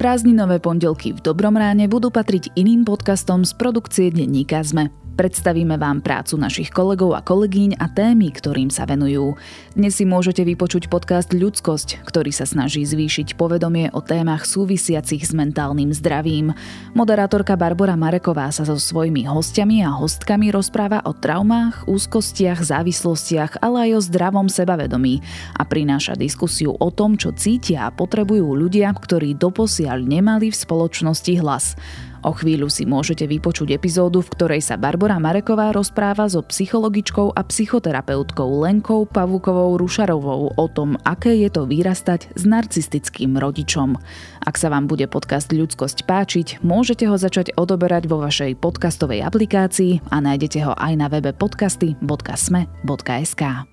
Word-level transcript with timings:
Prázdninové 0.00 0.64
pondelky 0.64 1.12
v 1.12 1.20
Dobrom 1.20 1.60
ráne 1.60 1.84
budú 1.84 2.08
patriť 2.08 2.56
iným 2.56 2.88
podcastom 2.88 3.44
z 3.44 3.52
produkcie 3.52 4.08
Denníka 4.08 4.64
ZME. 4.64 4.99
Predstavíme 5.10 5.74
vám 5.76 6.00
prácu 6.00 6.38
našich 6.38 6.70
kolegov 6.70 7.12
a 7.12 7.20
kolegyň 7.20 7.76
a 7.82 7.90
témy, 7.90 8.30
ktorým 8.30 8.72
sa 8.72 8.86
venujú. 8.86 9.34
Dnes 9.74 9.98
si 9.98 10.08
môžete 10.08 10.46
vypočuť 10.46 10.86
podcast 10.86 11.34
Ľudskosť, 11.34 12.06
ktorý 12.06 12.30
sa 12.30 12.46
snaží 12.46 12.86
zvýšiť 12.86 13.34
povedomie 13.34 13.90
o 13.90 14.00
témach 14.00 14.46
súvisiacich 14.46 15.26
s 15.26 15.36
mentálnym 15.36 15.90
zdravím. 15.90 16.56
Moderátorka 16.94 17.58
Barbara 17.58 17.98
Mareková 17.98 18.48
sa 18.54 18.62
so 18.62 18.78
svojimi 18.78 19.26
hostiami 19.26 19.82
a 19.82 19.92
hostkami 19.92 20.54
rozpráva 20.54 21.02
o 21.02 21.12
traumách, 21.12 21.84
úzkostiach, 21.90 22.62
závislostiach, 22.62 23.58
ale 23.60 23.90
aj 23.90 23.90
o 23.96 24.00
zdravom 24.06 24.48
sebavedomí 24.48 25.20
a 25.58 25.62
prináša 25.66 26.16
diskusiu 26.16 26.78
o 26.78 26.88
tom, 26.94 27.20
čo 27.20 27.34
cítia 27.36 27.86
a 27.86 27.94
potrebujú 27.94 28.56
ľudia, 28.56 28.88
ktorí 28.94 29.36
doposiaľ 29.36 30.00
nemali 30.06 30.48
v 30.48 30.56
spoločnosti 30.56 31.32
hlas. 31.38 31.76
O 32.20 32.36
chvíľu 32.36 32.68
si 32.68 32.84
môžete 32.84 33.24
vypočuť 33.24 33.72
epizódu, 33.72 34.20
v 34.20 34.32
ktorej 34.36 34.60
sa 34.60 34.76
Barbara 34.76 35.16
Mareková 35.16 35.72
rozpráva 35.72 36.28
so 36.28 36.44
psychologičkou 36.44 37.32
a 37.32 37.40
psychoterapeutkou 37.46 38.60
Lenkou 38.60 39.08
Pavúkovou 39.08 39.80
Rušarovou 39.80 40.52
o 40.52 40.66
tom, 40.68 41.00
aké 41.08 41.32
je 41.40 41.48
to 41.48 41.64
vyrastať 41.64 42.36
s 42.36 42.42
narcistickým 42.44 43.40
rodičom. 43.40 43.96
Ak 44.44 44.60
sa 44.60 44.68
vám 44.68 44.84
bude 44.84 45.08
podcast 45.08 45.48
Ľudskosť 45.48 46.04
páčiť, 46.04 46.60
môžete 46.60 47.08
ho 47.08 47.16
začať 47.16 47.56
odoberať 47.56 48.04
vo 48.10 48.20
vašej 48.20 48.60
podcastovej 48.60 49.24
aplikácii 49.24 50.12
a 50.12 50.20
nájdete 50.20 50.60
ho 50.66 50.76
aj 50.76 50.92
na 50.98 51.06
webe 51.08 51.32
podcasty.sme.sk. 51.32 53.69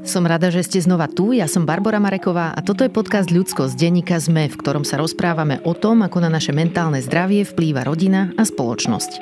Som 0.00 0.24
rada, 0.24 0.48
že 0.48 0.64
ste 0.64 0.80
znova 0.80 1.12
tu. 1.12 1.36
Ja 1.36 1.44
som 1.44 1.68
Barbara 1.68 2.00
Mareková 2.00 2.56
a 2.56 2.60
toto 2.64 2.80
je 2.80 2.88
podcast 2.88 3.28
Ľudsko 3.28 3.68
z 3.68 3.76
denníka 3.76 4.16
ZME, 4.16 4.48
v 4.48 4.56
ktorom 4.56 4.80
sa 4.80 4.96
rozprávame 4.96 5.60
o 5.60 5.76
tom, 5.76 6.00
ako 6.00 6.24
na 6.24 6.32
naše 6.32 6.56
mentálne 6.56 7.04
zdravie 7.04 7.44
vplýva 7.44 7.84
rodina 7.84 8.32
a 8.40 8.48
spoločnosť. 8.48 9.20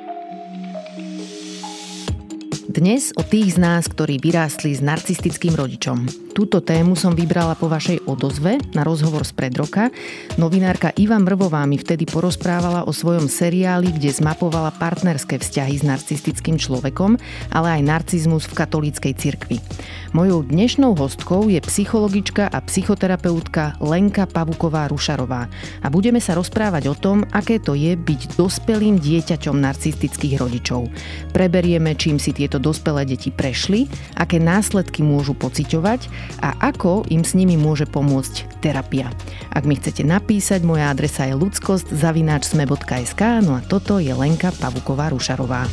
Dnes 2.70 3.10
o 3.18 3.26
tých 3.26 3.56
z 3.56 3.58
nás, 3.58 3.90
ktorí 3.90 4.22
vyrástli 4.22 4.70
s 4.70 4.78
narcistickým 4.78 5.58
rodičom. 5.58 6.27
Túto 6.38 6.62
tému 6.62 6.94
som 6.94 7.18
vybrala 7.18 7.58
po 7.58 7.66
vašej 7.66 8.06
odozve 8.06 8.62
na 8.70 8.86
rozhovor 8.86 9.26
z 9.26 9.34
pred 9.34 9.50
roka. 9.58 9.90
Novinárka 10.38 10.94
Iva 10.94 11.18
Mrvová 11.18 11.66
mi 11.66 11.82
vtedy 11.82 12.06
porozprávala 12.06 12.86
o 12.86 12.94
svojom 12.94 13.26
seriáli, 13.26 13.90
kde 13.90 14.14
zmapovala 14.14 14.70
partnerské 14.70 15.42
vzťahy 15.42 15.82
s 15.82 15.82
narcistickým 15.82 16.54
človekom, 16.54 17.18
ale 17.50 17.82
aj 17.82 17.82
narcizmus 17.82 18.46
v 18.46 18.54
katolíckej 18.54 19.18
cirkvi. 19.18 19.58
Mojou 20.14 20.46
dnešnou 20.46 20.94
hostkou 20.94 21.50
je 21.50 21.58
psychologička 21.58 22.46
a 22.46 22.62
psychoterapeutka 22.62 23.74
Lenka 23.82 24.30
Pavuková 24.30 24.86
Rušarová 24.86 25.50
a 25.82 25.86
budeme 25.90 26.22
sa 26.22 26.38
rozprávať 26.38 26.86
o 26.86 26.94
tom, 26.94 27.26
aké 27.34 27.58
to 27.58 27.74
je 27.74 27.98
byť 27.98 28.38
dospelým 28.38 29.02
dieťaťom 29.02 29.58
narcistických 29.58 30.38
rodičov. 30.38 30.86
Preberieme, 31.34 31.98
čím 31.98 32.22
si 32.22 32.30
tieto 32.30 32.62
dospelé 32.62 33.10
deti 33.10 33.34
prešli, 33.34 33.90
aké 34.14 34.38
následky 34.38 35.02
môžu 35.02 35.34
pociťovať 35.34 36.27
a 36.44 36.54
ako 36.70 37.08
im 37.08 37.26
s 37.26 37.34
nimi 37.34 37.58
môže 37.58 37.84
pomôcť 37.88 38.62
terapia. 38.62 39.10
Ak 39.52 39.66
mi 39.66 39.74
chcete 39.74 40.06
napísať, 40.06 40.62
moja 40.62 40.92
adresa 40.92 41.26
je 41.26 41.34
ludskost.sme.sk 41.36 43.22
no 43.44 43.58
a 43.58 43.60
toto 43.64 43.98
je 43.98 44.12
Lenka 44.14 44.54
Pavuková 44.56 45.10
Rušarová. 45.10 45.66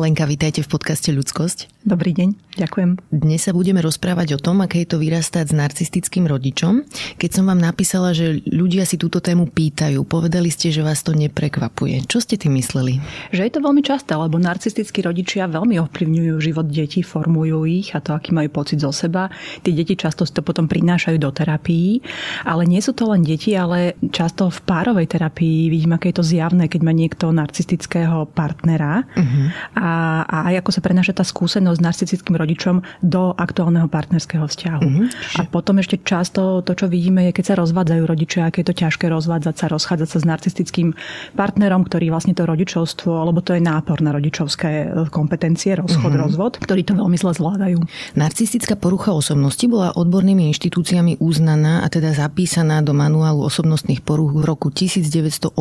Lenka, 0.00 0.24
vítajte 0.24 0.64
v 0.64 0.72
podcaste 0.72 1.12
Ľudskosť. 1.12 1.79
Dobrý 1.80 2.12
deň, 2.12 2.60
ďakujem. 2.60 3.00
Dnes 3.08 3.40
sa 3.40 3.56
budeme 3.56 3.80
rozprávať 3.80 4.36
o 4.36 4.42
tom, 4.42 4.60
aké 4.60 4.84
je 4.84 4.92
to 4.92 5.00
vyrastať 5.00 5.48
s 5.48 5.54
narcistickým 5.56 6.28
rodičom. 6.28 6.84
Keď 7.16 7.30
som 7.30 7.48
vám 7.48 7.56
napísala, 7.56 8.12
že 8.12 8.44
ľudia 8.44 8.84
si 8.84 9.00
túto 9.00 9.24
tému 9.24 9.48
pýtajú, 9.48 10.04
povedali 10.04 10.52
ste, 10.52 10.68
že 10.68 10.84
vás 10.84 11.00
to 11.00 11.16
neprekvapuje. 11.16 12.04
Čo 12.04 12.20
ste 12.20 12.36
tým 12.36 12.60
mysleli? 12.60 13.00
Že 13.32 13.42
je 13.48 13.52
to 13.56 13.64
veľmi 13.64 13.80
časté, 13.80 14.12
lebo 14.12 14.36
narcistickí 14.36 15.00
rodičia 15.00 15.48
veľmi 15.48 15.80
ovplyvňujú 15.80 16.34
život 16.42 16.68
detí, 16.68 17.00
formujú 17.00 17.64
ich 17.64 17.96
a 17.96 18.04
to, 18.04 18.12
aký 18.12 18.36
majú 18.36 18.52
pocit 18.52 18.84
zo 18.84 18.92
seba. 18.92 19.32
Tí 19.64 19.72
deti 19.72 19.96
často 19.96 20.28
si 20.28 20.36
to 20.36 20.44
potom 20.44 20.68
prinášajú 20.68 21.16
do 21.16 21.32
terapií, 21.32 22.04
ale 22.44 22.68
nie 22.68 22.84
sú 22.84 22.92
to 22.92 23.08
len 23.08 23.24
deti, 23.24 23.56
ale 23.56 23.96
často 24.12 24.52
v 24.52 24.60
párovej 24.68 25.08
terapii 25.16 25.72
vidím, 25.72 25.96
aké 25.96 26.12
je 26.12 26.18
to 26.20 26.28
zjavné, 26.28 26.68
keď 26.68 26.80
má 26.84 26.92
niekto 26.92 27.32
narcistického 27.32 28.28
partnera. 28.36 29.08
Uh-huh. 29.16 29.48
A 29.80 29.90
a, 30.10 30.50
aj 30.50 30.54
ako 30.62 30.70
sa 30.74 30.80
prenáša 30.82 31.12
tá 31.14 31.24
skúsenosť 31.26 31.69
s 31.74 31.80
narcistickým 31.82 32.36
rodičom 32.36 32.82
do 33.02 33.34
aktuálneho 33.34 33.86
partnerského 33.90 34.46
vzťahu. 34.46 34.82
Mm-hmm. 34.82 35.06
A 35.38 35.40
potom 35.48 35.78
ešte 35.78 36.00
často 36.02 36.62
to, 36.62 36.72
čo 36.74 36.86
vidíme, 36.86 37.28
je, 37.30 37.36
keď 37.36 37.44
sa 37.52 37.54
rozvádzajú 37.60 38.02
rodičia, 38.06 38.48
aké 38.48 38.62
je 38.62 38.68
to 38.70 38.76
ťažké 38.76 39.06
rozvádzať 39.10 39.54
sa, 39.56 39.66
rozchádzať 39.70 40.08
sa 40.08 40.18
s 40.20 40.24
narcistickým 40.26 40.88
partnerom, 41.34 41.86
ktorý 41.86 42.10
vlastne 42.10 42.34
to 42.34 42.46
rodičovstvo, 42.46 43.10
alebo 43.16 43.40
to 43.40 43.54
je 43.56 43.62
nápor 43.62 44.02
na 44.02 44.14
rodičovské 44.14 44.92
kompetencie, 45.08 45.76
rozchod, 45.78 46.12
mm-hmm. 46.12 46.24
rozvod, 46.26 46.52
ktorí 46.62 46.82
to 46.86 46.94
veľmi 46.96 47.16
zle 47.18 47.32
zvládajú. 47.34 47.78
Narcistická 48.18 48.74
porucha 48.74 49.14
osobnosti 49.14 49.62
bola 49.66 49.94
odbornými 49.94 50.50
inštitúciami 50.50 51.20
uznaná 51.22 51.82
a 51.84 51.88
teda 51.88 52.12
zapísaná 52.12 52.82
do 52.84 52.92
manuálu 52.92 53.46
osobnostných 53.46 54.02
porúch 54.04 54.34
v 54.34 54.44
roku 54.44 54.68
1980, 54.72 55.56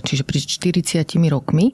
čiže 0.00 0.22
pri 0.22 0.38
40 0.40 1.04
rokmi, 1.32 1.72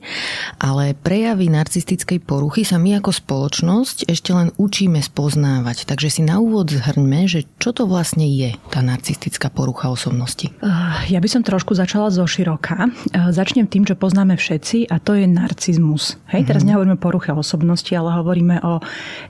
ale 0.59 0.95
prejavy 0.95 1.51
narcistickej 1.51 2.23
poruchy 2.23 2.63
sa 2.63 2.79
my 2.79 2.99
ako 3.03 3.11
spoločnosť 3.11 3.58
ešte 4.07 4.31
len 4.31 4.55
učíme 4.61 5.03
spoznávať. 5.03 5.89
Takže 5.89 6.09
si 6.09 6.23
na 6.23 6.39
úvod 6.39 6.71
zhrňme, 6.71 7.27
že 7.27 7.49
čo 7.59 7.75
to 7.75 7.89
vlastne 7.89 8.29
je 8.29 8.55
tá 8.71 8.85
narcistická 8.85 9.51
porucha 9.51 9.91
osobnosti. 9.91 10.53
Ja 11.09 11.19
by 11.19 11.29
som 11.29 11.43
trošku 11.43 11.75
začala 11.75 12.13
zo 12.15 12.23
široka. 12.29 12.93
Začnem 13.11 13.67
tým, 13.67 13.89
čo 13.89 13.99
poznáme 13.99 14.39
všetci 14.39 14.93
a 14.93 15.03
to 15.03 15.19
je 15.19 15.27
narcizmus. 15.27 16.21
Hej, 16.31 16.47
teraz 16.47 16.63
mm-hmm. 16.63 16.69
nehovoríme 16.71 16.97
o 16.97 17.03
poruche 17.03 17.31
osobnosti, 17.35 17.91
ale 17.97 18.15
hovoríme 18.21 18.63
o 18.63 18.79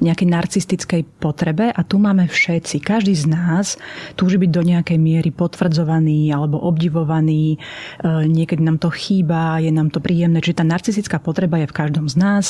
nejakej 0.05 0.29
narcistickej 0.29 1.03
potrebe 1.23 1.71
a 1.73 1.81
tu 1.87 1.97
máme 1.97 2.29
všetci. 2.29 2.83
Každý 2.85 3.15
z 3.15 3.27
nás 3.31 3.81
túži 4.19 4.37
byť 4.37 4.51
do 4.51 4.63
nejakej 4.67 4.99
miery 4.99 5.31
potvrdzovaný 5.33 6.35
alebo 6.35 6.61
obdivovaný. 6.61 7.57
Niekedy 8.05 8.61
nám 8.61 8.83
to 8.83 8.91
chýba, 8.93 9.63
je 9.63 9.71
nám 9.71 9.89
to 9.95 10.03
príjemné. 10.03 10.43
Čiže 10.43 10.61
tá 10.61 10.67
narcistická 10.67 11.17
potreba 11.23 11.63
je 11.63 11.71
v 11.71 11.77
každom 11.77 12.09
z 12.09 12.17
nás 12.19 12.45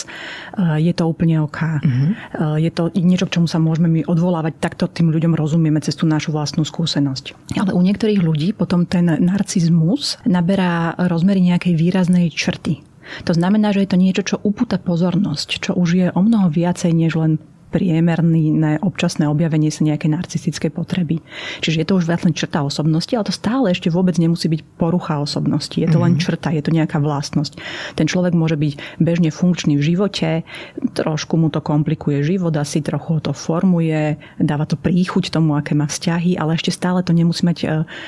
eh, 0.56 0.78
je 0.80 0.92
to 0.96 1.04
úplne 1.04 1.42
OK. 1.44 1.60
Uh-huh. 1.76 2.56
Je 2.56 2.70
to 2.72 2.88
niečo, 2.96 3.28
k 3.28 3.36
čomu 3.36 3.46
sa 3.50 3.60
môžeme 3.60 3.92
my 3.92 4.00
odvolávať, 4.08 4.56
takto 4.56 4.88
tým 4.88 5.12
ľuďom 5.12 5.36
rozumieme 5.36 5.84
cez 5.84 5.92
tú 5.92 6.08
našu 6.08 6.32
vlastnú 6.32 6.64
skúsenosť. 6.64 7.36
Ale 7.60 7.76
u 7.76 7.80
niektorých 7.84 8.24
ľudí 8.24 8.56
potom 8.56 8.88
ten 8.88 9.04
narcizmus 9.04 10.16
naberá 10.24 10.96
rozmery 10.96 11.44
nejakej 11.44 11.76
výraznej 11.76 12.32
črty. 12.32 12.80
To 13.24 13.32
znamená, 13.32 13.72
že 13.72 13.84
je 13.84 13.90
to 13.92 13.98
niečo, 14.00 14.22
čo 14.24 14.36
upúta 14.44 14.76
pozornosť, 14.76 15.48
čo 15.64 15.70
už 15.72 15.88
je 15.96 16.06
o 16.12 16.20
mnoho 16.20 16.52
viacej 16.52 16.92
než 16.92 17.16
len 17.16 17.40
priemerné 17.68 18.80
občasné 18.80 19.28
objavenie 19.28 19.68
sa 19.68 19.84
nejakej 19.84 20.10
narcistickej 20.10 20.70
potreby. 20.72 21.20
Čiže 21.60 21.84
je 21.84 21.86
to 21.86 21.96
už 22.00 22.08
viac 22.08 22.24
len 22.24 22.32
črta 22.32 22.64
osobnosti, 22.64 23.12
ale 23.12 23.28
to 23.28 23.34
stále 23.34 23.68
ešte 23.68 23.92
vôbec 23.92 24.16
nemusí 24.16 24.48
byť 24.48 24.60
porucha 24.80 25.20
osobnosti. 25.20 25.76
Je 25.76 25.88
to 25.88 26.00
len 26.00 26.16
mhm. 26.16 26.20
črta, 26.20 26.48
je 26.50 26.64
to 26.64 26.72
nejaká 26.72 26.96
vlastnosť. 26.98 27.60
Ten 27.94 28.08
človek 28.08 28.32
môže 28.32 28.56
byť 28.56 29.00
bežne 29.00 29.28
funkčný 29.28 29.76
v 29.76 29.86
živote, 29.94 30.42
trošku 30.96 31.36
mu 31.36 31.52
to 31.52 31.60
komplikuje 31.60 32.24
život, 32.24 32.56
asi 32.56 32.80
trochu 32.80 33.18
ho 33.18 33.20
to 33.20 33.32
formuje, 33.36 34.16
dáva 34.40 34.64
to 34.64 34.80
príchuť 34.80 35.28
tomu, 35.28 35.54
aké 35.54 35.76
má 35.76 35.84
vzťahy, 35.86 36.40
ale 36.40 36.56
ešte 36.56 36.72
stále 36.72 37.04
to 37.04 37.12
nemusí 37.12 37.44
mať 37.44 37.58
e, 37.62 37.66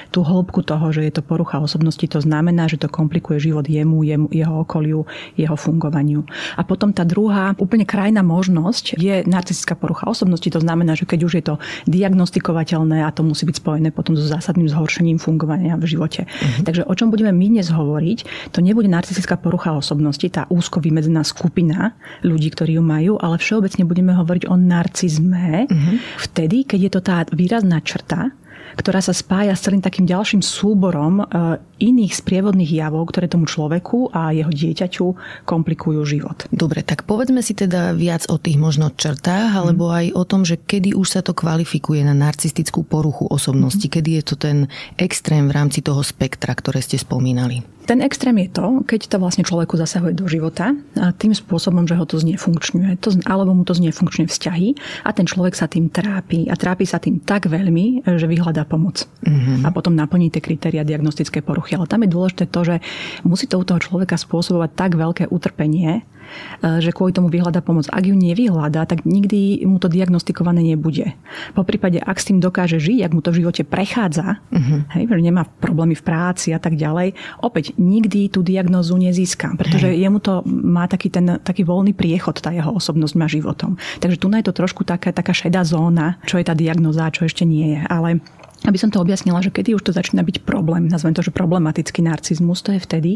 tú 0.09 0.25
hĺbku 0.25 0.65
toho, 0.65 0.89
že 0.91 1.05
je 1.05 1.13
to 1.13 1.23
porucha 1.23 1.61
osobnosti. 1.61 2.03
To 2.05 2.21
znamená, 2.21 2.67
že 2.67 2.81
to 2.81 2.89
komplikuje 2.89 3.41
život 3.41 3.69
jemu, 3.69 4.03
jemu 4.03 4.27
jeho 4.33 4.55
okoliu, 4.65 5.05
jeho 5.37 5.57
fungovaniu. 5.57 6.25
A 6.57 6.63
potom 6.65 6.93
tá 6.93 7.05
druhá, 7.05 7.53
úplne 7.61 7.85
krajná 7.85 8.25
možnosť 8.25 8.97
je 8.97 9.23
narcistický 9.27 9.50
narcistická 9.51 9.75
porucha 9.75 10.07
osobnosti. 10.07 10.47
To 10.47 10.63
znamená, 10.63 10.95
že 10.95 11.11
keď 11.11 11.21
už 11.27 11.33
je 11.35 11.45
to 11.45 11.55
diagnostikovateľné 11.91 13.03
a 13.03 13.11
to 13.11 13.27
musí 13.27 13.43
byť 13.51 13.57
spojené 13.59 13.91
potom 13.91 14.15
so 14.15 14.23
zásadným 14.23 14.71
zhoršením 14.71 15.19
fungovania 15.19 15.75
v 15.75 15.91
živote. 15.91 16.31
Uh-huh. 16.31 16.63
Takže 16.63 16.87
o 16.87 16.95
čom 16.95 17.11
budeme 17.11 17.35
my 17.35 17.59
dnes 17.59 17.67
hovoriť, 17.67 18.19
to 18.55 18.63
nebude 18.63 18.87
narcistická 18.87 19.35
porucha 19.35 19.75
osobnosti, 19.75 20.23
tá 20.31 20.47
úzko 20.47 20.79
vymedzená 20.79 21.27
skupina 21.27 21.99
ľudí, 22.23 22.55
ktorí 22.55 22.79
ju 22.79 22.85
majú, 22.87 23.13
ale 23.19 23.43
všeobecne 23.43 23.83
budeme 23.83 24.15
hovoriť 24.15 24.47
o 24.47 24.55
narcizme 24.55 25.67
uh-huh. 25.67 25.95
vtedy, 26.31 26.63
keď 26.63 26.79
je 26.79 26.91
to 26.95 27.01
tá 27.03 27.17
výrazná 27.35 27.83
črta, 27.83 28.31
ktorá 28.77 29.01
sa 29.03 29.17
spája 29.17 29.57
s 29.57 29.65
celým 29.65 29.83
takým 29.83 30.07
ďalším 30.07 30.43
súborom 30.45 31.23
e, 31.23 31.25
iných 31.81 32.13
sprievodných 32.13 32.71
javov, 32.71 33.11
ktoré 33.11 33.27
tomu 33.27 33.49
človeku 33.49 34.13
a 34.13 34.31
jeho 34.37 34.53
dieťaťu 34.53 35.07
komplikujú 35.49 36.01
život. 36.05 36.47
Dobre, 36.53 36.85
tak 36.85 37.09
povedzme 37.09 37.41
si 37.41 37.57
teda 37.57 37.97
viac 37.97 38.29
o 38.29 38.37
tých 38.37 38.61
možno 38.61 38.93
črtách, 38.93 39.57
alebo 39.57 39.91
aj 39.91 40.13
o 40.15 40.23
tom, 40.29 40.45
že 40.45 40.61
kedy 40.61 40.93
už 40.95 41.09
sa 41.09 41.21
to 41.25 41.33
kvalifikuje 41.33 42.05
na 42.05 42.13
narcistickú 42.13 42.85
poruchu 42.85 43.27
osobnosti, 43.27 43.87
mm. 43.89 43.93
kedy 43.93 44.11
je 44.21 44.23
to 44.23 44.35
ten 44.37 44.59
extrém 45.01 45.49
v 45.49 45.57
rámci 45.57 45.81
toho 45.81 46.05
spektra, 46.05 46.53
ktoré 46.53 46.85
ste 46.85 47.01
spomínali. 47.01 47.65
Ten 47.89 48.05
extrém 48.05 48.37
je 48.47 48.49
to, 48.55 48.67
keď 48.87 49.11
to 49.11 49.17
vlastne 49.19 49.43
človeku 49.43 49.75
zasahuje 49.75 50.15
do 50.15 50.29
života 50.31 50.77
a 50.95 51.11
tým 51.11 51.35
spôsobom, 51.35 51.89
že 51.89 51.99
ho 51.99 52.05
to 52.07 52.21
znefunkčňuje, 52.21 53.01
to, 53.03 53.19
alebo 53.27 53.51
mu 53.57 53.67
to 53.67 53.75
znefunkčňuje 53.75 54.29
vzťahy 54.31 54.69
a 55.03 55.11
ten 55.11 55.27
človek 55.27 55.59
sa 55.59 55.67
tým 55.67 55.91
trápi 55.91 56.47
a 56.47 56.55
trápi 56.55 56.87
sa 56.87 57.03
tým 57.03 57.19
tak 57.19 57.51
veľmi, 57.51 58.07
že 58.07 58.27
vyhľadá 58.31 58.63
pomoc. 58.69 59.09
Mm-hmm. 59.27 59.67
A 59.67 59.69
potom 59.75 59.97
naplní 59.97 60.31
tie 60.31 60.45
kritéria 60.45 60.87
diagnostické 60.87 61.43
poruchy. 61.43 61.75
Ale 61.75 61.91
tam 61.91 62.07
je 62.07 62.15
dôležité 62.15 62.45
to, 62.47 62.61
že 62.63 62.77
musí 63.27 63.51
to 63.51 63.59
u 63.59 63.65
toho 63.67 63.83
človeka 63.83 64.15
spôsobovať 64.15 64.71
tak 64.77 64.91
veľké 64.95 65.25
utrpenie, 65.33 66.07
že 66.61 66.91
kvôli 66.91 67.13
tomu 67.15 67.29
vyhľadá 67.29 67.63
pomoc. 67.63 67.87
Ak 67.93 68.05
ju 68.05 68.17
nevyhľadá, 68.17 68.89
tak 68.89 69.05
nikdy 69.05 69.63
mu 69.69 69.79
to 69.79 69.87
diagnostikované 69.93 70.65
nebude. 70.65 71.15
Po 71.55 71.63
prípade, 71.63 72.01
ak 72.01 72.17
s 72.19 72.29
tým 72.33 72.39
dokáže 72.43 72.81
žiť, 72.81 73.07
ak 73.07 73.13
mu 73.15 73.21
to 73.21 73.31
v 73.31 73.45
živote 73.45 73.63
prechádza, 73.67 74.41
uh-huh. 74.41 74.81
hej, 74.97 75.05
že 75.07 75.23
nemá 75.23 75.47
problémy 75.47 75.95
v 75.95 76.03
práci 76.03 76.51
a 76.57 76.61
tak 76.63 76.75
ďalej, 76.75 77.15
opäť 77.45 77.77
nikdy 77.77 78.33
tú 78.33 78.41
diagnózu 78.41 78.97
nezíska, 78.97 79.55
pretože 79.61 79.91
hej. 79.91 80.09
jemu 80.09 80.19
to 80.19 80.43
má 80.47 80.89
taký 80.91 81.13
ten 81.13 81.39
taký 81.41 81.63
voľný 81.67 81.93
priechod, 81.93 82.39
tá 82.41 82.51
jeho 82.51 82.73
osobnosť 82.73 83.15
má 83.19 83.27
životom. 83.29 83.77
Takže 84.01 84.17
tu 84.19 84.27
je 84.31 84.47
to 84.47 84.55
trošku 84.55 84.87
taká, 84.87 85.11
taká 85.13 85.35
šedá 85.35 85.67
zóna, 85.67 86.17
čo 86.25 86.39
je 86.39 86.47
tá 86.47 86.55
diagnoza 86.57 87.11
čo 87.11 87.27
ešte 87.27 87.45
nie 87.45 87.77
je. 87.77 87.81
Ale 87.91 88.23
aby 88.69 88.77
som 88.77 88.93
to 88.93 89.01
objasnila, 89.01 89.41
že 89.41 89.49
kedy 89.49 89.73
už 89.73 89.89
to 89.89 89.97
začína 89.97 90.21
byť 90.21 90.45
problém, 90.45 90.85
nazvem 90.85 91.17
to, 91.17 91.25
že 91.25 91.33
problematický 91.33 92.05
narcizmus, 92.05 92.61
to 92.61 92.77
je 92.77 92.81
vtedy, 92.81 93.13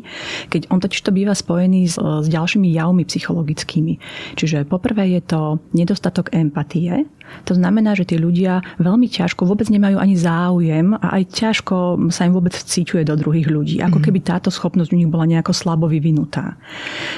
keď 0.48 0.72
on 0.72 0.80
totiž 0.80 1.00
to 1.04 1.12
býva 1.12 1.36
spojený 1.36 1.84
s, 1.84 2.00
s 2.00 2.26
ďalšími 2.32 2.72
javmi 2.72 3.04
psychologickými. 3.04 4.00
Čiže 4.40 4.64
poprvé 4.64 5.20
je 5.20 5.20
to 5.20 5.40
nedostatok 5.76 6.32
empatie, 6.32 7.04
to 7.44 7.52
znamená, 7.52 7.92
že 7.98 8.08
tí 8.08 8.16
ľudia 8.16 8.62
veľmi 8.80 9.10
ťažko 9.10 9.44
vôbec 9.44 9.68
nemajú 9.68 10.00
ani 10.00 10.14
záujem 10.16 10.96
a 10.96 11.20
aj 11.20 11.22
ťažko 11.34 12.08
sa 12.08 12.28
im 12.28 12.32
vôbec 12.32 12.54
vcíťuje 12.54 13.04
do 13.04 13.14
druhých 13.18 13.48
ľudí. 13.50 13.76
Ako 13.82 13.98
mhm. 14.00 14.04
keby 14.08 14.18
táto 14.24 14.48
schopnosť 14.48 14.94
u 14.94 14.98
nich 14.98 15.10
bola 15.10 15.28
nejako 15.28 15.52
slabo 15.52 15.90
vyvinutá. 15.90 16.56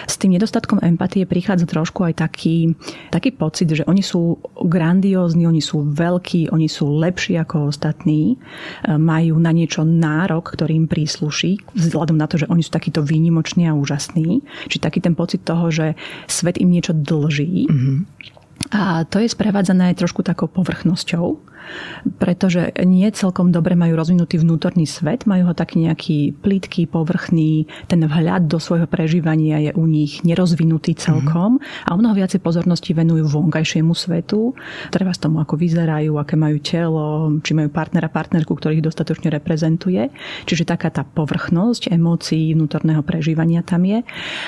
S 0.08 0.18
tým 0.18 0.34
nedostatkom 0.34 0.82
empatie 0.82 1.28
prichádza 1.28 1.68
trošku 1.68 2.06
aj 2.06 2.22
taký, 2.22 2.74
taký 3.12 3.30
pocit, 3.34 3.68
že 3.70 3.84
oni 3.86 4.02
sú 4.02 4.40
grandiózni, 4.66 5.46
oni 5.46 5.62
sú 5.62 5.86
veľkí, 5.86 6.50
oni 6.50 6.66
sú 6.66 6.90
lepší 6.96 7.38
ako 7.38 7.70
ostatní 7.70 8.34
e, 8.34 8.96
majú 8.96 9.38
na 9.38 9.52
niečo 9.52 9.84
nárok, 9.86 10.56
ktorý 10.56 10.74
im 10.74 10.86
prísluší, 10.88 11.60
vzhľadom 11.74 12.16
na 12.16 12.26
to, 12.26 12.40
že 12.40 12.50
oni 12.50 12.62
sú 12.64 12.70
takíto 12.72 13.04
výnimoční 13.04 13.68
a 13.68 13.76
úžasní. 13.76 14.42
Čiže 14.70 14.84
taký 14.84 14.98
ten 15.02 15.14
pocit 15.14 15.42
toho, 15.44 15.70
že 15.70 15.94
svet 16.26 16.58
im 16.58 16.70
niečo 16.72 16.96
dlží. 16.96 17.68
Mm-hmm. 17.68 17.96
A 18.70 19.04
to 19.06 19.22
je 19.22 19.28
sprevádzané 19.30 19.94
aj 19.94 20.02
trošku 20.02 20.26
takou 20.26 20.50
povrchnosťou 20.50 21.38
pretože 22.18 22.70
nie 22.86 23.08
celkom 23.10 23.50
dobre 23.50 23.74
majú 23.74 23.98
rozvinutý 23.98 24.38
vnútorný 24.38 24.86
svet, 24.86 25.26
majú 25.26 25.50
ho 25.50 25.54
taký 25.54 25.86
nejaký 25.86 26.18
plitký, 26.38 26.86
povrchný, 26.86 27.66
ten 27.90 28.00
vhľad 28.06 28.46
do 28.46 28.62
svojho 28.62 28.86
prežívania 28.86 29.70
je 29.70 29.72
u 29.74 29.84
nich 29.84 30.22
nerozvinutý 30.22 30.94
celkom 30.94 31.58
mm-hmm. 31.58 31.86
a 31.86 31.94
o 31.94 31.98
mnoho 31.98 32.14
viacej 32.16 32.40
pozornosti 32.40 32.94
venujú 32.94 33.26
vonkajšiemu 33.26 33.92
svetu, 33.92 34.54
treba 34.94 35.12
z 35.12 35.20
tomu, 35.26 35.42
ako 35.42 35.58
vyzerajú, 35.58 36.16
aké 36.16 36.34
majú 36.38 36.58
telo, 36.62 37.06
či 37.42 37.52
majú 37.52 37.68
partnera, 37.70 38.08
partnerku, 38.08 38.54
ktorý 38.54 38.80
ich 38.80 38.86
dostatočne 38.86 39.28
reprezentuje. 39.32 40.08
Čiže 40.46 40.68
taká 40.68 40.88
tá 40.92 41.02
povrchnosť 41.02 41.90
emócií, 41.90 42.54
vnútorného 42.54 43.02
prežívania 43.02 43.60
tam 43.66 43.84
je. 43.84 44.02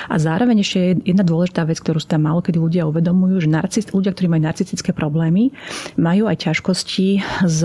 A 0.07 0.15
zároveň 0.15 0.63
ešte 0.63 0.77
je 0.79 0.91
jedna 1.13 1.23
dôležitá 1.23 1.67
vec, 1.67 1.77
ktorú 1.79 2.01
sa 2.01 2.17
malo, 2.17 2.39
kedy 2.39 2.57
ľudia 2.57 2.83
uvedomujú, 2.87 3.45
že 3.45 3.49
narcist, 3.51 3.91
ľudia, 3.91 4.15
ktorí 4.15 4.31
majú 4.31 4.43
narcistické 4.47 4.91
problémy, 4.95 5.51
majú 5.99 6.25
aj 6.27 6.49
ťažkosti 6.49 6.98
s 7.47 7.59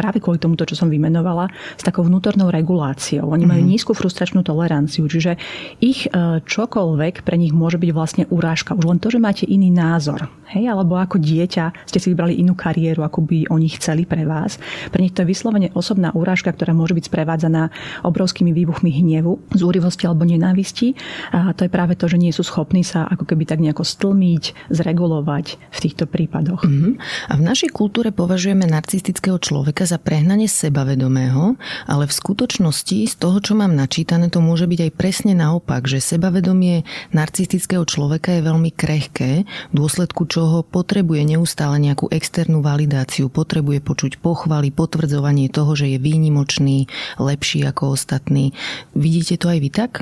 práve 0.00 0.22
kvôli 0.22 0.40
tomu, 0.40 0.56
čo 0.56 0.72
som 0.72 0.88
vymenovala, 0.88 1.52
s 1.76 1.82
takou 1.84 2.06
vnútornou 2.06 2.48
reguláciou. 2.48 3.28
Oni 3.28 3.44
majú 3.44 3.60
mm-hmm. 3.60 3.74
nízku 3.76 3.92
frustračnú 3.92 4.40
toleranciu, 4.40 5.04
čiže 5.04 5.36
ich 5.82 6.08
e, 6.08 6.40
čokoľvek 6.40 7.20
pre 7.20 7.36
nich 7.36 7.52
môže 7.52 7.76
byť 7.76 7.90
vlastne 7.92 8.24
urážka. 8.32 8.72
Už 8.72 8.88
len 8.88 8.96
to, 9.02 9.12
že 9.12 9.20
máte 9.20 9.44
iný 9.44 9.68
názor. 9.68 10.32
Hej, 10.50 10.66
alebo 10.66 10.98
ako 10.98 11.22
dieťa 11.22 11.86
ste 11.86 12.02
si 12.02 12.10
vybrali 12.10 12.34
inú 12.42 12.58
kariéru, 12.58 13.06
ako 13.06 13.22
by 13.22 13.46
oni 13.54 13.70
chceli 13.78 14.02
pre 14.02 14.26
vás. 14.26 14.58
Pre 14.90 14.98
nich 14.98 15.14
to 15.14 15.22
je 15.22 15.30
vyslovene 15.30 15.70
osobná 15.78 16.10
urážka, 16.10 16.50
ktorá 16.50 16.74
môže 16.74 16.96
byť 16.98 17.06
sprevádzaná 17.06 17.70
obrovskými 18.02 18.50
výbuchmi 18.50 18.90
hnevu, 18.90 19.38
zúrivosti 19.54 20.10
alebo 20.10 20.26
nenávisti. 20.26 20.98
A 21.30 21.54
to 21.54 21.66
je 21.66 21.70
práve 21.70 21.94
to, 21.94 22.10
že 22.10 22.18
nie 22.18 22.34
sú 22.34 22.42
schopní 22.42 22.82
sa 22.82 23.06
ako 23.06 23.30
keby 23.30 23.46
tak 23.46 23.62
nejako 23.62 23.86
stlmiť, 23.86 24.74
zregulovať 24.74 25.46
v 25.70 25.78
týchto 25.78 26.10
prípadoch. 26.10 26.66
Mm-hmm. 26.66 26.92
A 27.30 27.32
v 27.38 27.42
našej 27.46 27.70
kultúre 27.70 28.10
považujeme 28.30 28.62
narcistického 28.70 29.42
človeka 29.42 29.90
za 29.90 29.98
prehnanie 29.98 30.46
sebavedomého, 30.46 31.58
ale 31.90 32.06
v 32.06 32.14
skutočnosti 32.14 33.10
z 33.10 33.14
toho, 33.18 33.42
čo 33.42 33.58
mám 33.58 33.74
načítané, 33.74 34.30
to 34.30 34.38
môže 34.38 34.70
byť 34.70 34.86
aj 34.86 34.92
presne 34.94 35.34
naopak, 35.34 35.90
že 35.90 35.98
sebavedomie 35.98 36.86
narcistického 37.10 37.82
človeka 37.82 38.38
je 38.38 38.46
veľmi 38.46 38.70
krehké, 38.70 39.42
v 39.42 39.74
dôsledku 39.74 40.30
čo 40.30 40.40
čoho 40.40 40.62
potrebuje 40.62 41.26
neustále 41.26 41.76
nejakú 41.82 42.06
externú 42.08 42.62
validáciu, 42.64 43.28
potrebuje 43.28 43.84
počuť 43.84 44.22
pochvaly, 44.22 44.72
potvrdzovanie 44.72 45.52
toho, 45.52 45.74
že 45.76 45.90
je 45.90 45.98
výnimočný, 45.98 46.88
lepší 47.18 47.66
ako 47.66 47.98
ostatní. 47.98 48.56
Vidíte 48.96 49.36
to 49.36 49.52
aj 49.52 49.58
vy 49.58 49.70
tak? 49.74 49.92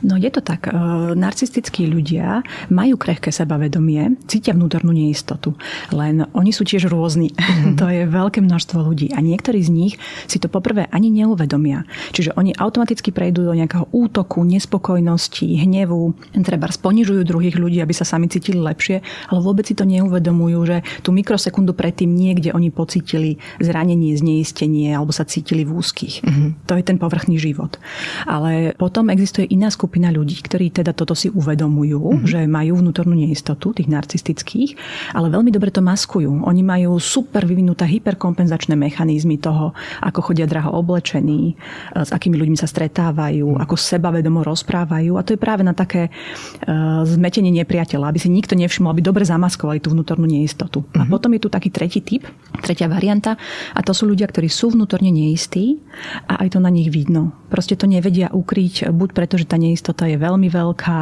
No 0.00 0.16
je 0.16 0.30
to 0.32 0.40
tak. 0.40 0.70
E, 0.70 0.72
narcistickí 1.18 1.90
ľudia 1.90 2.46
majú 2.72 2.94
krehké 2.94 3.28
sebavedomie, 3.34 4.22
cítia 4.30 4.54
vnútornú 4.56 4.94
neistotu. 4.94 5.58
Len 5.90 6.24
oni 6.30 6.54
sú 6.54 6.64
tiež 6.64 6.88
rôzni. 6.88 7.34
Mm-hmm. 7.36 7.71
To 7.76 7.84
je 7.92 8.08
veľké 8.08 8.40
množstvo 8.40 8.80
ľudí. 8.80 9.12
A 9.12 9.20
niektorí 9.20 9.60
z 9.60 9.70
nich 9.70 9.94
si 10.24 10.40
to 10.40 10.48
poprvé 10.48 10.88
ani 10.88 11.12
neuvedomia. 11.12 11.84
Čiže 12.16 12.32
oni 12.40 12.56
automaticky 12.56 13.12
prejdú 13.12 13.44
do 13.44 13.52
nejakého 13.52 13.92
útoku, 13.92 14.40
nespokojnosti, 14.40 15.44
hnevu, 15.44 16.16
treba 16.42 16.72
sponižujú 16.72 17.28
druhých 17.28 17.60
ľudí, 17.60 17.78
aby 17.84 17.92
sa 17.92 18.08
sami 18.08 18.26
cítili 18.26 18.56
lepšie, 18.58 19.04
ale 19.28 19.38
vôbec 19.38 19.68
si 19.68 19.78
to 19.78 19.82
to 19.82 19.90
neuvedomujú, 19.90 20.58
že 20.62 20.76
tú 21.02 21.10
mikrosekundu 21.10 21.74
predtým 21.74 22.14
niekde 22.14 22.54
oni 22.54 22.70
pocítili 22.70 23.42
zranenie, 23.58 24.14
zneistenie 24.14 24.94
alebo 24.94 25.10
sa 25.10 25.26
cítili 25.26 25.66
v 25.66 25.74
úzkých. 25.74 26.22
Mm-hmm. 26.22 26.48
To 26.70 26.78
je 26.78 26.84
ten 26.86 27.02
povrchný 27.02 27.42
život. 27.42 27.82
Ale 28.30 28.78
potom 28.78 29.10
existuje 29.10 29.50
iná 29.50 29.74
skupina 29.74 30.14
ľudí, 30.14 30.38
ktorí 30.38 30.70
teda 30.70 30.94
toto 30.94 31.18
si 31.18 31.34
uvedomujú, 31.34 31.98
mm-hmm. 31.98 32.30
že 32.30 32.46
majú 32.46 32.78
vnútornú 32.78 33.18
neistotu, 33.18 33.74
tých 33.74 33.90
narcistických, 33.90 34.78
ale 35.18 35.34
veľmi 35.34 35.50
dobre 35.50 35.74
to 35.74 35.82
maskujú. 35.82 36.30
Oni 36.46 36.62
majú 36.62 37.02
super 37.02 37.42
vyvinuté 37.42 37.60
hyperkompenzačné 37.70 38.74
mechanizmy 38.74 39.38
toho, 39.38 39.76
ako 40.02 40.32
chodia 40.32 40.48
draho 40.48 40.72
oblečení, 40.74 41.54
s 41.94 42.10
akými 42.10 42.34
ľuďmi 42.40 42.56
sa 42.58 42.66
stretávajú, 42.66 43.46
mm-hmm. 43.46 43.62
ako 43.62 43.74
sebavedomo 43.78 44.40
rozprávajú. 44.42 45.14
A 45.18 45.22
to 45.22 45.36
je 45.36 45.40
práve 45.40 45.62
na 45.62 45.76
také 45.76 46.08
uh, 46.08 47.04
zmetenie 47.06 47.52
nepriateľa, 47.62 48.08
aby 48.08 48.18
si 48.18 48.28
nikto 48.32 48.56
nevšimol, 48.56 48.92
aby 48.96 49.02
dobre 49.04 49.22
zamaskoval 49.28 49.78
tú 49.82 49.92
vnútornú 49.92 50.24
neistotu. 50.24 50.86
Uh-huh. 50.86 51.00
A 51.00 51.04
mhm. 51.04 51.10
potom 51.10 51.30
je 51.34 51.40
tu 51.42 51.48
taký 51.50 51.68
tretí 51.74 52.00
typ, 52.00 52.24
tretia 52.62 52.86
varianta 52.86 53.34
a 53.74 53.80
to 53.82 53.90
sú 53.90 54.06
ľudia, 54.06 54.30
ktorí 54.30 54.46
sú 54.46 54.72
vnútorne 54.72 55.10
neistí 55.10 55.82
a 56.30 56.40
aj 56.46 56.54
to 56.54 56.58
na 56.62 56.70
nich 56.70 56.88
vidno. 56.88 57.34
Proste 57.50 57.76
to 57.76 57.84
nevedia 57.84 58.32
ukryť, 58.32 58.88
buď 58.94 59.10
preto, 59.12 59.34
že 59.36 59.44
tá 59.44 59.60
neistota 59.60 60.08
je 60.08 60.16
veľmi 60.16 60.48
veľká, 60.48 61.00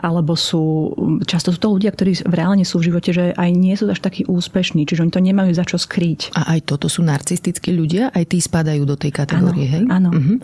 alebo 0.00 0.38
sú, 0.38 0.94
často 1.28 1.52
sú 1.52 1.58
to 1.60 1.74
ľudia, 1.74 1.92
ktorí 1.92 2.24
reálne 2.24 2.64
sú 2.64 2.80
v 2.80 2.92
živote, 2.92 3.10
že 3.12 3.24
aj 3.36 3.50
nie 3.52 3.74
sú 3.76 3.90
až 3.92 4.00
takí 4.00 4.24
úspešní, 4.24 4.88
čiže 4.88 5.04
oni 5.04 5.12
to 5.12 5.20
nemajú 5.20 5.52
za 5.52 5.68
čo 5.68 5.76
skryť. 5.92 6.32
A 6.32 6.56
aj 6.56 6.64
toto 6.64 6.88
sú 6.88 7.04
narcistickí 7.04 7.68
ľudia? 7.68 8.08
Aj 8.08 8.24
tí 8.24 8.40
spadajú 8.40 8.88
do 8.88 8.96
tej 8.96 9.12
kategórie, 9.12 9.68
áno, 9.68 9.74
hej? 9.76 9.84
Áno. 9.92 10.08
Uh-huh. 10.08 10.38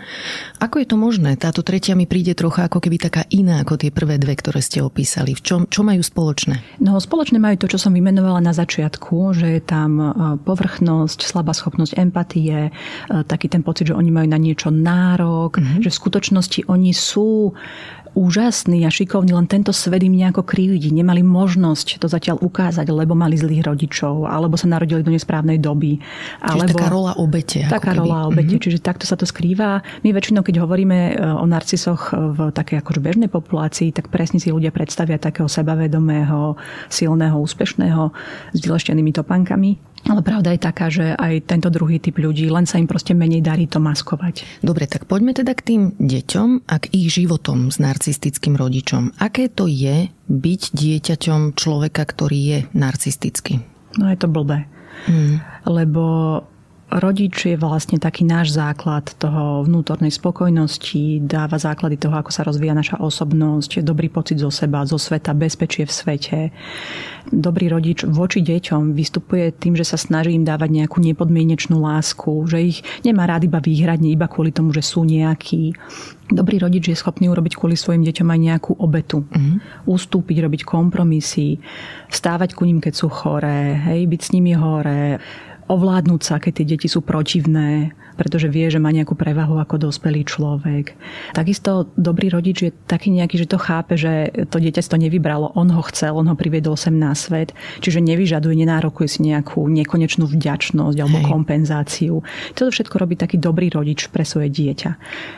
Ako 0.61 0.85
je 0.85 0.87
to 0.93 1.01
možné? 1.01 1.41
Táto 1.41 1.65
tretia 1.65 1.97
mi 1.97 2.05
príde 2.05 2.37
trocha 2.37 2.69
ako 2.69 2.85
keby 2.85 3.01
taká 3.01 3.25
iná 3.33 3.65
ako 3.65 3.81
tie 3.81 3.89
prvé 3.89 4.21
dve, 4.21 4.37
ktoré 4.37 4.61
ste 4.61 4.85
opísali. 4.85 5.33
V 5.33 5.41
čom, 5.41 5.61
čo 5.65 5.81
majú 5.81 6.05
spoločné? 6.05 6.85
No, 6.85 7.01
spoločné 7.01 7.41
majú 7.41 7.57
to, 7.65 7.73
čo 7.73 7.81
som 7.81 7.97
vymenovala 7.97 8.45
na 8.45 8.53
začiatku, 8.53 9.33
že 9.33 9.57
je 9.57 9.63
tam 9.65 9.91
e, 9.97 10.07
povrchnosť, 10.45 11.25
slabá 11.25 11.57
schopnosť 11.57 11.97
empatie, 11.97 12.69
e, 12.69 12.71
taký 13.25 13.49
ten 13.49 13.65
pocit, 13.65 13.89
že 13.89 13.97
oni 13.97 14.13
majú 14.13 14.29
na 14.29 14.37
niečo 14.37 14.69
nárok, 14.69 15.57
mm-hmm. 15.57 15.81
že 15.81 15.89
v 15.89 15.97
skutočnosti 15.97 16.61
oni 16.69 16.93
sú 16.93 17.57
úžasní 18.19 18.83
a 18.83 18.91
šikovní, 18.91 19.31
len 19.31 19.47
tento 19.47 19.71
svet 19.71 20.03
im 20.03 20.19
nejako 20.19 20.43
krivdí. 20.43 20.91
Nemali 20.91 21.23
možnosť 21.23 22.03
to 22.03 22.11
zatiaľ 22.11 22.43
ukázať, 22.43 22.91
lebo 22.91 23.15
mali 23.15 23.39
zlých 23.39 23.63
rodičov, 23.63 24.27
alebo 24.27 24.59
sa 24.59 24.67
narodili 24.67 25.07
do 25.07 25.15
nesprávnej 25.15 25.63
doby. 25.63 26.03
Čiže 26.03 26.43
alebo 26.43 26.75
taká 26.75 26.91
rola 26.91 27.13
obete. 27.15 27.61
Taká 27.71 27.95
keby. 27.95 28.01
rola 28.03 28.19
obete, 28.27 28.59
mm-hmm. 28.59 28.65
čiže 28.67 28.79
takto 28.83 29.07
sa 29.07 29.15
to 29.15 29.23
skrýva. 29.23 29.87
My 30.03 30.11
väčšinou, 30.11 30.43
keď 30.43 30.67
hovoríme 30.67 30.99
e, 30.99 31.13
o 31.23 31.47
narcisoch 31.47 32.11
v 32.11 32.51
takej 32.51 32.83
akože 32.83 32.99
bežnej 32.99 33.31
populácii, 33.31 33.95
tak 33.95 34.11
presne 34.11 34.43
si 34.43 34.51
ľudia 34.51 34.75
predstavia 34.75 35.23
takého 35.23 35.47
sebavedomého, 35.47 36.59
silného, 36.91 37.39
úspešného 37.39 38.11
s 38.51 38.59
vyleštenými 38.59 39.15
topankami. 39.15 39.89
Ale 40.09 40.25
pravda 40.25 40.57
je 40.57 40.61
taká, 40.61 40.89
že 40.89 41.13
aj 41.13 41.45
tento 41.45 41.69
druhý 41.69 42.01
typ 42.01 42.17
ľudí, 42.17 42.49
len 42.49 42.65
sa 42.65 42.81
im 42.81 42.89
proste 42.89 43.13
menej 43.13 43.45
darí 43.45 43.69
to 43.69 43.77
maskovať. 43.77 44.43
Dobre, 44.65 44.89
tak 44.89 45.05
poďme 45.05 45.37
teda 45.37 45.53
k 45.53 45.63
tým 45.63 45.83
deťom 46.01 46.65
a 46.65 46.75
k 46.81 46.91
ich 46.97 47.13
životom 47.13 47.69
s 47.69 47.77
narcistickým 47.77 48.57
rodičom. 48.57 49.21
Aké 49.21 49.53
to 49.53 49.69
je 49.69 50.09
byť 50.33 50.63
dieťaťom 50.73 51.53
človeka, 51.53 52.03
ktorý 52.09 52.39
je 52.41 52.59
narcistický? 52.73 53.61
No 54.01 54.09
je 54.09 54.17
to 54.17 54.33
blbé. 54.33 54.65
Hmm. 55.05 55.45
Lebo 55.69 56.05
rodič 56.89 57.53
je 57.53 57.57
vlastne 57.61 58.01
taký 58.01 58.25
náš 58.25 58.57
základ 58.57 59.13
toho 59.21 59.61
vnútornej 59.69 60.09
spokojnosti, 60.09 61.21
dáva 61.21 61.61
základy 61.61 62.01
toho, 62.01 62.17
ako 62.17 62.33
sa 62.33 62.49
rozvíja 62.49 62.73
naša 62.73 62.97
osobnosť, 62.97 63.85
dobrý 63.85 64.09
pocit 64.09 64.41
zo 64.41 64.49
seba, 64.49 64.89
zo 64.89 64.97
sveta, 64.97 65.37
bezpečie 65.37 65.85
v 65.85 65.93
svete. 65.93 66.39
Dobrý 67.29 67.69
rodič 67.69 68.09
voči 68.09 68.41
deťom 68.41 68.97
vystupuje 68.97 69.53
tým, 69.53 69.77
že 69.77 69.85
sa 69.85 70.01
snaží 70.01 70.33
im 70.33 70.49
dávať 70.49 70.73
nejakú 70.73 71.05
nepodmienečnú 71.05 71.77
lásku, 71.77 72.49
že 72.49 72.59
ich 72.73 72.79
nemá 73.05 73.29
rád 73.29 73.45
iba 73.45 73.61
výhradne, 73.61 74.09
iba 74.09 74.25
kvôli 74.25 74.49
tomu, 74.49 74.73
že 74.73 74.81
sú 74.81 75.05
nejakí. 75.05 75.77
Dobrý 76.33 76.57
rodič 76.57 76.89
je 76.89 76.97
schopný 76.97 77.29
urobiť 77.29 77.57
kvôli 77.57 77.77
svojim 77.77 78.05
deťom 78.05 78.29
aj 78.33 78.41
nejakú 78.41 78.73
obetu. 78.81 79.29
Mm-hmm. 79.29 79.89
Ustúpiť, 79.89 80.37
robiť 80.45 80.61
kompromisy, 80.65 81.61
vstávať 82.09 82.57
ku 82.57 82.65
ním, 82.65 82.81
keď 82.81 82.95
sú 82.97 83.13
choré, 83.13 83.77
hej, 83.77 84.09
byť 84.09 84.21
s 84.25 84.33
nimi 84.33 84.53
hore, 84.57 85.21
ovládnuť 85.69 86.21
sa, 86.25 86.41
keď 86.41 86.53
tie 86.53 86.67
deti 86.75 86.89
sú 86.89 87.05
protivné, 87.05 87.93
pretože 88.19 88.51
vie, 88.51 88.67
že 88.67 88.83
má 88.83 88.91
nejakú 88.91 89.15
prevahu 89.15 89.63
ako 89.63 89.89
dospelý 89.89 90.27
človek. 90.27 90.99
Takisto 91.33 91.87
dobrý 91.95 92.35
rodič 92.35 92.67
je 92.67 92.71
taký 92.91 93.15
nejaký, 93.15 93.47
že 93.47 93.47
to 93.47 93.63
chápe, 93.63 93.95
že 93.95 94.35
to 94.51 94.59
dieťa 94.59 94.83
si 94.83 94.91
to 94.91 94.99
nevybralo, 94.99 95.55
on 95.55 95.71
ho 95.71 95.83
chcel, 95.87 96.19
on 96.19 96.27
ho 96.27 96.35
priviedol 96.35 96.75
sem 96.75 96.99
na 96.99 97.15
svet, 97.15 97.55
čiže 97.79 98.03
nevyžaduje, 98.03 98.59
nenárokuje 98.59 99.07
si 99.07 99.21
nejakú 99.31 99.63
nekonečnú 99.71 100.27
vďačnosť 100.27 100.99
alebo 100.99 101.19
Hej. 101.23 101.27
kompenzáciu. 101.31 102.15
Toto 102.59 102.75
všetko 102.75 102.99
robí 102.99 103.15
taký 103.15 103.39
dobrý 103.39 103.71
rodič 103.71 104.11
pre 104.11 104.27
svoje 104.27 104.51
dieťa. 104.51 104.91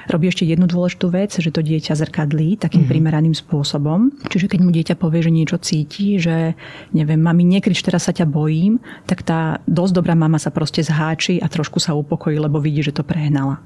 Robí 0.08 0.32
ešte 0.32 0.48
jednu 0.48 0.64
dôležitú 0.64 1.12
vec, 1.12 1.36
že 1.36 1.52
to 1.52 1.60
dieťa 1.60 1.92
zrkadlí 1.92 2.56
takým 2.56 2.88
mm-hmm. 2.88 2.92
primeraným 2.96 3.34
spôsobom. 3.36 4.08
Čiže 4.32 4.48
keď 4.48 4.60
mu 4.64 4.70
dieťa 4.72 4.94
povie, 4.96 5.20
že 5.20 5.34
niečo 5.34 5.60
cíti, 5.60 6.16
že 6.16 6.56
neviem, 6.96 7.20
mami, 7.20 7.44
nekrič, 7.44 7.84
teraz 7.84 8.08
sa 8.08 8.16
ťa 8.16 8.24
bojím, 8.24 8.80
tak 9.04 9.26
tá 9.26 9.60
dosť 9.68 9.92
dobrá 10.00 10.14
mama 10.16 10.40
sa 10.40 10.48
proste 10.54 10.80
zháči 10.80 11.42
a 11.42 11.50
trošku 11.50 11.82
sa 11.82 11.92
upokojí, 11.92 12.40
lebo 12.40 12.62
vidí, 12.70 12.86
že 12.86 12.94
to 12.94 13.02
prehnala. 13.02 13.58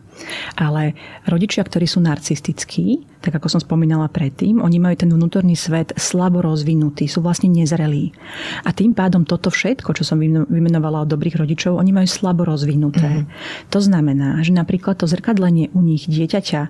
Ale 0.55 0.95
rodičia, 1.27 1.67
ktorí 1.67 1.91
sú 1.91 1.99
narcistickí, 1.99 3.03
tak 3.19 3.35
ako 3.35 3.51
som 3.51 3.61
spomínala 3.61 4.07
predtým, 4.07 4.63
oni 4.63 4.79
majú 4.79 4.95
ten 4.95 5.11
vnútorný 5.11 5.59
svet 5.59 5.91
slabo 5.99 6.39
rozvinutý, 6.39 7.11
sú 7.11 7.19
vlastne 7.19 7.51
nezrelí. 7.51 8.15
A 8.63 8.71
tým 8.71 8.95
pádom 8.95 9.27
toto 9.27 9.51
všetko, 9.51 9.91
čo 9.91 10.07
som 10.07 10.23
vymenovala 10.23 11.03
od 11.03 11.11
dobrých 11.11 11.35
rodičov, 11.35 11.77
oni 11.83 11.91
majú 11.91 12.07
slabo 12.07 12.47
rozvinuté. 12.47 13.27
Mm-hmm. 13.27 13.69
To 13.75 13.81
znamená, 13.83 14.39
že 14.47 14.55
napríklad 14.55 15.03
to 15.03 15.11
zrkadlenie 15.11 15.75
u 15.75 15.83
nich 15.83 16.07
dieťaťa 16.07 16.63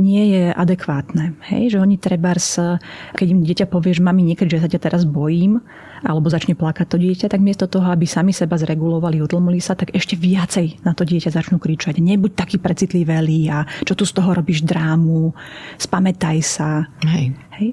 nie 0.00 0.32
je 0.32 0.44
adekvátne. 0.56 1.36
Hej? 1.52 1.76
Že 1.76 1.78
oni 1.84 1.96
treba, 2.00 2.32
keď 3.12 3.26
im 3.28 3.44
dieťa 3.44 3.68
povie, 3.68 3.92
že 3.92 4.00
mami 4.00 4.24
niekedy, 4.24 4.56
že 4.56 4.64
sa 4.64 4.72
ťa 4.72 4.80
teraz 4.80 5.04
bojím, 5.04 5.60
alebo 6.02 6.28
začne 6.28 6.58
plakať 6.58 6.86
to 6.88 6.96
dieťa, 7.00 7.26
tak 7.30 7.40
miesto 7.40 7.70
toho, 7.70 7.88
aby 7.88 8.04
sami 8.04 8.34
seba 8.34 8.58
zregulovali, 8.60 9.22
utlmili 9.22 9.62
sa, 9.62 9.78
tak 9.78 9.94
ešte 9.94 10.18
viacej 10.18 10.84
na 10.84 10.92
to 10.92 11.06
dieťa 11.06 11.32
začnú 11.32 11.56
kričať. 11.56 12.02
Nebuď 12.02 12.32
taký 12.36 12.56
precitlivý 12.58 13.06
a 13.48 13.64
čo 13.86 13.94
tu 13.94 14.02
z 14.02 14.12
toho 14.12 14.34
robíš 14.34 14.66
drámu, 14.66 15.30
spamätaj 15.78 16.38
sa. 16.42 16.90
Hej. 17.06 17.38
Hej. 17.56 17.72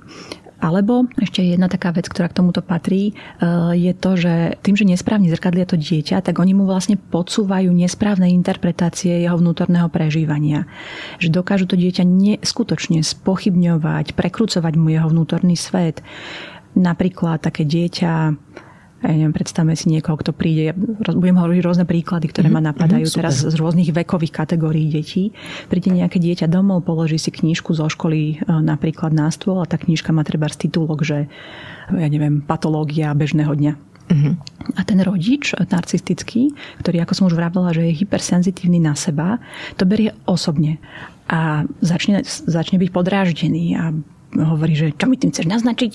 Alebo 0.63 1.11
ešte 1.19 1.43
jedna 1.43 1.67
taká 1.67 1.91
vec, 1.91 2.07
ktorá 2.07 2.31
k 2.31 2.39
tomuto 2.39 2.63
patrí, 2.63 3.11
e, 3.11 3.13
je 3.75 3.91
to, 3.91 4.15
že 4.15 4.55
tým, 4.63 4.79
že 4.79 4.87
nesprávne 4.87 5.27
zrkadlia 5.27 5.67
to 5.67 5.75
dieťa, 5.75 6.23
tak 6.23 6.39
oni 6.39 6.55
mu 6.55 6.63
vlastne 6.63 6.95
podsúvajú 6.95 7.67
nesprávne 7.67 8.31
interpretácie 8.31 9.27
jeho 9.27 9.35
vnútorného 9.35 9.91
prežívania. 9.91 10.63
Že 11.19 11.35
dokážu 11.35 11.67
to 11.67 11.75
dieťa 11.75 12.07
neskutočne 12.07 13.03
spochybňovať, 13.03 14.15
prekrúcovať 14.15 14.73
mu 14.79 14.87
jeho 14.87 15.11
vnútorný 15.11 15.59
svet. 15.59 15.99
Napríklad 16.73 17.41
také 17.41 17.63
dieťa, 17.69 18.11
ja 19.03 19.11
neviem, 19.11 19.35
predstavme 19.35 19.75
si 19.75 19.91
niekoho, 19.91 20.15
kto 20.15 20.31
príde, 20.31 20.71
budem 21.03 21.35
hovoriť 21.35 21.59
rôzne 21.59 21.85
príklady, 21.85 22.31
ktoré 22.31 22.47
mm-hmm, 22.47 22.63
ma 22.63 22.69
napadajú 22.71 23.03
mm, 23.03 23.13
teraz 23.19 23.35
z 23.43 23.55
rôznych 23.59 23.91
vekových 23.91 24.31
kategórií 24.31 24.87
detí. 24.87 25.35
Príde 25.67 25.91
nejaké 25.91 26.23
dieťa 26.23 26.47
domov, 26.47 26.87
položí 26.87 27.19
si 27.19 27.29
knížku 27.29 27.75
zo 27.75 27.91
školy 27.91 28.39
e, 28.39 28.47
napríklad 28.47 29.11
na 29.11 29.27
stôl 29.27 29.59
a 29.59 29.67
tá 29.67 29.75
knížka 29.75 30.15
má 30.15 30.23
treba 30.23 30.47
titulok, 30.47 31.03
že 31.03 31.27
ja 31.91 32.07
neviem, 32.07 32.39
patológia 32.39 33.11
bežného 33.11 33.51
dňa. 33.51 33.73
Mm-hmm. 34.03 34.33
A 34.75 34.81
ten 34.83 34.99
rodič 34.99 35.55
narcistický, 35.55 36.51
ktorý, 36.79 37.03
ako 37.03 37.13
som 37.15 37.27
už 37.27 37.35
vravela, 37.35 37.75
že 37.75 37.87
je 37.87 37.99
hypersenzitívny 38.03 38.79
na 38.79 38.95
seba, 38.95 39.39
to 39.79 39.83
berie 39.83 40.11
osobne 40.27 40.79
a 41.27 41.63
začne, 41.79 42.23
začne 42.25 42.79
byť 42.79 42.89
podráždený 42.91 43.65
a 43.79 43.95
hovorí, 44.35 44.75
že 44.75 44.91
čo 44.95 45.07
mi 45.07 45.15
tým 45.15 45.31
chceš 45.31 45.47
naznačiť? 45.47 45.93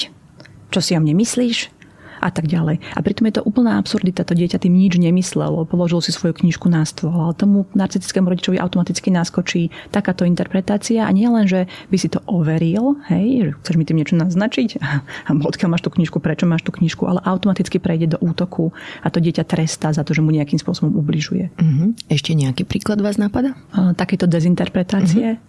Čo 0.69 0.81
si 0.85 0.93
o 0.97 1.01
mne 1.01 1.17
myslíš? 1.17 1.79
a 2.21 2.29
tak 2.35 2.51
ďalej. 2.51 2.83
A 2.95 3.01
pritom 3.01 3.31
je 3.31 3.39
to 3.39 3.47
úplná 3.47 3.79
absurdita. 3.79 4.27
To 4.27 4.35
dieťa 4.35 4.59
tým 4.59 4.75
nič 4.75 4.99
nemyslelo, 4.99 5.65
položil 5.67 6.03
si 6.03 6.11
svoju 6.11 6.35
knižku 6.35 6.67
na 6.67 6.83
stôl, 6.83 7.15
ale 7.15 7.35
tomu 7.35 7.71
narcistickému 7.73 8.27
rodičovi 8.27 8.59
automaticky 8.59 9.15
naskočí 9.15 9.71
takáto 9.95 10.27
interpretácia 10.27 11.07
a 11.07 11.11
nie 11.15 11.31
len, 11.31 11.47
že 11.47 11.71
by 11.89 11.97
si 11.97 12.11
to 12.11 12.19
overil, 12.27 12.99
hej, 13.09 13.27
že 13.43 13.51
chceš 13.63 13.75
mi 13.79 13.85
tým 13.87 13.99
niečo 14.03 14.19
naznačiť, 14.19 14.83
a 15.29 15.31
odkiaľ 15.33 15.79
máš 15.79 15.83
tú 15.87 15.91
knižku, 15.95 16.19
prečo 16.19 16.45
máš 16.45 16.67
tú 16.67 16.75
knižku, 16.75 17.07
ale 17.07 17.23
automaticky 17.23 17.79
prejde 17.79 18.19
do 18.19 18.19
útoku 18.21 18.75
a 19.03 19.09
to 19.09 19.23
dieťa 19.23 19.47
trestá 19.47 19.95
za 19.95 20.03
to, 20.03 20.13
že 20.13 20.21
mu 20.21 20.35
nejakým 20.35 20.59
spôsobom 20.59 20.99
ubližuje. 20.99 21.55
Uh-huh. 21.55 21.95
Ešte 22.11 22.35
nejaký 22.35 22.67
príklad 22.67 22.99
vás 22.99 23.17
napadá? 23.17 23.55
Takéto 23.95 24.27
dezinterpretácie. 24.27 25.39
Uh-huh. 25.39 25.47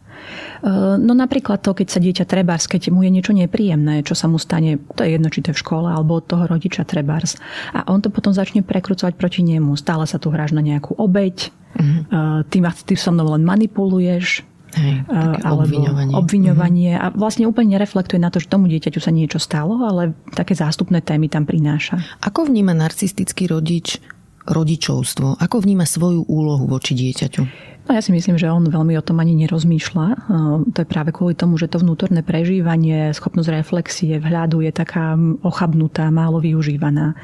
Eh, 0.60 0.96
no 1.00 1.16
napríklad 1.16 1.64
to, 1.64 1.72
keď 1.72 1.88
sa 1.88 2.00
dieťa 2.04 2.26
trebárs, 2.28 2.68
keď 2.68 2.92
mu 2.92 3.08
je 3.08 3.12
niečo 3.12 3.32
nepríjemné, 3.32 4.04
čo 4.04 4.14
sa 4.16 4.28
mu 4.28 4.36
stane, 4.36 4.76
to 4.96 5.08
je 5.08 5.16
jedno, 5.16 5.32
či 5.32 5.40
to 5.40 5.52
je 5.52 5.58
v 5.58 5.64
škole 5.64 5.88
alebo 5.88 6.20
od 6.20 6.28
toho 6.28 6.44
rodiča 6.52 6.84
trebárs. 6.84 7.40
A 7.72 7.88
on 7.88 8.04
to 8.04 8.12
potom 8.12 8.36
začne 8.36 8.60
prekrúcovať 8.60 9.16
proti 9.16 9.42
nemu. 9.42 9.72
Stále 9.80 10.04
sa 10.04 10.20
tu 10.20 10.28
hráš 10.30 10.52
na 10.52 10.60
nejakú 10.60 11.00
obeď, 11.00 11.52
uh-huh. 11.80 12.44
ty, 12.52 12.60
ty 12.60 12.94
so 13.00 13.16
mnou 13.16 13.32
len 13.40 13.48
manipuluješ, 13.48 14.44
Hej, 14.76 15.02
eh, 15.02 15.48
alebo 15.48 15.66
obviňovanie. 15.66 16.14
obviňovanie 16.14 16.92
uh-huh. 17.00 17.10
a 17.10 17.16
vlastne 17.16 17.50
úplne 17.50 17.80
nereflektuje 17.80 18.22
na 18.22 18.30
to, 18.30 18.44
že 18.44 18.52
tomu 18.52 18.70
dieťaťu 18.70 19.00
sa 19.02 19.10
niečo 19.10 19.40
stalo, 19.42 19.82
ale 19.88 20.14
také 20.36 20.54
zástupné 20.54 21.02
témy 21.02 21.32
tam 21.32 21.48
prináša. 21.48 22.04
Ako 22.22 22.46
vníma 22.46 22.76
narcistický 22.76 23.50
rodič 23.50 23.98
rodičovstvo? 24.50 25.38
Ako 25.38 25.62
vníma 25.62 25.86
svoju 25.86 26.26
úlohu 26.26 26.66
voči 26.66 26.98
dieťaťu? 26.98 27.69
No 27.90 27.98
ja 27.98 28.06
si 28.06 28.14
myslím, 28.14 28.38
že 28.38 28.46
on 28.46 28.70
veľmi 28.70 28.94
o 29.02 29.02
tom 29.02 29.18
ani 29.18 29.34
nerozmýšľa. 29.34 30.30
To 30.62 30.78
je 30.78 30.86
práve 30.86 31.10
kvôli 31.10 31.34
tomu, 31.34 31.58
že 31.58 31.66
to 31.66 31.82
vnútorné 31.82 32.22
prežívanie, 32.22 33.10
schopnosť 33.18 33.50
reflexie, 33.50 34.22
vhľadu 34.22 34.62
je 34.62 34.70
taká 34.70 35.18
ochabnutá, 35.42 36.14
málo 36.14 36.38
využívaná. 36.38 37.18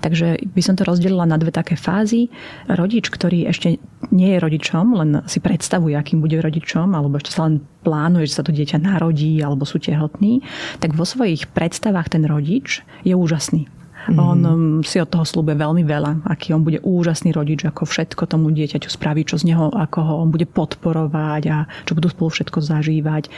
Takže 0.00 0.40
by 0.56 0.62
som 0.64 0.72
to 0.72 0.88
rozdelila 0.88 1.28
na 1.28 1.36
dve 1.36 1.52
také 1.52 1.76
fázy. 1.76 2.32
Rodič, 2.64 3.12
ktorý 3.12 3.44
ešte 3.44 3.76
nie 4.08 4.32
je 4.32 4.40
rodičom, 4.40 4.96
len 4.96 5.20
si 5.28 5.36
predstavuje, 5.36 5.92
akým 5.92 6.24
bude 6.24 6.40
rodičom, 6.40 6.96
alebo 6.96 7.20
ešte 7.20 7.36
sa 7.36 7.44
len 7.44 7.60
plánuje, 7.84 8.24
že 8.32 8.40
sa 8.40 8.44
to 8.48 8.56
dieťa 8.56 8.80
narodí 8.80 9.36
alebo 9.44 9.68
sú 9.68 9.76
tehotní, 9.76 10.40
tak 10.80 10.96
vo 10.96 11.04
svojich 11.04 11.52
predstavách 11.52 12.08
ten 12.08 12.24
rodič 12.24 12.80
je 13.04 13.12
úžasný. 13.12 13.68
Mm. 14.06 14.18
On 14.22 14.38
um, 14.46 14.58
si 14.86 15.02
od 15.02 15.10
toho 15.10 15.26
slúbe 15.26 15.58
veľmi 15.58 15.82
veľa, 15.82 16.22
aký 16.30 16.54
on 16.54 16.62
bude 16.62 16.78
úžasný 16.86 17.34
rodič, 17.34 17.66
ako 17.66 17.82
všetko 17.82 18.30
tomu 18.30 18.54
dieťaťu 18.54 18.86
spraví, 18.86 19.26
čo 19.26 19.34
z 19.34 19.50
neho, 19.50 19.74
ako 19.74 19.98
ho 20.06 20.14
on 20.22 20.30
bude 20.30 20.46
podporovať 20.46 21.42
a 21.50 21.66
čo 21.82 21.98
budú 21.98 22.06
spolu 22.08 22.30
všetko 22.30 22.58
zažívať. 22.62 23.28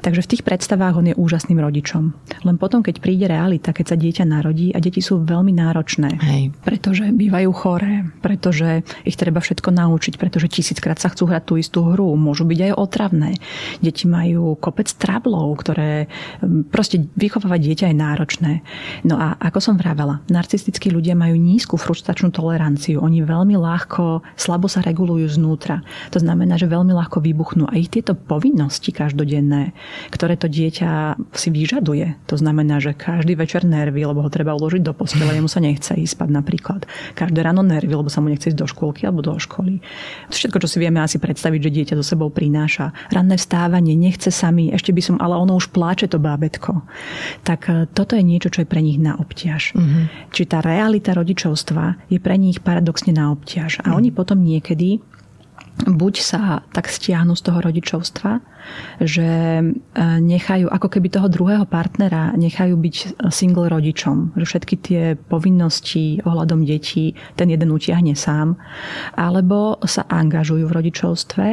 Takže 0.00 0.24
v 0.24 0.30
tých 0.32 0.42
predstavách 0.46 0.94
on 0.96 1.10
je 1.12 1.18
úžasným 1.18 1.60
rodičom. 1.60 2.14
Len 2.46 2.56
potom, 2.56 2.80
keď 2.80 3.02
príde 3.02 3.28
realita, 3.28 3.76
keď 3.76 3.86
sa 3.92 3.96
dieťa 3.98 4.24
narodí 4.24 4.72
a 4.72 4.78
deti 4.80 5.02
sú 5.04 5.20
veľmi 5.20 5.52
náročné, 5.52 6.10
Hej. 6.22 6.42
pretože 6.62 7.04
bývajú 7.10 7.50
choré, 7.52 8.06
pretože 8.22 8.86
ich 9.04 9.18
treba 9.18 9.42
všetko 9.42 9.68
naučiť, 9.74 10.14
pretože 10.16 10.48
tisíckrát 10.48 10.96
sa 10.96 11.10
chcú 11.10 11.28
hrať 11.28 11.42
tú 11.44 11.54
istú 11.58 11.80
hru, 11.84 12.14
môžu 12.14 12.46
byť 12.46 12.70
aj 12.70 12.72
otravné. 12.78 13.30
Deti 13.82 14.06
majú 14.06 14.54
kopec 14.56 14.88
trablov, 14.94 15.50
ktoré 15.60 16.06
um, 16.40 16.62
proste 16.62 17.10
vychovávať 17.18 17.60
dieťa 17.60 17.86
je 17.90 17.96
náročné. 17.98 18.52
No 19.02 19.18
a 19.18 19.34
ako 19.36 19.58
som 19.58 19.74
vravela, 19.74 19.97
vravala. 19.98 20.22
Narcistickí 20.30 20.94
ľudia 20.94 21.18
majú 21.18 21.34
nízku 21.34 21.74
frustračnú 21.74 22.30
toleranciu. 22.30 23.02
Oni 23.02 23.18
veľmi 23.18 23.58
ľahko, 23.58 24.22
slabo 24.38 24.70
sa 24.70 24.78
regulujú 24.78 25.26
znútra. 25.26 25.82
To 26.14 26.22
znamená, 26.22 26.54
že 26.54 26.70
veľmi 26.70 26.94
ľahko 26.94 27.18
vybuchnú. 27.18 27.66
A 27.66 27.74
ich 27.74 27.90
tieto 27.90 28.14
povinnosti 28.14 28.94
každodenné, 28.94 29.74
ktoré 30.14 30.38
to 30.38 30.46
dieťa 30.46 31.18
si 31.34 31.50
vyžaduje, 31.50 32.14
to 32.30 32.38
znamená, 32.38 32.78
že 32.78 32.94
každý 32.94 33.34
večer 33.34 33.66
nervy, 33.66 34.06
lebo 34.06 34.22
ho 34.22 34.30
treba 34.30 34.54
uložiť 34.54 34.86
do 34.86 34.94
postele, 34.94 35.34
jemu 35.34 35.50
sa 35.50 35.58
nechce 35.58 35.98
ísť 35.98 36.14
spať 36.14 36.30
napríklad. 36.30 36.86
Každé 37.18 37.42
ráno 37.42 37.66
nervy, 37.66 37.90
lebo 37.90 38.06
sa 38.06 38.22
mu 38.22 38.30
nechce 38.30 38.54
ísť 38.54 38.60
do 38.62 38.70
škôlky 38.70 39.02
alebo 39.02 39.26
do 39.26 39.34
školy. 39.34 39.82
Všetko, 40.30 40.62
čo 40.62 40.70
si 40.70 40.78
vieme 40.78 41.02
asi 41.02 41.18
predstaviť, 41.18 41.58
že 41.66 41.74
dieťa 41.74 41.94
so 41.98 42.06
sebou 42.06 42.30
prináša. 42.30 42.94
Ranné 43.10 43.34
vstávanie, 43.34 43.98
nechce 43.98 44.30
sami, 44.30 44.70
ešte 44.70 44.94
by 44.94 45.02
som, 45.02 45.16
ale 45.18 45.34
ono 45.34 45.58
už 45.58 45.74
pláče 45.74 46.06
to 46.06 46.22
bábetko. 46.22 46.86
Tak 47.42 47.90
toto 47.98 48.14
je 48.14 48.22
niečo, 48.22 48.54
čo 48.54 48.62
je 48.62 48.70
pre 48.70 48.78
nich 48.78 49.02
na 49.02 49.18
obťaž. 49.18 49.74
Mm. 49.74 49.87
Mm-hmm. 49.88 50.04
Či 50.28 50.42
tá 50.44 50.60
realita 50.60 51.16
rodičovstva 51.16 52.12
je 52.12 52.20
pre 52.20 52.36
nich 52.36 52.60
paradoxne 52.60 53.16
na 53.16 53.32
obťaž. 53.32 53.80
A 53.88 53.90
mm. 53.90 53.94
oni 53.96 54.10
potom 54.12 54.44
niekedy 54.44 55.00
buď 55.86 56.14
sa 56.18 56.42
tak 56.74 56.90
stiahnu 56.90 57.38
z 57.38 57.42
toho 57.46 57.58
rodičovstva, 57.62 58.42
že 58.98 59.28
e, 59.60 59.64
nechajú, 60.02 60.66
ako 60.68 60.88
keby 60.90 61.08
toho 61.08 61.28
druhého 61.30 61.64
partnera 61.64 62.34
nechajú 62.34 62.74
byť 62.74 62.96
single 63.30 63.70
rodičom, 63.70 64.34
že 64.34 64.44
všetky 64.44 64.74
tie 64.82 65.02
povinnosti 65.14 66.20
ohľadom 66.26 66.66
detí 66.66 67.14
ten 67.38 67.48
jeden 67.48 67.70
utiahne 67.70 68.12
sám, 68.18 68.58
alebo 69.14 69.78
sa 69.86 70.04
angažujú 70.10 70.66
v 70.66 70.76
rodičovstve, 70.82 71.46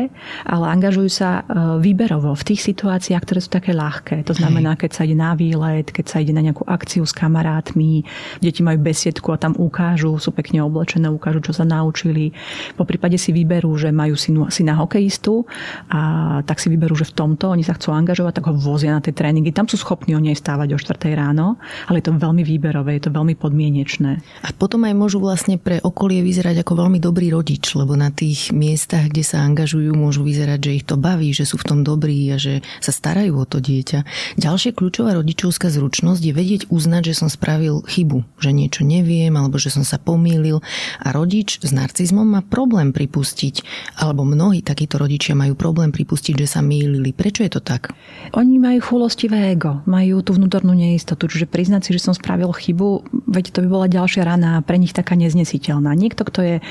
ale 0.50 0.65
angažujú 0.74 1.10
sa 1.10 1.29
e, 1.41 1.44
výberovo 1.79 2.34
v 2.34 2.44
tých 2.53 2.62
situáciách, 2.65 3.24
ktoré 3.24 3.39
sú 3.39 3.50
také 3.53 3.72
ľahké. 3.72 4.25
To 4.25 4.34
znamená, 4.34 4.75
keď 4.75 4.91
sa 4.91 5.01
ide 5.05 5.15
na 5.17 5.38
výlet, 5.38 5.94
keď 5.94 6.05
sa 6.10 6.17
ide 6.20 6.34
na 6.34 6.41
nejakú 6.41 6.65
akciu 6.65 7.05
s 7.05 7.13
kamarátmi, 7.13 8.03
deti 8.41 8.65
majú 8.65 8.82
besiedku 8.82 9.32
a 9.32 9.39
tam 9.39 9.53
ukážu, 9.55 10.17
sú 10.17 10.34
pekne 10.34 10.65
oblečené, 10.65 11.08
ukážu, 11.08 11.39
čo 11.46 11.53
sa 11.53 11.63
naučili. 11.63 12.34
Po 12.75 12.84
prípade 12.84 13.15
si 13.22 13.29
vyberú, 13.32 13.77
že 13.77 13.94
majú 13.94 14.14
synu, 14.15 14.51
syna 14.51 14.79
hokejistu 14.79 15.48
a 15.91 16.01
tak 16.43 16.60
si 16.60 16.67
vyberú, 16.67 16.95
že 16.95 17.07
v 17.07 17.15
tomto 17.15 17.51
oni 17.51 17.63
sa 17.63 17.75
chcú 17.75 17.93
angažovať, 17.93 18.41
tak 18.41 18.50
ho 18.50 18.55
vozia 18.55 18.95
na 18.95 19.03
tie 19.03 19.13
tréningy. 19.15 19.51
Tam 19.51 19.67
sú 19.67 19.77
schopní 19.79 20.15
oni 20.15 20.34
aj 20.34 20.41
stávať 20.41 20.75
o 20.75 20.77
4 20.79 21.15
ráno, 21.15 21.60
ale 21.88 22.00
je 22.01 22.12
to 22.12 22.17
veľmi 22.17 22.43
výberové, 22.43 22.98
je 22.98 23.07
to 23.07 23.12
veľmi 23.13 23.36
podmienečné. 23.38 24.12
A 24.43 24.50
potom 24.55 24.84
aj 24.88 24.95
môžu 24.95 25.19
vlastne 25.19 25.60
pre 25.60 25.79
okolie 25.84 26.24
vyzerať 26.25 26.65
ako 26.65 26.88
veľmi 26.88 27.00
dobrý 27.00 27.31
rodič, 27.31 27.75
lebo 27.75 27.93
na 27.93 28.10
tých 28.10 28.50
miestach, 28.55 29.12
kde 29.12 29.24
sa 29.24 29.43
angažujú, 29.43 29.93
môžu 29.93 30.25
vyzerať, 30.25 30.60
že 30.60 30.75
ich 30.81 30.86
to 30.88 30.95
baví, 30.95 31.31
že 31.36 31.45
sú 31.45 31.60
v 31.62 31.67
tom 31.67 31.79
dobrí 31.84 32.31
a 32.31 32.38
že 32.39 32.63
sa 32.79 32.95
starajú 32.95 33.36
o 33.38 33.45
to 33.45 33.60
dieťa. 33.60 34.05
Ďalšia 34.39 34.72
kľúčová 34.74 35.15
rodičovská 35.19 35.67
zručnosť 35.69 36.22
je 36.24 36.34
vedieť 36.34 36.62
uznať, 36.72 37.12
že 37.12 37.17
som 37.25 37.29
spravil 37.29 37.84
chybu, 37.86 38.24
že 38.39 38.55
niečo 38.55 38.88
neviem 38.88 39.34
alebo 39.36 39.60
že 39.60 39.74
som 39.74 39.84
sa 39.84 40.00
pomýlil 40.00 40.63
a 41.01 41.07
rodič 41.12 41.60
s 41.62 41.72
narcizmom 41.75 42.25
má 42.25 42.41
problém 42.41 42.95
pripustiť, 42.95 43.65
alebo 44.05 44.21
mnohí 44.21 44.62
takíto 44.62 45.01
rodičia 45.01 45.33
majú 45.33 45.57
problém 45.57 45.89
pripustiť, 45.89 46.38
že 46.38 46.47
sa 46.47 46.62
mýlili. 46.62 47.12
Prečo 47.12 47.41
je 47.41 47.51
to 47.51 47.62
tak? 47.62 47.91
Oni 48.38 48.62
majú 48.62 48.79
chulostivé 48.81 49.51
ego, 49.51 49.81
majú 49.89 50.21
tú 50.21 50.38
vnútornú 50.38 50.77
neistotu, 50.77 51.25
čiže 51.25 51.50
priznať 51.50 51.89
si, 51.89 51.89
že 51.97 52.05
som 52.05 52.13
spravil 52.13 52.53
chybu, 52.53 53.03
veď 53.25 53.45
to 53.51 53.59
by 53.65 53.67
bola 53.67 53.88
ďalšia 53.89 54.24
rana 54.24 54.62
pre 54.62 54.77
nich 54.77 54.93
taká 54.93 55.17
neznesiteľná. 55.17 55.91
Niekto, 55.97 56.21
kto 56.27 56.39
je 56.45 56.55
e, 56.59 56.63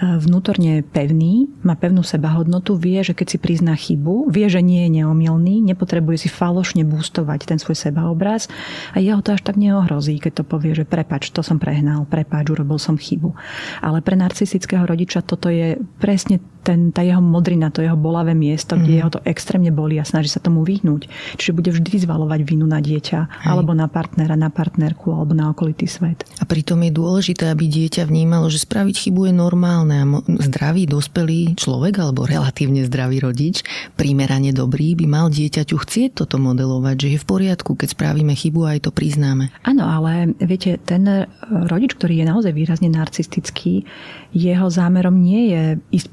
vnútorne 0.00 0.80
pevný, 0.82 1.52
má 1.60 1.76
pevnú 1.76 2.00
sebahodnotu, 2.00 2.74
vie, 2.80 3.04
že 3.04 3.12
keď 3.12 3.26
si 3.28 3.38
prizná 3.38 3.74
chybu, 3.76 4.32
vie, 4.32 4.46
že 4.48 4.64
nie 4.64 4.88
je 4.88 5.02
neomilný, 5.02 5.60
nepotrebuje 5.62 6.26
si 6.26 6.28
falošne 6.32 6.86
boostovať 6.88 7.44
ten 7.44 7.58
svoj 7.60 7.76
sebaobraz 7.76 8.48
a 8.94 9.02
jeho 9.02 9.20
to 9.20 9.36
až 9.36 9.42
tak 9.44 9.60
neohrozí, 9.60 10.16
keď 10.22 10.42
to 10.42 10.44
povie, 10.46 10.72
že 10.72 10.88
prepač, 10.88 11.28
to 11.34 11.44
som 11.44 11.60
prehnal, 11.60 12.08
prepač, 12.08 12.48
urobil 12.48 12.80
som 12.80 12.96
chybu. 12.96 13.34
Ale 13.82 14.00
pre 14.00 14.16
narcistického 14.16 14.86
rodiča 14.86 15.20
toto 15.20 15.52
je 15.52 15.76
presne 16.00 16.40
ten, 16.68 16.92
tá 16.92 17.00
jeho 17.00 17.24
modrina, 17.24 17.72
to 17.72 17.80
jeho 17.80 17.96
bolavé 17.96 18.36
miesto, 18.36 18.76
mm. 18.76 18.80
kde 18.84 18.92
mhm. 18.92 18.98
jeho 19.00 19.10
to 19.16 19.20
extrémne 19.24 19.72
boli 19.72 19.96
a 19.96 20.04
snaží 20.04 20.28
sa 20.28 20.44
tomu 20.44 20.68
vyhnúť. 20.68 21.08
Čiže 21.40 21.56
bude 21.56 21.72
vždy 21.72 22.04
zvalovať 22.04 22.44
vinu 22.44 22.68
na 22.68 22.84
dieťa, 22.84 23.18
Hej. 23.24 23.48
alebo 23.48 23.72
na 23.72 23.88
partnera, 23.88 24.36
na 24.36 24.52
partnerku, 24.52 25.08
alebo 25.08 25.32
na 25.32 25.48
okolitý 25.48 25.88
svet. 25.88 26.28
A 26.36 26.44
pritom 26.44 26.84
je 26.84 26.92
dôležité, 26.92 27.48
aby 27.48 27.64
dieťa 27.64 28.04
vnímalo, 28.04 28.52
že 28.52 28.60
spraviť 28.60 29.08
chybu 29.08 29.32
je 29.32 29.34
normálne 29.34 29.94
a 29.96 30.04
zdravý, 30.44 30.84
dospelý 30.84 31.56
človek, 31.56 32.04
alebo 32.04 32.28
relatívne 32.28 32.84
zdravý 32.84 33.24
rodič, 33.24 33.64
primerane 33.96 34.52
dobrý, 34.52 34.92
by 34.92 35.06
mal 35.08 35.26
dieťaťu 35.32 35.76
chcieť 35.80 36.10
toto 36.20 36.36
modelovať, 36.36 36.96
že 37.00 37.08
je 37.16 37.18
v 37.22 37.26
poriadku, 37.26 37.78
keď 37.78 37.96
spravíme 37.96 38.34
chybu 38.36 38.60
a 38.68 38.76
aj 38.76 38.80
to 38.84 38.90
priznáme. 38.92 39.48
Áno, 39.64 39.88
ale 39.88 40.36
viete, 40.36 40.76
ten 40.84 41.28
rodič, 41.48 41.96
ktorý 41.96 42.20
je 42.20 42.26
naozaj 42.28 42.52
výrazne 42.52 42.90
narcistický, 42.92 43.88
jeho 44.36 44.68
zámerom 44.68 45.16
nie 45.16 45.54
je 45.54 45.62
ísť 45.94 46.08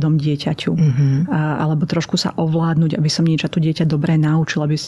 príkladom 0.00 0.16
dieťaťu, 0.16 0.72
uh-huh. 0.72 1.28
a, 1.28 1.60
alebo 1.60 1.84
trošku 1.84 2.16
sa 2.16 2.32
ovládnuť, 2.32 2.96
aby 2.96 3.10
som 3.12 3.28
niečo 3.28 3.52
tu 3.52 3.60
dieťa 3.60 3.84
dobre 3.84 4.16
naučil. 4.16 4.64
Aby 4.64 4.80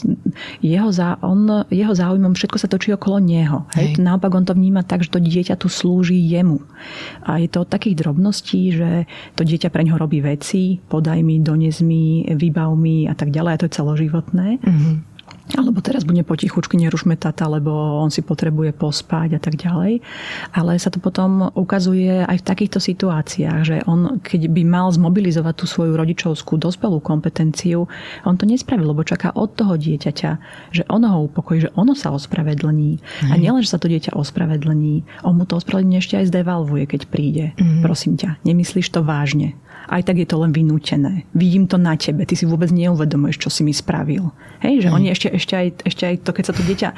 jeho, 0.65 0.89
zá, 0.89 1.21
on, 1.21 1.69
jeho 1.69 1.93
záujmom 1.93 2.33
všetko 2.33 2.57
sa 2.57 2.65
točí 2.65 2.89
okolo 2.89 3.21
neho. 3.21 3.69
Hej. 3.77 3.93
Hej. 3.93 4.01
Naopak 4.01 4.33
on 4.33 4.45
to 4.49 4.57
vníma 4.57 4.81
tak, 4.81 5.05
že 5.05 5.13
to 5.13 5.21
dieťa 5.21 5.61
tu 5.61 5.69
slúži 5.69 6.17
jemu. 6.17 6.65
A 7.29 7.37
je 7.37 7.45
to 7.45 7.61
od 7.61 7.69
takých 7.69 8.01
drobností, 8.01 8.73
že 8.73 9.05
to 9.37 9.45
dieťa 9.45 9.69
pre 9.69 9.85
ňoho 9.85 10.01
robí 10.01 10.17
veci, 10.17 10.81
podaj 10.81 11.21
mi, 11.21 11.37
dones 11.37 11.85
mi, 11.85 12.25
vybav 12.25 12.73
mi 12.73 13.05
a 13.05 13.13
tak 13.13 13.29
ďalej. 13.29 13.51
A 13.53 13.59
to 13.61 13.67
je 13.69 13.77
celoživotné. 13.77 14.47
Uh-huh 14.65 15.12
alebo 15.51 15.83
teraz 15.83 16.07
bude 16.07 16.23
potichučky, 16.23 16.79
nerušme 16.79 17.19
tata, 17.19 17.51
lebo 17.51 17.99
on 17.99 18.07
si 18.07 18.23
potrebuje 18.23 18.71
pospať 18.71 19.35
a 19.35 19.39
tak 19.43 19.59
ďalej. 19.59 19.99
Ale 20.55 20.79
sa 20.79 20.87
to 20.87 21.03
potom 21.03 21.51
ukazuje 21.51 22.23
aj 22.23 22.39
v 22.39 22.47
takýchto 22.47 22.79
situáciách, 22.79 23.59
že 23.67 23.77
on, 23.83 24.23
keď 24.23 24.47
by 24.47 24.63
mal 24.63 24.87
zmobilizovať 24.95 25.53
tú 25.59 25.65
svoju 25.67 25.99
rodičovskú 25.99 26.55
dospelú 26.55 27.03
kompetenciu, 27.03 27.91
on 28.23 28.39
to 28.39 28.47
nespravil, 28.47 28.95
lebo 28.95 29.03
čaká 29.03 29.35
od 29.35 29.51
toho 29.59 29.75
dieťaťa, 29.75 30.31
že 30.71 30.87
ono 30.87 31.11
ho 31.11 31.19
upokojí, 31.27 31.67
že 31.67 31.73
ono 31.75 31.91
sa 31.91 32.15
ospravedlní. 32.15 33.03
Mm. 33.27 33.31
A 33.31 33.33
nielen, 33.35 33.61
že 33.67 33.75
sa 33.75 33.79
to 33.83 33.91
dieťa 33.91 34.15
ospravedlní, 34.15 35.27
on 35.27 35.35
mu 35.35 35.43
to 35.43 35.59
ospravedlenie 35.59 35.99
ešte 35.99 36.23
aj 36.23 36.31
zdevalvuje, 36.31 36.87
keď 36.87 37.01
príde. 37.11 37.45
Mm. 37.59 37.83
Prosím 37.83 38.15
ťa, 38.15 38.39
nemyslíš 38.47 38.95
to 38.95 39.03
vážne 39.03 39.59
aj 39.93 40.01
tak 40.09 40.17
je 40.17 40.25
to 40.25 40.41
len 40.41 40.49
vynútené. 40.49 41.29
Vidím 41.37 41.69
to 41.69 41.77
na 41.77 41.93
tebe, 41.93 42.25
ty 42.25 42.33
si 42.33 42.49
vôbec 42.49 42.73
neuvedomuješ, 42.73 43.37
čo 43.37 43.49
si 43.53 43.61
mi 43.61 43.77
spravil. 43.77 44.33
Hej, 44.65 44.87
že 44.87 44.89
mm. 44.89 44.95
oni 44.97 45.07
ešte, 45.13 45.27
ešte, 45.29 45.53
aj, 45.53 45.67
ešte 45.85 46.03
aj 46.09 46.15
to, 46.25 46.31
keď 46.33 46.43
sa 46.49 46.53
to 46.57 46.63
dieťa 46.65 46.89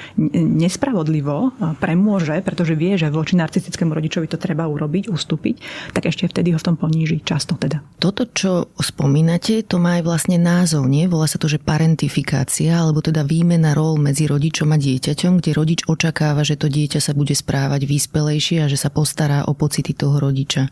nespravodlivo 0.55 1.51
premôže, 1.83 2.39
pretože 2.39 2.77
vie, 2.79 2.95
že 2.95 3.11
voči 3.11 3.35
narcistickému 3.35 3.91
rodičovi 3.91 4.31
to 4.31 4.39
treba 4.39 4.63
urobiť, 4.69 5.11
ustúpiť, 5.11 5.55
tak 5.91 6.07
ešte 6.07 6.31
vtedy 6.31 6.55
ho 6.55 6.59
v 6.61 6.67
tom 6.71 6.77
poníži 6.79 7.19
často 7.25 7.59
teda. 7.59 7.83
Toto, 7.99 8.29
čo 8.31 8.71
spomínate, 8.79 9.65
to 9.67 9.81
má 9.81 9.99
aj 9.99 10.03
vlastne 10.07 10.37
názov, 10.39 10.87
nie? 10.87 11.09
Volá 11.09 11.27
sa 11.27 11.41
to, 11.41 11.51
že 11.51 11.59
parentifikácia, 11.59 12.79
alebo 12.79 13.03
teda 13.03 13.25
výmena 13.27 13.75
rol 13.75 13.99
medzi 13.99 14.29
rodičom 14.29 14.71
a 14.71 14.77
dieťaťom, 14.79 15.41
kde 15.43 15.51
rodič 15.51 15.81
očakáva, 15.89 16.45
že 16.47 16.55
to 16.55 16.71
dieťa 16.71 17.01
sa 17.01 17.17
bude 17.17 17.33
správať 17.33 17.83
vyspelejšie 17.89 18.63
a 18.63 18.69
že 18.71 18.77
sa 18.77 18.93
postará 18.93 19.43
o 19.49 19.57
pocity 19.57 19.91
toho 19.97 20.21
rodiča. 20.21 20.69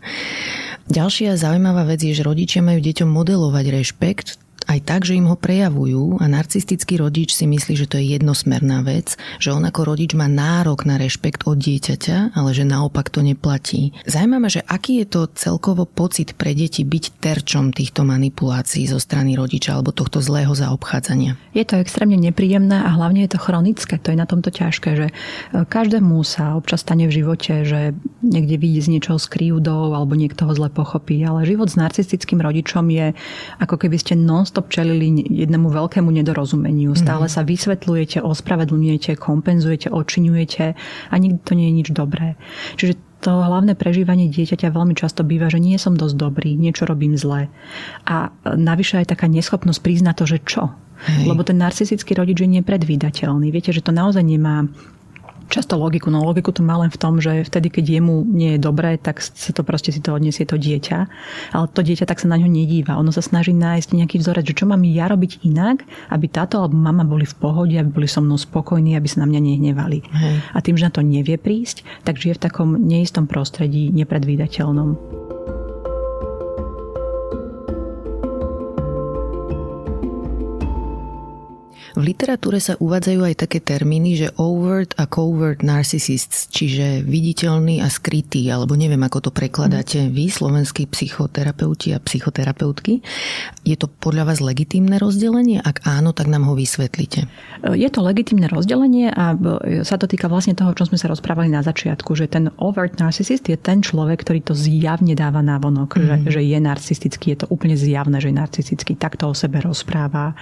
Ďalšia 0.84 1.40
zaujímavá 1.40 1.88
vec 1.88 2.04
je, 2.04 2.12
že 2.12 2.26
rodičia 2.26 2.60
majú 2.60 2.76
deťom 2.84 3.08
modelovať 3.08 3.64
rešpekt, 3.72 4.36
aj 4.66 4.80
tak, 4.84 5.04
že 5.04 5.16
im 5.16 5.28
ho 5.28 5.36
prejavujú 5.36 6.18
a 6.20 6.24
narcistický 6.30 6.98
rodič 6.98 7.36
si 7.36 7.44
myslí, 7.44 7.74
že 7.76 7.90
to 7.90 8.00
je 8.00 8.16
jednosmerná 8.16 8.80
vec, 8.82 9.16
že 9.38 9.52
on 9.52 9.64
ako 9.64 9.94
rodič 9.94 10.16
má 10.16 10.26
nárok 10.26 10.88
na 10.88 10.96
rešpekt 10.96 11.44
od 11.44 11.60
dieťaťa, 11.60 12.36
ale 12.36 12.50
že 12.56 12.64
naopak 12.64 13.12
to 13.12 13.20
neplatí. 13.20 13.92
Zajímavé, 14.08 14.48
že 14.48 14.62
aký 14.64 15.04
je 15.04 15.06
to 15.06 15.20
celkovo 15.36 15.84
pocit 15.84 16.34
pre 16.34 16.56
deti 16.56 16.82
byť 16.82 17.04
terčom 17.20 17.76
týchto 17.76 18.02
manipulácií 18.08 18.88
zo 18.88 18.96
strany 18.96 19.36
rodiča 19.36 19.76
alebo 19.76 19.92
tohto 19.92 20.24
zlého 20.24 20.52
zaobchádzania? 20.56 21.36
Je 21.52 21.64
to 21.66 21.76
extrémne 21.78 22.16
nepríjemné 22.16 22.80
a 22.80 22.90
hlavne 22.94 23.24
je 23.28 23.36
to 23.36 23.42
chronické. 23.42 24.00
To 24.00 24.10
je 24.10 24.18
na 24.18 24.26
tomto 24.26 24.48
ťažké, 24.48 24.90
že 24.96 25.06
e, 25.10 25.12
každému 25.52 26.20
sa 26.24 26.56
občas 26.56 26.82
stane 26.82 27.06
v 27.06 27.16
živote, 27.22 27.68
že 27.68 27.92
niekde 28.24 28.56
vidí 28.56 28.80
z 28.80 28.96
niečoho 28.96 29.20
s 29.20 29.28
krivdou 29.28 29.92
alebo 29.92 30.16
niekto 30.16 30.48
ho 30.48 30.52
zle 30.52 30.68
pochopí, 30.72 31.20
ale 31.22 31.48
život 31.48 31.68
s 31.68 31.76
narcistickým 31.78 32.40
rodičom 32.40 32.86
je 32.90 33.12
ako 33.60 33.76
keby 33.76 33.96
ste 34.00 34.14
non 34.16 34.46
non-stop 34.54 34.70
čelili 34.70 35.10
jednému 35.26 35.66
veľkému 35.66 36.14
nedorozumeniu. 36.14 36.94
Stále 36.94 37.26
mm-hmm. 37.26 37.42
sa 37.42 37.42
vysvetľujete, 37.42 38.18
ospravedlňujete, 38.22 39.18
kompenzujete, 39.18 39.90
očiňujete 39.90 40.64
a 41.10 41.14
nikdy 41.18 41.42
to 41.42 41.52
nie 41.58 41.66
je 41.66 41.74
nič 41.82 41.88
dobré. 41.90 42.38
Čiže 42.78 42.94
to 43.18 43.34
hlavné 43.34 43.74
prežívanie 43.74 44.30
dieťaťa 44.30 44.70
veľmi 44.70 44.94
často 44.94 45.26
býva, 45.26 45.50
že 45.50 45.58
nie 45.58 45.74
som 45.80 45.98
dosť 45.98 46.14
dobrý, 46.14 46.54
niečo 46.54 46.86
robím 46.86 47.18
zle. 47.18 47.50
A 48.06 48.30
navyše 48.44 49.02
aj 49.02 49.16
taká 49.16 49.26
neschopnosť 49.26 49.80
priznať 49.82 50.14
to, 50.14 50.24
že 50.28 50.38
čo. 50.46 50.62
Hej. 51.10 51.26
Lebo 51.34 51.42
ten 51.42 51.58
narcistický 51.58 52.14
rodič 52.14 52.38
je 52.38 52.48
nepredvídateľný. 52.62 53.50
Viete, 53.50 53.74
že 53.74 53.82
to 53.82 53.90
naozaj 53.90 54.22
nemá 54.22 54.70
často 55.48 55.76
logiku. 55.76 56.08
No 56.08 56.24
logiku 56.24 56.50
to 56.50 56.64
má 56.64 56.78
len 56.80 56.90
v 56.90 56.98
tom, 57.00 57.20
že 57.20 57.44
vtedy, 57.44 57.68
keď 57.70 58.00
jemu 58.00 58.24
nie 58.24 58.56
je 58.56 58.60
dobré, 58.60 58.96
tak 58.96 59.20
sa 59.20 59.50
to 59.52 59.62
proste 59.66 59.92
si 59.92 60.00
to 60.00 60.14
odniesie 60.14 60.46
to 60.48 60.56
dieťa. 60.56 60.98
Ale 61.52 61.66
to 61.70 61.80
dieťa 61.84 62.06
tak 62.08 62.20
sa 62.20 62.30
na 62.30 62.40
ňo 62.40 62.48
nedíva. 62.48 62.96
Ono 63.00 63.10
sa 63.12 63.20
snaží 63.20 63.52
nájsť 63.52 63.96
nejaký 63.96 64.16
vzorec, 64.22 64.44
že 64.46 64.58
čo 64.58 64.64
mám 64.68 64.82
ja 64.86 65.10
robiť 65.10 65.44
inak, 65.44 65.82
aby 66.10 66.26
táto 66.30 66.60
alebo 66.60 66.76
mama 66.76 67.04
boli 67.04 67.28
v 67.28 67.36
pohode, 67.36 67.74
aby 67.74 67.90
boli 67.90 68.08
so 68.08 68.22
mnou 68.22 68.38
spokojní, 68.38 68.94
aby 68.94 69.08
sa 69.10 69.24
na 69.24 69.26
mňa 69.28 69.40
nehnevali. 69.40 69.98
Hej. 70.04 70.36
A 70.54 70.58
tým, 70.62 70.76
že 70.78 70.86
na 70.88 70.92
to 70.94 71.02
nevie 71.02 71.36
prísť, 71.36 71.82
tak 72.06 72.20
žije 72.20 72.38
v 72.38 72.44
takom 72.44 72.68
neistom 72.78 73.26
prostredí, 73.26 73.90
nepredvídateľnom. 73.92 75.33
Literatúre 82.04 82.60
sa 82.60 82.76
uvádzajú 82.76 83.20
aj 83.24 83.34
také 83.48 83.58
termíny, 83.64 84.20
že 84.20 84.28
overt 84.36 84.92
a 85.00 85.08
covert 85.08 85.64
narcissists, 85.64 86.52
čiže 86.52 87.00
viditeľný 87.00 87.80
a 87.80 87.88
skrytý, 87.88 88.44
alebo 88.52 88.76
neviem, 88.76 89.00
ako 89.00 89.28
to 89.28 89.30
prekladáte 89.32 90.04
mm. 90.04 90.12
vy, 90.12 90.28
slovenskí 90.28 90.84
psychoterapeuti 90.92 91.96
a 91.96 91.98
psychoterapeutky. 92.04 93.00
Je 93.64 93.76
to 93.80 93.88
podľa 93.88 94.28
vás 94.28 94.38
legitímne 94.44 95.00
rozdelenie? 95.00 95.64
Ak 95.64 95.88
áno, 95.88 96.12
tak 96.12 96.28
nám 96.28 96.44
ho 96.44 96.52
vysvetlite. 96.52 97.24
Je 97.72 97.88
to 97.88 98.04
legitímne 98.04 98.46
rozdelenie 98.52 99.08
a 99.08 99.32
sa 99.88 99.96
to 99.96 100.04
týka 100.04 100.28
vlastne 100.28 100.52
toho, 100.52 100.76
čo 100.76 100.84
sme 100.84 101.00
sa 101.00 101.08
rozprávali 101.08 101.48
na 101.48 101.64
začiatku, 101.64 102.12
že 102.12 102.28
ten 102.28 102.52
overt 102.60 103.00
narcissist 103.00 103.48
je 103.48 103.56
ten 103.56 103.80
človek, 103.80 104.20
ktorý 104.20 104.44
to 104.44 104.52
zjavne 104.52 105.16
dáva 105.16 105.40
na 105.40 105.56
vonok, 105.56 105.96
mm. 105.96 106.04
že, 106.04 106.16
že 106.36 106.40
je 106.44 106.58
narcistický, 106.60 107.26
je 107.32 107.38
to 107.40 107.50
úplne 107.50 107.74
zjavné, 107.74 108.20
že 108.20 108.28
je 108.28 108.36
narcistický, 108.36 108.92
takto 109.00 109.32
o 109.32 109.34
sebe 109.34 109.64
rozpráva, 109.64 110.36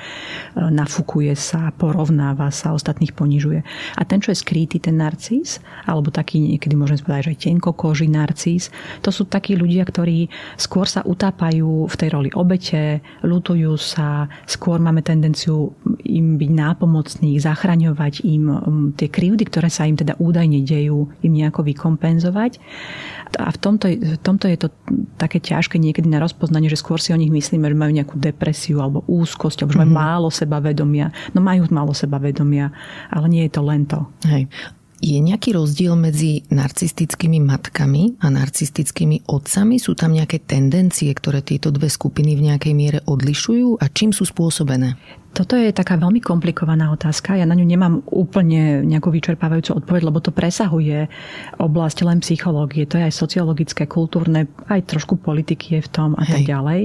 nafúkuje 0.58 1.12
nafúkuje 1.12 1.36
sa, 1.52 1.68
porovnáva 1.76 2.48
sa, 2.48 2.72
ostatných 2.72 3.12
ponižuje. 3.12 3.60
A 4.00 4.02
ten, 4.08 4.24
čo 4.24 4.32
je 4.32 4.40
skrytý, 4.40 4.80
ten 4.80 4.96
narcis, 4.96 5.60
alebo 5.84 6.08
taký 6.08 6.40
niekedy 6.40 6.72
môžeme 6.72 7.04
povedať, 7.04 7.28
že 7.28 7.32
aj 7.36 7.40
tenkokoží 7.52 8.08
narcis, 8.08 8.72
to 9.04 9.12
sú 9.12 9.28
takí 9.28 9.52
ľudia, 9.52 9.84
ktorí 9.84 10.32
skôr 10.56 10.88
sa 10.88 11.04
utápajú 11.04 11.84
v 11.84 11.94
tej 12.00 12.08
roli 12.08 12.30
obete, 12.32 13.04
lutujú 13.20 13.76
sa, 13.76 14.32
skôr 14.48 14.80
máme 14.80 15.04
tendenciu 15.04 15.76
im 16.08 16.40
byť 16.40 16.50
nápomocný, 16.56 17.36
zachraňovať 17.36 18.24
im 18.24 18.44
um, 18.48 18.60
tie 18.96 19.12
krivdy, 19.12 19.44
ktoré 19.44 19.68
sa 19.68 19.84
im 19.84 20.00
teda 20.00 20.16
údajne 20.16 20.64
dejú, 20.64 21.12
im 21.20 21.32
nejako 21.32 21.68
vykompenzovať. 21.68 22.56
A 23.36 23.48
v 23.48 23.58
tomto, 23.60 23.88
v 23.92 24.20
tomto 24.20 24.48
je 24.48 24.58
to 24.60 24.68
také 25.16 25.40
ťažké 25.40 25.80
niekedy 25.80 26.08
na 26.08 26.20
rozpoznanie, 26.20 26.68
že 26.68 26.80
skôr 26.80 27.00
si 27.00 27.12
o 27.12 27.18
nich 27.18 27.32
myslíme, 27.32 27.64
že 27.64 27.76
majú 27.76 27.92
nejakú 27.92 28.16
depresiu 28.20 28.80
alebo 28.84 29.04
úzkosť, 29.08 29.64
alebo 29.64 29.72
že 29.72 29.80
majú 29.80 29.92
mm-hmm. 29.92 30.08
málo 30.08 30.28
sebavedomia. 30.28 31.10
No 31.32 31.41
majú 31.42 31.66
málo 31.74 31.90
sebavedomia, 31.90 32.70
ale 33.10 33.26
nie 33.26 33.42
je 33.50 33.52
to 33.52 33.62
len 33.66 33.82
to. 33.84 34.06
Hej. 34.30 34.46
Je 35.02 35.18
nejaký 35.18 35.58
rozdiel 35.58 35.98
medzi 35.98 36.46
narcistickými 36.46 37.42
matkami 37.42 38.22
a 38.22 38.30
narcistickými 38.30 39.26
otcami? 39.26 39.82
Sú 39.82 39.98
tam 39.98 40.14
nejaké 40.14 40.38
tendencie, 40.46 41.10
ktoré 41.10 41.42
tieto 41.42 41.74
dve 41.74 41.90
skupiny 41.90 42.38
v 42.38 42.46
nejakej 42.46 42.74
miere 42.78 42.98
odlišujú 43.10 43.82
a 43.82 43.90
čím 43.90 44.14
sú 44.14 44.22
spôsobené? 44.22 44.94
Toto 45.32 45.56
je 45.56 45.72
taká 45.72 45.96
veľmi 45.96 46.20
komplikovaná 46.20 46.92
otázka. 46.92 47.40
Ja 47.40 47.48
na 47.48 47.56
ňu 47.56 47.64
nemám 47.64 48.04
úplne 48.04 48.84
nejakú 48.84 49.08
vyčerpávajúcu 49.08 49.80
odpoveď, 49.80 50.02
lebo 50.12 50.20
to 50.20 50.28
presahuje 50.28 51.08
oblasť 51.56 52.04
len 52.04 52.20
psychológie. 52.20 52.84
To 52.92 53.00
je 53.00 53.08
aj 53.08 53.16
sociologické, 53.16 53.88
kultúrne, 53.88 54.52
aj 54.68 54.92
trošku 54.92 55.16
politiky 55.16 55.80
je 55.80 55.80
v 55.80 55.88
tom 55.88 56.10
a 56.20 56.28
Hej. 56.28 56.30
tak 56.36 56.42
ďalej. 56.52 56.80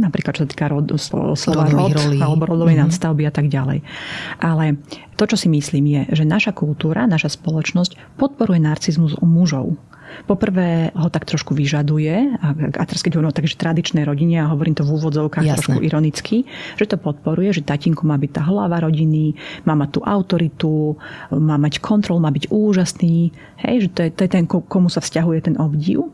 Napríklad, 0.00 0.32
čo 0.32 0.48
sa 0.48 0.50
týka 0.50 0.72
rod, 0.72 0.88
slova 0.96 1.68
rod, 1.68 1.92
alebo 2.24 2.48
rodovej 2.48 2.80
mm-hmm. 2.80 2.88
nadstavby 2.88 3.22
a 3.28 3.32
tak 3.36 3.52
ďalej. 3.52 3.84
Ale 4.40 4.80
to, 5.20 5.28
čo 5.28 5.36
si 5.36 5.52
myslím, 5.52 5.84
je, 5.84 6.00
že 6.16 6.24
naša 6.24 6.56
kultúra, 6.56 7.04
naša 7.04 7.36
spoločnosť 7.36 8.16
podporuje 8.16 8.64
narcizmus 8.64 9.12
u 9.20 9.28
mužov. 9.28 9.76
Poprvé 10.24 10.94
ho 10.94 11.08
tak 11.10 11.26
trošku 11.26 11.52
vyžaduje, 11.52 12.38
a, 12.38 12.48
a 12.54 12.82
teraz 12.86 13.02
keď 13.02 13.18
hovorím 13.18 13.32
o 13.32 13.36
takže 13.36 13.58
tradičnej 13.58 14.04
rodine, 14.06 14.40
a 14.40 14.50
hovorím 14.50 14.78
to 14.78 14.86
v 14.86 14.94
úvodzovkách 14.94 15.44
Jasne. 15.44 15.56
trošku 15.58 15.78
ironicky, 15.82 16.36
že 16.78 16.86
to 16.88 16.96
podporuje, 16.96 17.60
že 17.60 17.66
tatínko 17.66 18.06
má 18.06 18.16
byť 18.16 18.30
tá 18.30 18.42
hlava 18.46 18.80
rodiny, 18.82 19.36
má 19.66 19.74
mať 19.74 19.98
tú 19.98 20.00
autoritu, 20.06 20.96
má 21.34 21.58
mať 21.60 21.82
kontrol, 21.82 22.22
má 22.22 22.30
byť 22.32 22.48
úžasný, 22.48 23.34
hej, 23.60 23.76
že 23.86 23.88
to 23.92 24.00
je, 24.06 24.10
to 24.14 24.20
je 24.24 24.30
ten, 24.30 24.44
komu 24.46 24.88
sa 24.88 25.02
vzťahuje 25.02 25.38
ten 25.52 25.56
obdiv. 25.60 26.08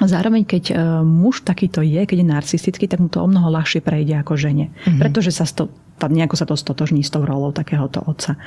Zároveň, 0.00 0.48
keď 0.48 0.64
e, 0.70 0.74
muž 1.04 1.44
takýto 1.44 1.84
je, 1.84 2.00
keď 2.06 2.24
je 2.24 2.32
narcistický, 2.32 2.84
tak 2.88 3.04
mu 3.04 3.12
to 3.12 3.20
o 3.20 3.28
mnoho 3.28 3.52
ľahšie 3.52 3.84
prejde 3.84 4.16
ako 4.16 4.38
žene. 4.38 4.72
Mm-hmm. 4.72 4.96
Pretože 4.96 5.34
sa 5.34 5.44
to, 5.44 5.68
nejako 6.00 6.36
sa 6.40 6.48
to 6.48 6.56
stotožní 6.56 7.04
s 7.04 7.12
tou 7.12 7.20
rolou 7.26 7.52
takéhoto 7.52 8.00
otca. 8.00 8.40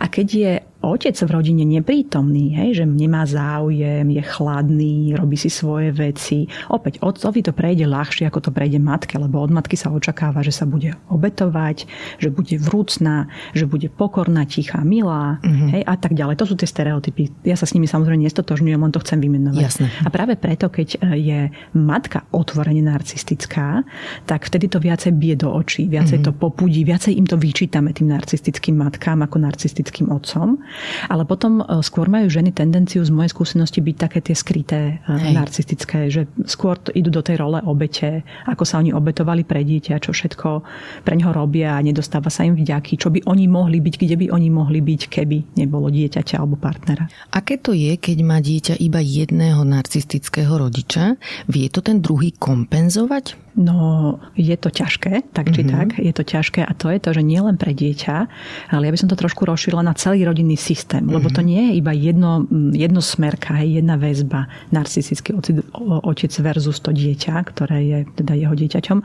A 0.00 0.10
keď 0.10 0.26
je 0.26 0.52
otec 0.84 1.16
v 1.16 1.30
rodine 1.30 1.64
neprítomný, 1.64 2.52
hej, 2.52 2.82
že 2.82 2.84
nemá 2.84 3.24
záujem, 3.24 4.06
je 4.06 4.22
chladný, 4.22 5.16
robí 5.16 5.34
si 5.34 5.48
svoje 5.48 5.90
veci. 5.90 6.46
Opäť 6.68 7.00
otcovi 7.00 7.40
to 7.42 7.52
prejde 7.56 7.88
ľahšie, 7.88 8.28
ako 8.28 8.48
to 8.48 8.50
prejde 8.52 8.78
matke, 8.78 9.16
lebo 9.16 9.40
od 9.40 9.50
matky 9.50 9.74
sa 9.74 9.90
očakáva, 9.90 10.44
že 10.44 10.52
sa 10.52 10.68
bude 10.68 10.94
obetovať, 11.08 11.88
že 12.20 12.28
bude 12.28 12.56
vrúcná, 12.60 13.26
že 13.56 13.64
bude 13.64 13.88
pokorná, 13.88 14.44
tichá, 14.44 14.84
milá 14.84 15.40
mm-hmm. 15.42 15.68
hej, 15.74 15.82
a 15.82 15.94
tak 15.96 16.12
ďalej. 16.14 16.38
To 16.38 16.46
sú 16.46 16.54
tie 16.54 16.68
stereotypy. 16.68 17.32
Ja 17.42 17.56
sa 17.58 17.66
s 17.66 17.74
nimi 17.74 17.88
samozrejme 17.88 18.22
nestotožňujem, 18.28 18.80
len 18.80 18.92
to 18.92 19.02
chcem 19.02 19.18
vymenovať. 19.18 19.62
Jasne. 19.62 19.88
A 20.04 20.08
práve 20.12 20.38
preto, 20.38 20.70
keď 20.70 20.88
e, 20.96 21.18
je 21.18 21.40
matka 21.74 22.28
otvorene 22.30 22.84
narcistická, 22.84 23.82
tak 24.28 24.46
vtedy 24.46 24.70
to 24.70 24.78
viacej 24.78 25.16
bije 25.16 25.42
do 25.42 25.50
očí, 25.50 25.88
viacej 25.90 26.22
mm-hmm. 26.22 26.36
to 26.36 26.40
popudí, 26.40 26.84
viacej 26.86 27.16
im 27.16 27.26
to 27.26 27.34
vyčítame 27.40 27.90
tým 27.96 28.12
narcistickým 28.12 28.78
matkám 28.78 29.24
ako 29.24 29.42
narcistickým 29.42 30.12
otcom. 30.12 30.60
Ale 31.08 31.28
potom 31.28 31.62
e, 31.62 31.64
skôr 31.82 32.10
majú 32.10 32.28
ženy 32.28 32.52
tendenciu 32.52 33.02
z 33.04 33.10
mojej 33.12 33.32
skúsenosti 33.32 33.80
byť 33.80 33.96
také 33.96 34.18
tie 34.22 34.36
skryté 34.36 34.80
e, 35.00 35.12
Hej. 35.12 35.34
narcistické, 35.34 35.98
že 36.08 36.28
skôr 36.44 36.78
idú 36.92 37.10
do 37.10 37.22
tej 37.22 37.40
role 37.40 37.62
obete, 37.64 38.26
ako 38.46 38.64
sa 38.64 38.82
oni 38.82 38.92
obetovali 38.92 39.42
pre 39.46 39.62
dieťa, 39.62 40.02
čo 40.02 40.10
všetko 40.12 40.48
pre 41.02 41.14
neho 41.14 41.32
robia 41.32 41.78
a 41.78 41.84
nedostáva 41.84 42.28
sa 42.28 42.44
im 42.44 42.58
vďaky, 42.58 42.98
čo 43.00 43.08
by 43.08 43.24
oni 43.26 43.46
mohli 43.48 43.78
byť, 43.80 43.94
kde 43.96 44.16
by 44.20 44.26
oni 44.32 44.48
mohli 44.50 44.80
byť, 44.82 45.00
keby 45.08 45.58
nebolo 45.58 45.88
dieťaťa 45.88 46.34
alebo 46.40 46.58
partnera. 46.58 47.06
Aké 47.32 47.56
to 47.60 47.72
je, 47.72 47.96
keď 47.96 48.18
má 48.26 48.38
dieťa 48.42 48.74
iba 48.82 49.00
jedného 49.00 49.62
narcistického 49.62 50.52
rodiča? 50.56 51.16
Vie 51.48 51.66
to 51.70 51.80
ten 51.80 52.02
druhý 52.02 52.34
kompenzovať? 52.36 53.45
No, 53.56 54.20
je 54.36 54.52
to 54.52 54.68
ťažké, 54.68 55.32
tak 55.32 55.48
či 55.48 55.64
mm-hmm. 55.64 55.72
tak. 55.72 55.88
Je 55.96 56.12
to 56.12 56.20
ťažké 56.20 56.60
a 56.60 56.76
to 56.76 56.92
je 56.92 57.00
to, 57.00 57.16
že 57.16 57.24
nie 57.24 57.40
len 57.40 57.56
pre 57.56 57.72
dieťa, 57.72 58.16
ale 58.68 58.84
ja 58.84 58.92
by 58.92 59.00
som 59.00 59.08
to 59.08 59.16
trošku 59.16 59.48
rozšírila 59.48 59.80
na 59.80 59.96
celý 59.96 60.28
rodinný 60.28 60.60
systém, 60.60 61.00
mm-hmm. 61.00 61.16
lebo 61.16 61.32
to 61.32 61.40
mhm. 61.40 61.48
nie 61.48 61.62
je 61.64 61.72
iba 61.80 61.92
jedno, 61.96 62.44
jedno 62.76 63.00
smerka, 63.00 63.56
jedna 63.64 63.96
väzba, 63.96 64.52
narcistický 64.76 65.32
otec 66.04 66.32
versus 66.44 66.84
to 66.84 66.92
dieťa, 66.92 67.34
ktoré 67.48 67.78
je 67.80 67.98
teda 68.20 68.36
jeho 68.36 68.52
dieťaťom, 68.52 68.98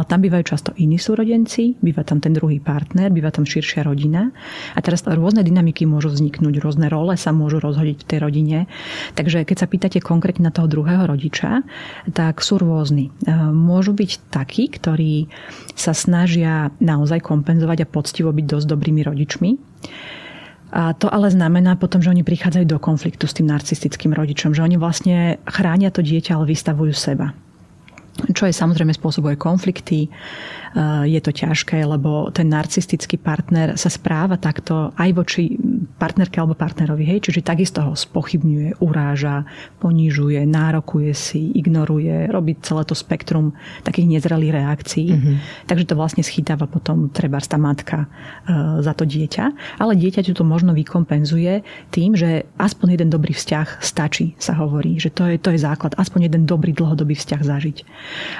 ale 0.00 0.04
tam 0.08 0.18
bývajú 0.24 0.44
často 0.48 0.72
iní 0.80 0.96
súrodenci, 0.96 1.76
býva 1.84 2.00
tam 2.00 2.24
ten 2.24 2.32
druhý 2.32 2.56
partner, 2.56 3.12
býva 3.12 3.28
tam 3.28 3.44
širšia 3.44 3.84
rodina 3.84 4.32
a 4.72 4.80
teraz 4.80 5.04
rôzne 5.04 5.44
dynamiky 5.44 5.84
môžu 5.84 6.08
vzniknúť, 6.08 6.56
rôzne 6.64 6.88
role 6.88 7.20
sa 7.20 7.36
môžu 7.36 7.60
rozhodiť 7.60 8.00
v 8.00 8.08
tej 8.08 8.18
rodine. 8.24 8.58
Takže 9.12 9.44
keď 9.44 9.56
sa 9.60 9.68
pýtate 9.68 10.00
konkrétne 10.00 10.48
na 10.48 10.54
toho 10.56 10.64
druhého 10.64 11.04
rodiča, 11.04 11.60
tak 12.16 12.40
sú 12.40 12.56
rôzni. 12.56 13.12
Môžu 13.52 13.89
môžu 13.90 13.98
byť 13.98 14.30
takí, 14.30 14.70
ktorí 14.70 15.26
sa 15.74 15.90
snažia 15.90 16.70
naozaj 16.78 17.26
kompenzovať 17.26 17.82
a 17.82 17.90
poctivo 17.90 18.30
byť 18.30 18.46
dosť 18.46 18.66
dobrými 18.70 19.02
rodičmi. 19.02 19.50
A 20.70 20.94
to 20.94 21.10
ale 21.10 21.26
znamená 21.34 21.74
potom, 21.74 21.98
že 21.98 22.14
oni 22.14 22.22
prichádzajú 22.22 22.66
do 22.70 22.78
konfliktu 22.78 23.26
s 23.26 23.34
tým 23.34 23.50
narcistickým 23.50 24.14
rodičom, 24.14 24.54
že 24.54 24.62
oni 24.62 24.78
vlastne 24.78 25.42
chránia 25.42 25.90
to 25.90 26.06
dieťa, 26.06 26.38
ale 26.38 26.54
vystavujú 26.54 26.94
seba 26.94 27.34
čo 28.20 28.44
je 28.44 28.52
samozrejme 28.52 28.92
spôsobuje 28.92 29.40
konflikty. 29.40 30.12
Je 31.04 31.18
to 31.18 31.34
ťažké, 31.34 31.82
lebo 31.82 32.30
ten 32.30 32.46
narcistický 32.46 33.18
partner 33.18 33.74
sa 33.74 33.90
správa 33.90 34.38
takto 34.38 34.94
aj 34.94 35.10
voči 35.18 35.58
partnerke 35.98 36.38
alebo 36.38 36.54
partnerovi. 36.54 37.02
Hej? 37.02 37.26
Čiže 37.26 37.42
takisto 37.42 37.82
ho 37.82 37.92
spochybňuje, 37.98 38.78
uráža, 38.78 39.44
ponižuje, 39.82 40.46
nárokuje 40.46 41.10
si, 41.10 41.50
ignoruje, 41.58 42.30
robí 42.30 42.54
celé 42.62 42.86
to 42.86 42.94
spektrum 42.94 43.50
takých 43.82 44.06
nezrelých 44.06 44.54
reakcií. 44.54 45.08
Mm-hmm. 45.10 45.36
Takže 45.66 45.88
to 45.90 45.98
vlastne 45.98 46.22
schytáva 46.22 46.70
potom 46.70 47.10
treba 47.10 47.42
tá 47.42 47.58
matka 47.58 48.06
e, 48.46 48.84
za 48.84 48.94
to 48.94 49.02
dieťa. 49.02 49.76
Ale 49.82 49.98
dieťaťu 49.98 50.38
to 50.38 50.44
možno 50.46 50.70
vykompenzuje 50.70 51.66
tým, 51.90 52.14
že 52.14 52.46
aspoň 52.60 52.94
jeden 52.94 53.10
dobrý 53.10 53.34
vzťah 53.34 53.82
stačí, 53.82 54.38
sa 54.38 54.54
hovorí. 54.54 55.02
Že 55.02 55.10
to 55.10 55.22
je, 55.26 55.36
to 55.40 55.50
je 55.50 55.60
základ. 55.60 55.98
Aspoň 55.98 56.30
jeden 56.30 56.46
dobrý 56.46 56.70
dlhodobý 56.70 57.18
vzťah 57.18 57.40
zažiť. 57.42 57.76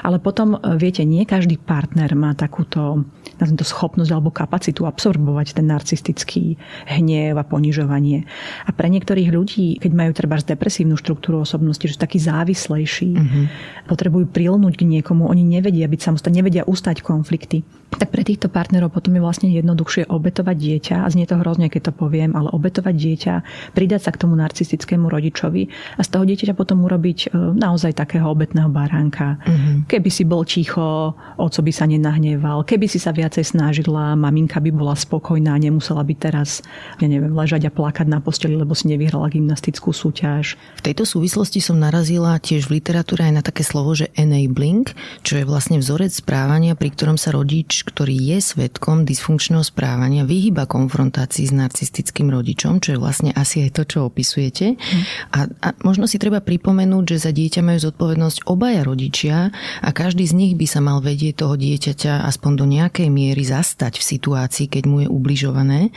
Ale 0.07 0.23
potom, 0.23 0.55
e, 0.55 0.79
viete, 0.79 1.03
nie 1.03 1.27
každý 1.27 1.59
partner 1.59 2.13
má 2.21 2.37
takúto 2.37 3.09
to 3.41 3.65
schopnosť 3.65 4.13
alebo 4.13 4.29
kapacitu 4.29 4.85
absorbovať 4.85 5.57
ten 5.57 5.65
narcistický 5.65 6.61
hnev 6.85 7.41
a 7.41 7.45
ponižovanie. 7.45 8.29
A 8.69 8.71
pre 8.77 8.93
niektorých 8.93 9.33
ľudí, 9.33 9.81
keď 9.81 9.93
majú 9.97 10.13
treba 10.13 10.37
depresívnu 10.37 11.01
štruktúru 11.01 11.41
osobnosti, 11.41 11.81
že 11.81 11.97
sú 11.97 12.01
takí 12.05 12.21
závislejší, 12.21 13.11
mm-hmm. 13.17 13.45
potrebujú 13.89 14.29
prilnúť 14.29 14.77
k 14.77 14.85
niekomu, 14.85 15.25
oni 15.25 15.41
nevedia 15.41 15.89
byť 15.89 16.01
samostatní, 16.05 16.45
nevedia 16.45 16.69
ustať 16.69 17.01
konflikty, 17.01 17.65
tak 17.97 18.15
pre 18.15 18.23
týchto 18.23 18.47
partnerov 18.47 18.95
potom 18.95 19.19
je 19.19 19.23
vlastne 19.23 19.49
jednoduchšie 19.51 20.07
obetovať 20.07 20.57
dieťa, 20.57 20.97
a 21.03 21.11
znie 21.11 21.27
to 21.27 21.41
hrozne, 21.41 21.67
keď 21.67 21.91
to 21.91 21.93
poviem, 21.97 22.39
ale 22.39 22.53
obetovať 22.55 22.95
dieťa, 22.95 23.35
pridať 23.75 24.07
sa 24.07 24.11
k 24.15 24.21
tomu 24.23 24.39
narcistickému 24.39 25.11
rodičovi 25.11 25.63
a 25.99 26.01
z 26.07 26.09
toho 26.09 26.23
dieťaťa 26.23 26.55
potom 26.55 26.87
urobiť 26.87 27.19
e, 27.35 27.57
naozaj 27.59 27.99
takého 27.99 28.31
obetného 28.31 28.71
baránka 28.71 29.31
Uh-huh. 29.51 29.85
Keby 29.87 30.11
si 30.11 30.25
bol 30.27 30.43
ticho, 30.45 31.15
oco 31.17 31.61
by 31.61 31.73
sa 31.73 31.85
nenahneval. 31.89 32.65
Keby 32.65 32.87
si 32.87 33.01
sa 33.01 33.11
viacej 33.11 33.57
snažila, 33.57 34.15
maminka 34.15 34.61
by 34.61 34.71
bola 34.73 34.95
spokojná, 34.97 35.57
nemusela 35.57 36.05
by 36.05 36.15
teraz, 36.17 36.61
ja 37.01 37.07
neviem, 37.09 37.33
ležať 37.33 37.69
a 37.69 37.75
plakať 37.75 38.07
na 38.09 38.21
posteli, 38.21 38.55
lebo 38.57 38.77
si 38.77 38.89
nevyhrala 38.93 39.33
gymnastickú 39.33 39.91
súťaž. 39.91 40.55
V 40.81 40.83
tejto 40.85 41.05
súvislosti 41.09 41.59
som 41.61 41.81
narazila 41.81 42.37
tiež 42.39 42.69
v 42.69 42.81
literatúre 42.81 43.27
aj 43.27 43.35
na 43.35 43.43
také 43.45 43.65
slovo, 43.65 43.97
že 43.97 44.13
enabling, 44.15 44.89
čo 45.25 45.41
je 45.41 45.45
vlastne 45.45 45.81
vzorec 45.81 46.13
správania, 46.13 46.77
pri 46.77 46.93
ktorom 46.95 47.17
sa 47.17 47.33
rodič, 47.35 47.80
ktorý 47.83 48.17
je 48.17 48.39
svetkom 48.41 49.09
dysfunkčného 49.09 49.65
správania, 49.65 50.29
vyhýba 50.29 50.69
konfrontácii 50.69 51.49
s 51.49 51.53
narcistickým 51.55 52.29
rodičom, 52.31 52.79
čo 52.79 52.97
je 52.97 53.03
vlastne 53.03 53.31
asi 53.33 53.67
aj 53.67 53.71
to, 53.81 53.83
čo 53.87 53.99
opisujete. 54.07 54.77
Uh-huh. 54.77 55.03
A, 55.35 55.39
a 55.49 55.69
možno 55.87 56.05
si 56.05 56.21
treba 56.21 56.45
pripomenúť, 56.45 57.17
že 57.17 57.29
za 57.29 57.33
dieťa 57.33 57.65
majú 57.65 57.79
zodpovednosť 57.91 58.39
obaja 58.47 58.83
rodičia 58.85 59.51
a 59.81 59.89
každý 59.91 60.29
z 60.29 60.35
nich 60.37 60.53
by 60.59 60.67
sa 60.69 60.81
mal 60.85 61.01
vedieť 61.01 61.45
toho 61.47 61.55
dieťaťa 61.57 62.27
aspoň 62.27 62.53
do 62.61 62.67
nejakej 62.69 63.09
miery 63.09 63.43
zastať 63.47 63.99
v 63.99 64.05
situácii, 64.05 64.67
keď 64.69 64.83
mu 64.85 65.05
je 65.05 65.09
ubližované. 65.09 65.95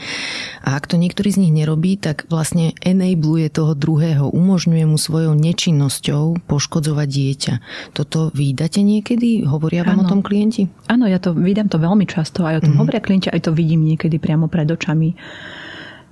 A 0.64 0.78
ak 0.78 0.88
to 0.88 0.96
niektorý 0.96 1.30
z 1.34 1.44
nich 1.44 1.52
nerobí, 1.52 2.00
tak 2.00 2.24
vlastne 2.32 2.72
enabluje 2.80 3.52
toho 3.52 3.76
druhého, 3.76 4.32
umožňuje 4.32 4.84
mu 4.88 4.96
svojou 4.96 5.36
nečinnosťou 5.36 6.46
poškodzovať 6.48 7.08
dieťa. 7.08 7.54
Toto 7.92 8.30
vydate 8.32 8.80
niekedy? 8.80 9.44
Hovoria 9.44 9.84
vám 9.84 10.02
ano. 10.02 10.08
o 10.08 10.10
tom 10.10 10.20
klienti? 10.24 10.70
Áno, 10.88 11.04
ja 11.10 11.20
to 11.20 11.34
vydám 11.34 11.68
to 11.74 11.82
veľmi 11.82 12.06
často, 12.06 12.46
aj 12.46 12.54
o 12.54 12.60
tom 12.62 12.78
mm-hmm. 12.78 12.80
hovoria 12.86 13.02
klienti, 13.02 13.28
aj 13.34 13.50
to 13.50 13.50
vidím 13.50 13.82
niekedy 13.82 14.22
priamo 14.22 14.46
pred 14.46 14.70
očami. 14.70 15.18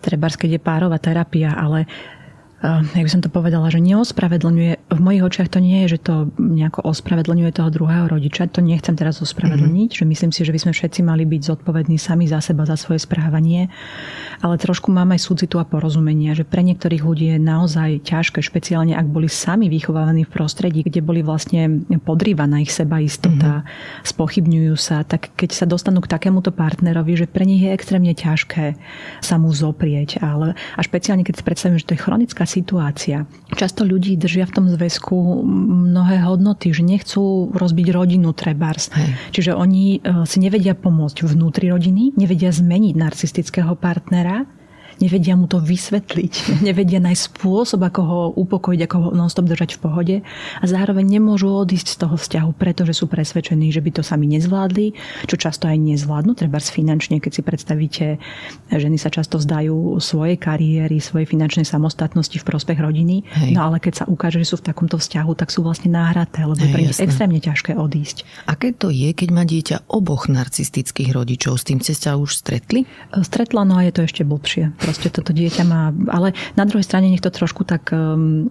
Trebárs, 0.03 0.35
keď 0.35 0.59
je 0.59 0.61
párová 0.67 0.99
terapia, 0.99 1.55
ale 1.55 1.87
jak 2.63 3.05
by 3.05 3.11
som 3.11 3.19
to 3.19 3.27
povedala, 3.27 3.67
že 3.75 3.83
neospravedlňuje, 3.83 4.73
v 4.95 5.01
mojich 5.03 5.23
očiach 5.27 5.51
to 5.51 5.59
nie 5.59 5.83
je, 5.85 5.99
že 5.99 6.07
to 6.07 6.31
nejako 6.39 6.87
ospravedlňuje 6.87 7.51
toho 7.51 7.75
druhého 7.75 8.07
rodiča, 8.07 8.47
to 8.55 8.63
nechcem 8.63 8.95
teraz 8.95 9.19
ospravedlniť, 9.19 9.91
mm-hmm. 9.91 9.99
že 9.99 10.05
myslím 10.07 10.31
si, 10.31 10.47
že 10.47 10.55
by 10.55 10.61
sme 10.63 10.73
všetci 10.73 11.01
mali 11.03 11.27
byť 11.27 11.43
zodpovední 11.43 11.99
sami 11.99 12.31
za 12.31 12.39
seba, 12.39 12.63
za 12.63 12.79
svoje 12.79 13.03
správanie, 13.03 13.67
ale 14.47 14.63
trošku 14.63 14.95
mám 14.95 15.11
aj 15.11 15.27
súcitu 15.27 15.59
a 15.59 15.67
porozumenia, 15.67 16.39
že 16.39 16.47
pre 16.47 16.63
niektorých 16.63 17.03
ľudí 17.03 17.35
je 17.35 17.39
naozaj 17.43 18.07
ťažké, 18.07 18.39
špeciálne 18.39 18.95
ak 18.95 19.11
boli 19.11 19.27
sami 19.27 19.67
vychovávaní 19.67 20.23
v 20.23 20.31
prostredí, 20.31 20.87
kde 20.87 21.03
boli 21.03 21.27
vlastne 21.27 21.83
podrývaná 22.07 22.63
ich 22.63 22.71
seba 22.71 23.03
istota, 23.03 23.67
mm-hmm. 23.67 24.07
spochybňujú 24.07 24.75
sa, 24.79 25.03
tak 25.03 25.35
keď 25.35 25.51
sa 25.51 25.67
dostanú 25.67 25.99
k 25.99 26.15
takémuto 26.15 26.55
partnerovi, 26.55 27.19
že 27.19 27.27
pre 27.27 27.43
nich 27.43 27.67
je 27.67 27.75
extrémne 27.75 28.15
ťažké 28.15 28.79
sa 29.19 29.35
mu 29.35 29.51
zoprieť, 29.51 30.23
ale 30.23 30.55
a 30.79 30.81
špeciálne 30.87 31.27
keď 31.27 31.43
si 31.43 31.43
predstavím, 31.43 31.83
že 31.83 31.91
to 31.91 31.99
je 31.99 32.05
chronická 32.07 32.47
situácia. 32.53 33.25
Často 33.57 33.89
ľudí 33.89 34.21
držia 34.21 34.45
v 34.45 34.55
tom 34.61 34.67
zväzku 34.69 35.41
mnohé 35.89 36.21
hodnoty, 36.29 36.77
že 36.77 36.85
nechcú 36.85 37.49
rozbiť 37.57 37.89
rodinu 37.89 38.37
trebárs. 38.37 38.93
Hej. 38.93 39.09
Čiže 39.33 39.53
oni 39.57 39.99
e, 40.05 40.29
si 40.29 40.37
nevedia 40.45 40.77
pomôcť 40.77 41.25
vnútri 41.25 41.73
rodiny, 41.73 42.13
nevedia 42.21 42.53
zmeniť 42.53 42.95
narcistického 42.97 43.73
partnera 43.81 44.45
nevedia 45.03 45.35
mu 45.35 45.51
to 45.51 45.59
vysvetliť, 45.59 46.33
nevedia 46.69 47.03
nájsť 47.03 47.23
spôsob, 47.35 47.83
ako 47.83 48.01
ho 48.07 48.21
upokojiť, 48.39 48.81
ako 48.87 48.97
ho 48.97 49.09
non-stop 49.11 49.51
držať 49.51 49.77
v 49.77 49.81
pohode 49.83 50.17
a 50.63 50.65
zároveň 50.65 51.19
nemôžu 51.19 51.51
odísť 51.51 51.89
z 51.93 51.97
toho 51.99 52.15
vzťahu, 52.15 52.51
pretože 52.55 52.95
sú 52.95 53.11
presvedčení, 53.11 53.75
že 53.75 53.83
by 53.83 53.91
to 53.99 54.03
sami 54.07 54.31
nezvládli, 54.31 54.95
čo 55.27 55.37
často 55.37 55.67
aj 55.67 55.77
nezvládnu, 55.77 56.39
treba 56.39 56.63
finančne, 56.63 57.19
keď 57.19 57.33
si 57.35 57.43
predstavíte, 57.43 58.07
ženy 58.71 58.97
sa 58.97 59.11
často 59.11 59.37
vzdajú 59.43 59.99
svojej 59.99 60.39
kariéry, 60.39 61.03
svojej 61.03 61.27
finančnej 61.27 61.67
samostatnosti 61.67 62.39
v 62.39 62.45
prospech 62.47 62.79
rodiny, 62.79 63.27
Hej. 63.27 63.59
no 63.59 63.67
ale 63.67 63.83
keď 63.83 64.03
sa 64.03 64.05
ukáže, 64.07 64.39
že 64.39 64.55
sú 64.55 64.63
v 64.63 64.71
takomto 64.71 64.97
vzťahu, 64.97 65.33
tak 65.35 65.51
sú 65.51 65.67
vlastne 65.67 65.91
náhraté, 65.91 66.47
lebo 66.47 66.63
Hej, 66.63 66.65
je 66.65 66.73
pre 66.73 66.83
nich 66.87 67.01
extrémne 67.03 67.41
ťažké 67.43 67.75
odísť. 67.75 68.23
Aké 68.47 68.71
to 68.71 68.89
je, 68.95 69.11
keď 69.11 69.29
má 69.35 69.43
dieťa 69.43 69.91
oboch 69.91 70.31
narcistických 70.31 71.11
rodičov? 71.11 71.59
S 71.59 71.65
tým 71.67 71.83
ste 71.83 71.99
sa 71.99 72.15
už 72.15 72.39
stretli? 72.39 72.87
Stretla, 73.11 73.67
no 73.67 73.81
a 73.81 73.83
je 73.89 73.93
to 73.93 74.07
ešte 74.07 74.23
blbšie 74.23 74.71
proste 74.93 75.09
toto 75.09 75.33
dieťa 75.33 75.65
má. 75.65 75.89
Ale 76.13 76.37
na 76.53 76.69
druhej 76.69 76.85
strane 76.85 77.09
nech 77.09 77.25
to 77.25 77.33
trošku 77.33 77.65
tak 77.65 77.89
um, 77.97 78.45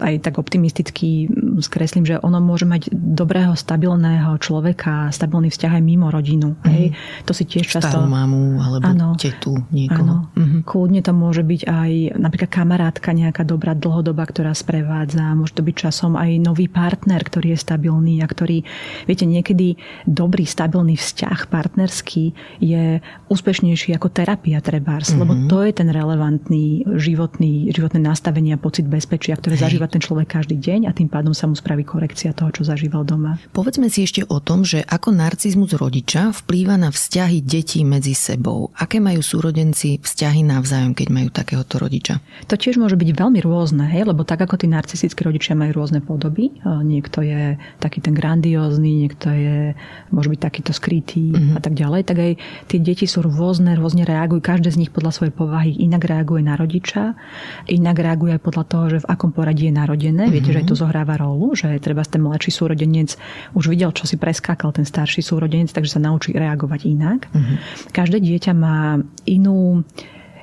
aj 0.00 0.26
tak 0.26 0.42
optimisticky 0.42 1.30
skreslím, 1.62 2.02
že 2.02 2.18
ono 2.18 2.42
môže 2.42 2.66
mať 2.66 2.90
dobrého, 2.90 3.54
stabilného 3.54 4.34
človeka, 4.42 5.14
stabilný 5.14 5.54
vzťah 5.54 5.72
aj 5.78 5.82
mimo 5.84 6.10
rodinu. 6.10 6.58
Mm. 6.60 6.66
Hej. 6.66 6.86
To 7.28 7.32
si 7.36 7.46
tiež 7.46 7.70
často... 7.70 7.94
Starú 7.94 8.10
mamu 8.10 8.58
alebo 8.58 8.84
ano, 8.90 9.08
tetu 9.14 9.54
niekoho. 9.70 10.26
Áno. 10.26 10.34
Mm-hmm. 10.34 10.60
Kľudne 10.66 11.00
to 11.06 11.12
môže 11.14 11.46
byť 11.46 11.62
aj 11.70 11.90
napríklad 12.18 12.50
kamarátka 12.50 13.14
nejaká 13.14 13.46
dobrá 13.46 13.78
dlhodoba, 13.78 14.26
ktorá 14.26 14.50
sprevádza. 14.56 15.38
Môže 15.38 15.54
to 15.54 15.62
byť 15.62 15.74
časom 15.78 16.18
aj 16.18 16.42
nový 16.42 16.66
partner, 16.66 17.22
ktorý 17.22 17.54
je 17.54 17.58
stabilný 17.62 18.24
a 18.24 18.26
ktorý, 18.26 18.66
viete, 19.06 19.28
niekedy 19.28 19.78
dobrý, 20.08 20.42
stabilný 20.48 20.98
vzťah 20.98 21.46
partnerský 21.46 22.34
je 22.58 22.98
úspešnejší 23.30 23.94
ako 23.94 24.10
terapia 24.10 24.58
trebárs, 24.58 25.14
mm-hmm. 25.14 25.20
lebo 25.22 25.32
to 25.46 25.62
je 25.62 25.72
ten 25.76 25.88
relevantný 25.92 26.82
životný, 26.98 27.70
životné 27.70 28.02
nastavenie 28.02 28.56
a 28.56 28.58
pocit 28.58 28.88
bezpečia, 28.88 29.38
ktoré. 29.38 29.59
Zažíva 29.60 29.86
ten 29.86 30.00
človek 30.00 30.40
každý 30.40 30.56
deň 30.56 30.88
a 30.88 30.96
tým 30.96 31.12
pádom 31.12 31.36
sa 31.36 31.44
mu 31.44 31.52
spraví 31.52 31.84
korekcia 31.84 32.32
toho, 32.32 32.48
čo 32.54 32.64
zažíval 32.64 33.04
doma. 33.04 33.36
Povedzme 33.52 33.92
si 33.92 34.06
ešte 34.06 34.24
o 34.24 34.38
tom, 34.40 34.64
že 34.64 34.80
ako 34.86 35.12
narcizmus 35.12 35.76
rodiča 35.76 36.32
vplýva 36.44 36.80
na 36.80 36.88
vzťahy 36.88 37.44
detí 37.44 37.84
medzi 37.84 38.16
sebou. 38.16 38.70
Aké 38.78 39.02
majú 39.02 39.20
súrodenci 39.20 39.98
vzťahy 39.98 40.46
navzájom, 40.46 40.94
keď 40.94 41.08
majú 41.10 41.28
takéhoto 41.28 41.82
rodiča? 41.82 42.22
To 42.46 42.54
tiež 42.54 42.78
môže 42.78 42.94
byť 42.96 43.10
veľmi 43.12 43.40
rôzne, 43.42 43.90
hej? 43.90 44.06
lebo 44.06 44.22
tak 44.22 44.40
ako 44.40 44.56
tí 44.56 44.70
narcistickí 44.70 45.26
rodičia 45.26 45.58
majú 45.58 45.82
rôzne 45.82 46.00
podoby, 46.00 46.54
niekto 46.64 47.20
je 47.26 47.58
taký 47.82 48.00
ten 48.00 48.14
grandiózny, 48.14 49.06
niekto 49.06 49.26
je, 49.34 49.58
môže 50.14 50.30
byť 50.30 50.40
takýto 50.40 50.70
skrytý 50.70 51.34
mm-hmm. 51.34 51.56
a 51.56 51.60
tak 51.60 51.74
ďalej, 51.74 52.00
tak 52.06 52.18
aj 52.22 52.32
tie 52.70 52.78
deti 52.78 53.10
sú 53.10 53.26
rôzne, 53.26 53.74
rôzne 53.74 54.06
reagujú, 54.06 54.38
každé 54.38 54.70
z 54.70 54.86
nich 54.86 54.92
podľa 54.94 55.10
svojej 55.10 55.34
povahy 55.34 55.74
inak 55.74 56.06
reaguje 56.06 56.46
na 56.46 56.54
rodiča, 56.54 57.18
inak 57.66 57.98
reaguje 57.98 58.38
aj 58.38 58.42
podľa 58.46 58.64
toho, 58.70 58.84
že 58.86 58.98
v 59.02 59.10
akom 59.10 59.34
poradí 59.34 59.49
je 59.58 59.72
narodené. 59.74 60.28
Mm-hmm. 60.28 60.34
Viete, 60.34 60.50
že 60.52 60.60
aj 60.62 60.68
to 60.70 60.76
zohráva 60.78 61.18
rolu, 61.18 61.56
že 61.58 61.66
treba 61.82 62.06
ten 62.06 62.22
mladší 62.22 62.52
súrodenec 62.54 63.18
už 63.56 63.64
videl, 63.72 63.90
čo 63.90 64.06
si 64.06 64.20
preskákal 64.20 64.70
ten 64.70 64.86
starší 64.86 65.24
súrodenec, 65.24 65.74
takže 65.74 65.98
sa 65.98 66.00
naučí 66.02 66.30
reagovať 66.30 66.80
inak. 66.86 67.26
Mm-hmm. 67.32 67.56
Každé 67.90 68.18
dieťa 68.22 68.52
má 68.54 69.00
inú 69.26 69.82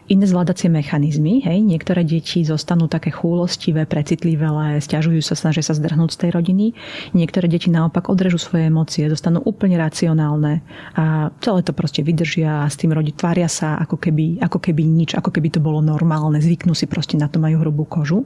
iné 0.08 0.26
zvládacie 0.26 0.72
mechanizmy. 0.72 1.44
Hej. 1.44 1.64
Niektoré 1.64 2.08
deti 2.08 2.44
zostanú 2.44 2.88
také 2.88 3.12
chúlostivé, 3.12 3.84
precitlivé, 3.84 4.48
stiažujú 4.80 5.20
sa, 5.20 5.36
snažia 5.36 5.64
sa 5.64 5.76
zdrhnúť 5.76 6.16
z 6.16 6.20
tej 6.24 6.30
rodiny. 6.34 6.66
Niektoré 7.12 7.52
deti 7.52 7.68
naopak 7.68 8.08
odrežú 8.08 8.40
svoje 8.40 8.72
emócie, 8.72 9.12
zostanú 9.12 9.44
úplne 9.44 9.76
racionálne 9.76 10.64
a 10.96 11.30
celé 11.44 11.60
to 11.64 11.76
proste 11.76 12.02
vydržia 12.02 12.64
a 12.64 12.72
s 12.72 12.80
tým 12.80 12.96
rodi 12.96 13.12
tvária 13.12 13.52
sa 13.52 13.76
ako 13.78 14.00
keby, 14.00 14.40
ako 14.40 14.58
keby 14.64 14.84
nič, 14.88 15.14
ako 15.14 15.30
keby 15.30 15.52
to 15.52 15.60
bolo 15.60 15.84
normálne, 15.84 16.40
zvyknú 16.40 16.72
si 16.72 16.88
proste 16.88 17.20
na 17.20 17.28
to, 17.28 17.44
majú 17.44 17.60
hrubú 17.62 17.84
kožu. 17.84 18.24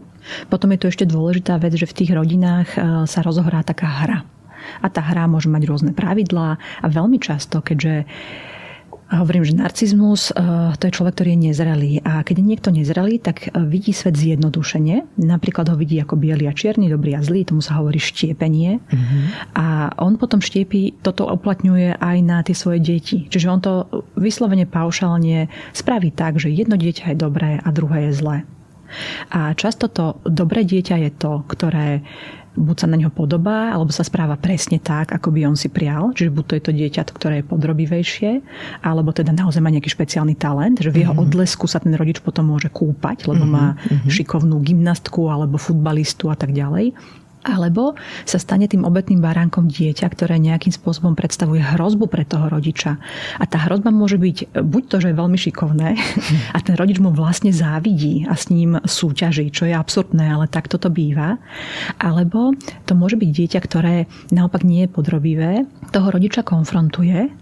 Potom 0.53 0.69
je 0.73 0.79
tu 0.79 0.85
ešte 0.87 1.09
dôležitá 1.09 1.57
vec, 1.57 1.73
že 1.73 1.89
v 1.89 1.97
tých 1.97 2.11
rodinách 2.13 2.69
e, 2.77 2.77
sa 3.09 3.19
rozohrá 3.25 3.65
taká 3.65 3.89
hra. 4.05 4.19
A 4.81 4.87
tá 4.93 5.01
hra 5.01 5.25
môže 5.25 5.49
mať 5.49 5.65
rôzne 5.65 5.91
pravidlá 5.91 6.61
a 6.61 6.85
veľmi 6.85 7.17
často, 7.17 7.65
keďže 7.65 8.05
hovorím, 9.11 9.43
že 9.43 9.59
narcizmus 9.59 10.31
eh, 10.31 10.71
to 10.79 10.87
je 10.87 10.95
človek, 10.95 11.13
ktorý 11.19 11.29
je 11.35 11.43
nezrelý. 11.51 11.93
A 12.07 12.23
keď 12.23 12.35
je 12.39 12.45
niekto 12.45 12.69
nezrelý, 12.71 13.19
tak 13.19 13.47
eh, 13.47 13.51
vidí 13.67 13.91
svet 13.91 14.15
zjednodušene. 14.15 15.19
Napríklad 15.19 15.67
ho 15.67 15.75
vidí 15.75 15.99
ako 15.99 16.15
biely 16.15 16.47
a 16.47 16.55
čierny, 16.55 16.87
dobrý 16.87 17.19
a 17.19 17.21
zlý, 17.21 17.43
tomu 17.43 17.59
sa 17.59 17.77
hovorí 17.83 17.99
štiepenie. 17.99 18.79
Mm-hmm. 18.79 19.23
A 19.59 19.91
on 19.99 20.15
potom 20.15 20.39
štiepí, 20.39 21.03
toto 21.03 21.27
uplatňuje 21.27 21.99
aj 21.99 22.17
na 22.23 22.39
tie 22.45 22.55
svoje 22.55 22.79
deti. 22.79 23.27
Čiže 23.27 23.47
on 23.51 23.59
to 23.59 23.73
vyslovene 24.15 24.63
paušálne 24.63 25.51
spraví 25.75 26.15
tak, 26.15 26.39
že 26.39 26.47
jedno 26.47 26.79
dieťa 26.79 27.11
je 27.11 27.17
dobré 27.19 27.59
a 27.59 27.67
druhé 27.75 28.09
je 28.09 28.13
zlé. 28.15 28.37
A 29.31 29.55
často 29.55 29.87
to 29.87 30.19
dobré 30.27 30.67
dieťa 30.67 30.95
je 31.07 31.11
to, 31.15 31.47
ktoré 31.47 32.03
buď 32.51 32.75
sa 32.83 32.87
na 32.87 32.99
neho 32.99 33.11
podobá, 33.13 33.71
alebo 33.71 33.95
sa 33.95 34.03
správa 34.03 34.35
presne 34.35 34.75
tak, 34.75 35.15
ako 35.15 35.31
by 35.31 35.47
on 35.47 35.55
si 35.55 35.71
prial. 35.71 36.11
Čiže 36.11 36.35
buď 36.35 36.45
to 36.45 36.53
je 36.53 36.63
to 36.63 36.71
dieťa, 36.75 37.01
ktoré 37.07 37.35
je 37.39 37.45
podrobivejšie, 37.47 38.31
alebo 38.83 39.15
teda 39.15 39.31
naozaj 39.31 39.63
má 39.63 39.71
nejaký 39.71 39.87
špeciálny 39.87 40.35
talent, 40.35 40.83
že 40.83 40.91
v 40.91 41.07
jeho 41.07 41.15
mm-hmm. 41.15 41.31
odlesku 41.31 41.65
sa 41.65 41.79
ten 41.79 41.95
rodič 41.95 42.19
potom 42.19 42.51
môže 42.51 42.67
kúpať, 42.67 43.31
lebo 43.31 43.47
mm-hmm. 43.47 43.55
má 43.55 43.79
mhm. 43.79 44.09
šikovnú 44.11 44.59
gymnastku 44.59 45.31
alebo 45.31 45.55
futbalistu 45.55 46.27
a 46.27 46.35
tak 46.35 46.51
ďalej. 46.51 46.91
Alebo 47.41 47.97
sa 48.21 48.37
stane 48.37 48.69
tým 48.69 48.85
obetným 48.85 49.17
baránkom 49.17 49.65
dieťa, 49.65 50.05
ktoré 50.13 50.37
nejakým 50.37 50.69
spôsobom 50.69 51.17
predstavuje 51.17 51.61
hrozbu 51.61 52.05
pre 52.05 52.21
toho 52.21 52.53
rodiča. 52.53 53.01
A 53.41 53.43
tá 53.49 53.65
hrozba 53.65 53.89
môže 53.89 54.21
byť 54.21 54.61
buď 54.61 54.83
to, 54.85 54.95
že 55.01 55.07
je 55.09 55.19
veľmi 55.19 55.37
šikovné 55.41 55.89
a 56.55 56.59
ten 56.61 56.77
rodič 56.77 57.01
mu 57.01 57.09
vlastne 57.09 57.49
závidí 57.49 58.29
a 58.29 58.37
s 58.37 58.53
ním 58.53 58.77
súťaží, 58.85 59.49
čo 59.49 59.65
je 59.65 59.73
absurdné, 59.73 60.37
ale 60.37 60.45
tak 60.45 60.69
toto 60.69 60.93
býva. 60.93 61.41
Alebo 61.97 62.53
to 62.85 62.93
môže 62.93 63.17
byť 63.17 63.29
dieťa, 63.33 63.59
ktoré 63.65 64.05
naopak 64.29 64.61
nie 64.61 64.85
je 64.85 64.93
podrobivé, 64.93 65.51
toho 65.89 66.13
rodiča 66.13 66.45
konfrontuje 66.45 67.33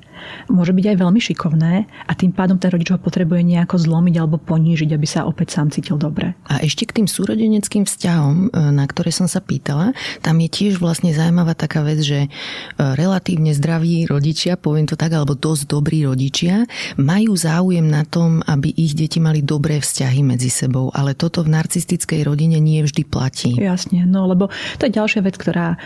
môže 0.50 0.74
byť 0.74 0.86
aj 0.94 0.98
veľmi 0.98 1.22
šikovné 1.22 1.74
a 1.86 2.12
tým 2.18 2.32
pádom 2.34 2.58
ten 2.58 2.74
rodič 2.74 2.90
ho 2.92 3.00
potrebuje 3.00 3.42
nejako 3.46 3.80
zlomiť 3.80 4.16
alebo 4.20 4.38
ponížiť, 4.42 4.90
aby 4.94 5.08
sa 5.08 5.26
opäť 5.26 5.60
sám 5.60 5.72
cítil 5.72 5.96
dobre. 5.96 6.34
A 6.50 6.62
ešte 6.64 6.88
k 6.90 7.02
tým 7.02 7.08
súrodeneckým 7.08 7.86
vzťahom, 7.86 8.50
e, 8.54 8.74
na 8.74 8.86
ktoré 8.86 9.14
som 9.14 9.30
sa 9.30 9.40
pýtala, 9.44 9.94
tam 10.26 10.42
je 10.42 10.50
tiež 10.50 10.82
vlastne 10.82 11.14
zaujímavá 11.14 11.54
taká 11.54 11.86
vec, 11.86 12.02
že 12.02 12.26
e, 12.26 12.30
relatívne 12.78 13.54
zdraví 13.54 14.10
rodičia, 14.10 14.60
poviem 14.60 14.90
to 14.90 15.00
tak, 15.00 15.14
alebo 15.14 15.38
dosť 15.38 15.64
dobrí 15.70 16.04
rodičia, 16.06 16.66
majú 17.00 17.34
záujem 17.38 17.86
na 17.86 18.04
tom, 18.04 18.42
aby 18.46 18.74
ich 18.74 18.98
deti 18.98 19.22
mali 19.22 19.46
dobré 19.46 19.80
vzťahy 19.80 20.22
medzi 20.26 20.52
sebou, 20.52 20.92
ale 20.92 21.14
toto 21.14 21.46
v 21.46 21.54
narcistickej 21.54 22.26
rodine 22.26 22.58
nie 22.60 22.82
vždy 22.84 23.04
platí. 23.06 23.56
Jasne, 23.56 24.06
no 24.06 24.28
lebo 24.30 24.52
to 24.78 24.86
je 24.88 24.96
ďalšia 24.96 25.22
vec, 25.26 25.36
ktorá 25.38 25.80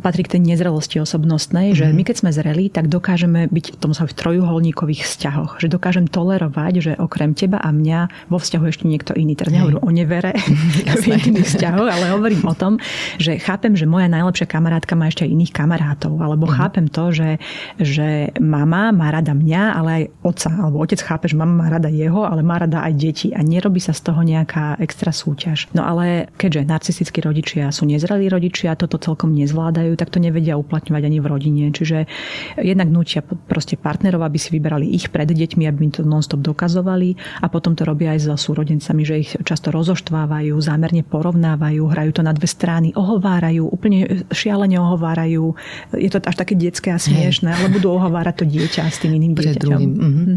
patrí 0.00 0.24
k 0.24 0.38
tej 0.38 0.56
nezrelosti 0.56 0.96
osobnostnej, 1.02 1.72
mm-hmm. 1.72 1.80
že 1.80 1.86
mhm. 1.88 1.94
my 1.96 2.02
keď 2.08 2.16
sme 2.16 2.30
zreli, 2.32 2.64
tak 2.72 2.88
dokážeme 2.88 3.48
byť 3.52 3.66
tomu 3.78 3.94
sa 3.96 4.08
v 4.08 4.16
trojuholníkových 4.16 5.04
vzťahoch, 5.06 5.60
že 5.62 5.70
dokážem 5.70 6.08
tolerovať, 6.08 6.72
že 6.80 6.92
okrem 6.98 7.36
teba 7.36 7.60
a 7.60 7.70
mňa 7.70 8.28
vo 8.32 8.40
vzťahu 8.40 8.64
ešte 8.68 8.84
niekto 8.88 9.12
iný. 9.14 9.38
Teraz 9.38 9.52
nehovorím 9.54 9.82
o 9.84 9.90
nevere 9.92 10.34
v 11.02 11.04
intimných 11.06 11.48
vzťahoch, 11.48 11.88
ale 11.88 12.04
hovorím 12.12 12.42
o 12.48 12.54
tom, 12.56 12.82
že 13.20 13.38
chápem, 13.38 13.76
že 13.78 13.86
moja 13.86 14.10
najlepšia 14.10 14.48
kamarátka 14.48 14.98
má 14.98 15.08
ešte 15.08 15.28
aj 15.28 15.30
iných 15.30 15.52
kamarátov, 15.52 16.18
alebo 16.18 16.50
mm-hmm. 16.50 16.58
chápem 16.58 16.86
to, 16.90 17.04
že, 17.14 17.30
že 17.78 18.08
mama 18.42 18.90
má 18.90 19.14
rada 19.14 19.32
mňa, 19.32 19.62
ale 19.78 19.90
aj 19.92 20.04
otca, 20.26 20.50
alebo 20.50 20.82
otec 20.82 21.00
chápe, 21.00 21.26
že 21.30 21.38
mama 21.38 21.54
má 21.54 21.66
rada 21.70 21.88
jeho, 21.92 22.26
ale 22.26 22.42
má 22.42 22.58
rada 22.58 22.82
aj 22.82 22.92
deti 22.98 23.28
a 23.30 23.40
nerobí 23.40 23.78
sa 23.78 23.94
z 23.94 24.10
toho 24.10 24.20
nejaká 24.26 24.82
extra 24.82 25.14
súťaž. 25.14 25.70
No 25.76 25.86
ale 25.86 26.32
keďže 26.34 26.66
narcistickí 26.66 27.22
rodičia 27.22 27.70
sú 27.70 27.86
nezrelí 27.86 28.26
rodičia, 28.26 28.74
toto 28.74 28.98
celkom 28.98 29.30
nezvládajú, 29.36 29.94
tak 29.94 30.10
to 30.10 30.18
nevedia 30.18 30.58
uplatňovať 30.58 31.02
ani 31.06 31.18
v 31.22 31.26
rodine. 31.30 31.64
Čiže 31.70 32.10
jednak 32.58 32.90
nutia 32.90 33.22
proste 33.22 33.61
partnerov, 33.78 34.22
aby 34.26 34.38
si 34.38 34.50
vyberali 34.50 34.90
ich 34.92 35.08
pred 35.08 35.28
deťmi, 35.28 35.64
aby 35.68 35.78
im 35.88 35.92
to 35.92 36.02
nonstop 36.02 36.42
dokazovali 36.42 37.14
a 37.40 37.46
potom 37.46 37.76
to 37.78 37.86
robia 37.86 38.14
aj 38.16 38.26
so 38.26 38.34
súrodencami, 38.34 39.02
že 39.04 39.14
ich 39.22 39.30
často 39.46 39.70
rozoštvávajú, 39.70 40.54
zámerne 40.58 41.04
porovnávajú, 41.06 41.82
hrajú 41.86 42.10
to 42.16 42.22
na 42.24 42.32
dve 42.32 42.48
strany, 42.48 42.90
ohovárajú, 42.96 43.68
úplne 43.68 44.26
šialene 44.32 44.80
ohovárajú. 44.80 45.54
Je 45.94 46.10
to 46.10 46.18
až 46.24 46.36
také 46.36 46.54
detské 46.56 46.90
a 46.94 46.98
smiešné, 46.98 47.52
ale 47.52 47.68
budú 47.68 47.94
ohovárať 47.94 48.42
to 48.42 48.44
dieťa 48.48 48.82
s 48.88 48.98
tým 49.02 49.18
iným 49.18 49.32
dieťaťom. 49.36 49.80
Mhm. 49.80 50.34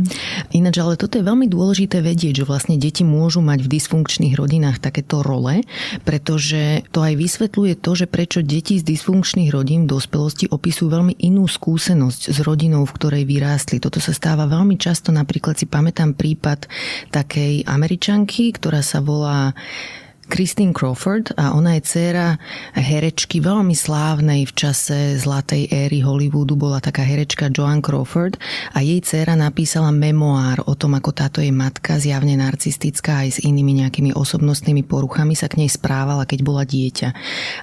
Ináč, 0.51 0.75
ale 0.81 0.99
toto 0.99 1.17
je 1.17 1.23
veľmi 1.23 1.47
dôležité 1.47 2.03
vedieť, 2.03 2.43
že 2.43 2.47
vlastne 2.47 2.75
deti 2.75 3.07
môžu 3.07 3.39
mať 3.39 3.63
v 3.63 3.71
dysfunkčných 3.79 4.35
rodinách 4.35 4.83
takéto 4.83 5.23
role, 5.23 5.63
pretože 6.03 6.83
to 6.91 6.99
aj 7.01 7.13
vysvetľuje 7.15 7.73
to, 7.79 7.91
že 7.95 8.05
prečo 8.05 8.39
deti 8.43 8.77
z 8.77 8.83
dysfunkčných 8.83 9.49
rodín 9.49 9.87
v 9.87 9.95
dospelosti 9.95 10.51
opisujú 10.51 10.91
veľmi 10.91 11.13
inú 11.23 11.47
skúsenosť 11.47 12.35
s 12.35 12.37
rodinou, 12.43 12.83
v 12.83 12.95
ktorej 12.95 13.14
vyrástli. 13.23 13.79
Toto 13.79 14.03
sa 14.03 14.11
stáva 14.11 14.43
veľmi 14.49 14.75
často, 14.75 15.15
napríklad 15.15 15.55
si 15.55 15.69
pamätám 15.69 16.17
prípad 16.17 16.67
takej 17.15 17.63
američanky, 17.63 18.51
ktorá 18.51 18.83
sa 18.83 18.99
volá 18.99 19.55
Christine 20.25 20.73
Crawford 20.73 21.37
a 21.37 21.53
ona 21.53 21.77
je 21.77 21.85
dcéra 21.85 22.41
herečky 22.73 23.37
veľmi 23.39 23.77
slávnej 23.77 24.49
v 24.49 24.53
čase 24.57 25.21
zlatej 25.21 25.69
éry 25.69 26.01
Hollywoodu 26.01 26.57
bola 26.57 26.81
taká 26.81 27.05
herečka 27.05 27.53
Joan 27.53 27.85
Crawford 27.85 28.41
a 28.73 28.81
jej 28.81 28.97
dcéra 29.05 29.37
napísala 29.37 29.93
memoár 29.93 30.65
o 30.65 30.73
tom, 30.73 30.97
ako 30.97 31.13
táto 31.13 31.39
jej 31.45 31.53
matka, 31.53 32.01
zjavne 32.01 32.33
narcistická 32.41 33.21
aj 33.21 33.37
s 33.37 33.39
inými 33.45 33.85
nejakými 33.85 34.17
osobnostnými 34.17 34.81
poruchami 34.81 35.37
sa 35.37 35.45
k 35.45 35.61
nej 35.61 35.69
správala, 35.69 36.25
keď 36.25 36.39
bola 36.41 36.65
dieťa. 36.65 37.09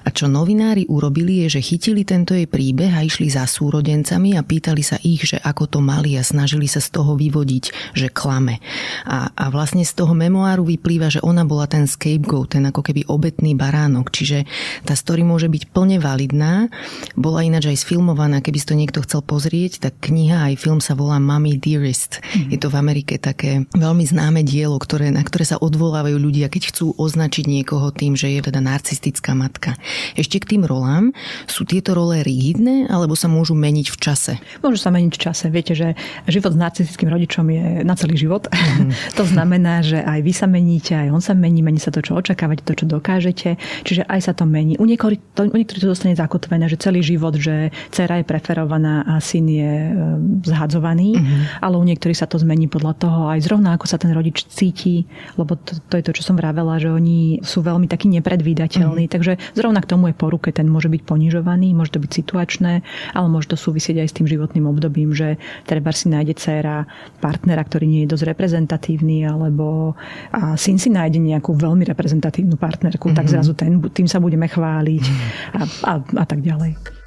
A 0.05 0.09
čo 0.15 0.31
novinári 0.31 0.87
urobili 0.87 1.43
je, 1.43 1.59
že 1.59 1.65
chytili 1.67 2.07
tento 2.07 2.31
jej 2.31 2.47
príbeh 2.47 2.95
a 2.95 3.03
išli 3.03 3.27
za 3.27 3.43
súrodencami 3.43 4.39
a 4.39 4.41
pýtali 4.41 4.83
sa 4.85 4.95
ich, 5.03 5.27
že 5.27 5.37
ako 5.43 5.67
to 5.67 5.79
mali 5.83 6.15
a 6.15 6.23
snažili 6.23 6.71
sa 6.71 6.79
z 6.79 6.89
toho 6.95 7.19
vyvodiť, 7.19 7.95
že 7.97 8.07
klame. 8.07 8.63
A, 9.03 9.27
a 9.35 9.51
vlastne 9.51 9.83
z 9.83 9.93
toho 9.93 10.15
memoáru 10.15 10.63
vyplýva, 10.63 11.11
že 11.11 11.19
ona 11.19 11.43
bola 11.43 11.67
ten 11.67 11.89
scapegoat, 11.89 12.52
ten 12.53 12.69
ako 12.69 12.85
keby 12.85 13.09
obetný 13.09 13.57
baránok. 13.57 14.13
Čiže 14.13 14.45
tá 14.85 14.93
story 14.93 15.25
môže 15.25 15.49
byť 15.49 15.73
plne 15.73 15.97
validná. 15.97 16.69
Bola 17.17 17.41
ináč 17.41 17.73
aj 17.73 17.81
sfilmovaná, 17.81 18.45
keby 18.45 18.57
si 18.61 18.69
to 18.69 18.77
niekto 18.77 19.01
chcel 19.01 19.25
pozrieť, 19.25 19.89
tak 19.89 19.97
kniha 19.97 20.53
aj 20.53 20.61
film 20.61 20.77
sa 20.77 20.93
volá 20.93 21.17
Mommy 21.17 21.57
Dearest. 21.57 22.21
Mm. 22.37 22.53
Je 22.53 22.57
to 22.61 22.69
v 22.69 22.77
Amerike 22.77 23.17
také 23.17 23.65
veľmi 23.73 24.05
známe 24.05 24.45
dielo, 24.45 24.77
ktoré, 24.77 25.09
na 25.09 25.25
ktoré 25.25 25.49
sa 25.49 25.57
odvolávajú 25.57 26.21
ľudia, 26.21 26.53
keď 26.53 26.69
chcú 26.69 26.93
označiť 26.93 27.49
niekoho 27.49 27.89
tým, 27.89 28.13
že 28.13 28.29
je 28.29 28.45
teda 28.45 28.61
narcistická 28.61 29.33
matka. 29.33 29.73
Ešte 30.13 30.37
k 30.43 30.55
tým 30.55 30.63
rolám. 30.67 31.15
Sú 31.49 31.65
tieto 31.65 31.97
role 31.97 32.21
rigidné, 32.21 32.91
alebo 32.91 33.17
sa 33.17 33.31
môžu 33.31 33.57
meniť 33.57 33.87
v 33.89 33.97
čase? 33.97 34.33
Môžu 34.61 34.77
sa 34.77 34.93
meniť 34.93 35.13
v 35.15 35.21
čase. 35.21 35.45
Viete, 35.49 35.73
že 35.73 35.97
život 36.29 36.53
s 36.53 36.59
narcistickým 36.59 37.09
rodičom 37.09 37.45
je 37.49 37.65
na 37.81 37.95
celý 37.97 38.19
život. 38.19 38.45
Mm. 38.51 38.91
to 39.19 39.23
znamená, 39.23 39.81
že 39.81 40.03
aj 40.03 40.19
vy 40.21 40.33
sa 40.35 40.45
meníte, 40.45 40.93
aj 40.93 41.09
on 41.09 41.23
sa 41.23 41.33
mení, 41.33 41.63
mení 41.63 41.79
sa 41.79 41.89
to, 41.89 42.03
čo 42.03 42.19
očaká 42.19 42.42
očakávať 42.43 42.59
to, 42.67 42.73
čo 42.75 42.85
dokážete. 42.85 43.49
Čiže 43.87 44.03
aj 44.03 44.19
sa 44.19 44.33
to 44.35 44.43
mení. 44.43 44.75
U 44.75 44.83
niektorých 44.83 45.21
to, 45.31 45.47
u 45.47 45.55
niektorých 45.55 45.83
to 45.87 45.91
dostane 45.95 46.19
zakotvené, 46.19 46.67
že 46.67 46.75
celý 46.75 46.99
život, 46.99 47.31
že 47.39 47.71
dcera 47.87 48.19
je 48.19 48.25
preferovaná 48.27 49.07
a 49.07 49.23
syn 49.23 49.47
je 49.47 49.73
e, 49.87 49.91
zhadzovaný, 50.43 51.15
mm-hmm. 51.15 51.63
ale 51.63 51.75
u 51.79 51.85
niektorých 51.87 52.19
sa 52.19 52.27
to 52.27 52.35
zmení 52.35 52.67
podľa 52.67 52.93
toho 52.99 53.21
aj 53.31 53.39
zrovna, 53.47 53.79
ako 53.79 53.87
sa 53.87 53.95
ten 53.95 54.11
rodič 54.11 54.43
cíti, 54.51 55.07
lebo 55.39 55.55
to, 55.55 55.79
to 55.87 55.95
je 55.95 56.03
to, 56.03 56.11
čo 56.19 56.23
som 56.27 56.35
vravela, 56.35 56.75
že 56.83 56.91
oni 56.91 57.39
sú 57.47 57.63
veľmi 57.63 57.87
takí 57.87 58.11
nepredvídateľní. 58.11 59.07
Mm-hmm. 59.07 59.15
Takže 59.15 59.33
zrovna 59.55 59.79
k 59.79 59.89
tomu 59.95 60.11
je 60.11 60.15
poruke, 60.19 60.51
ten 60.51 60.67
môže 60.67 60.91
byť 60.91 61.01
ponižovaný, 61.07 61.71
môže 61.71 61.95
to 61.95 62.03
byť 62.03 62.11
situačné, 62.11 62.83
ale 63.15 63.27
môže 63.31 63.47
to 63.47 63.55
súvisieť 63.55 64.03
aj 64.03 64.07
s 64.11 64.17
tým 64.19 64.27
životným 64.27 64.67
obdobím, 64.67 65.15
že 65.15 65.39
treba 65.63 65.95
si 65.95 66.11
nájde 66.11 66.35
dcera 66.35 66.83
partnera, 67.23 67.63
ktorý 67.63 67.87
nie 67.87 68.01
je 68.03 68.11
dosť 68.11 68.35
reprezentatívny, 68.35 69.23
alebo 69.23 69.95
a 70.33 70.57
syn 70.57 70.81
si 70.81 70.89
nájde 70.89 71.21
nejakú 71.21 71.53
veľmi 71.53 71.85
reprezentatívnu 71.85 72.32
reprezentatívnu 72.33 72.57
partnerku, 72.57 73.05
mm-hmm. 73.09 73.17
tak 73.17 73.25
mhm. 73.25 73.31
zrazu 73.31 73.53
ten, 73.53 73.71
tým 73.93 74.07
sa 74.09 74.17
budeme 74.17 74.49
chváliť 74.49 75.03
a, 75.53 75.61
a, 75.85 75.93
a 76.01 76.25
tak 76.25 76.41
ďalej. 76.41 77.02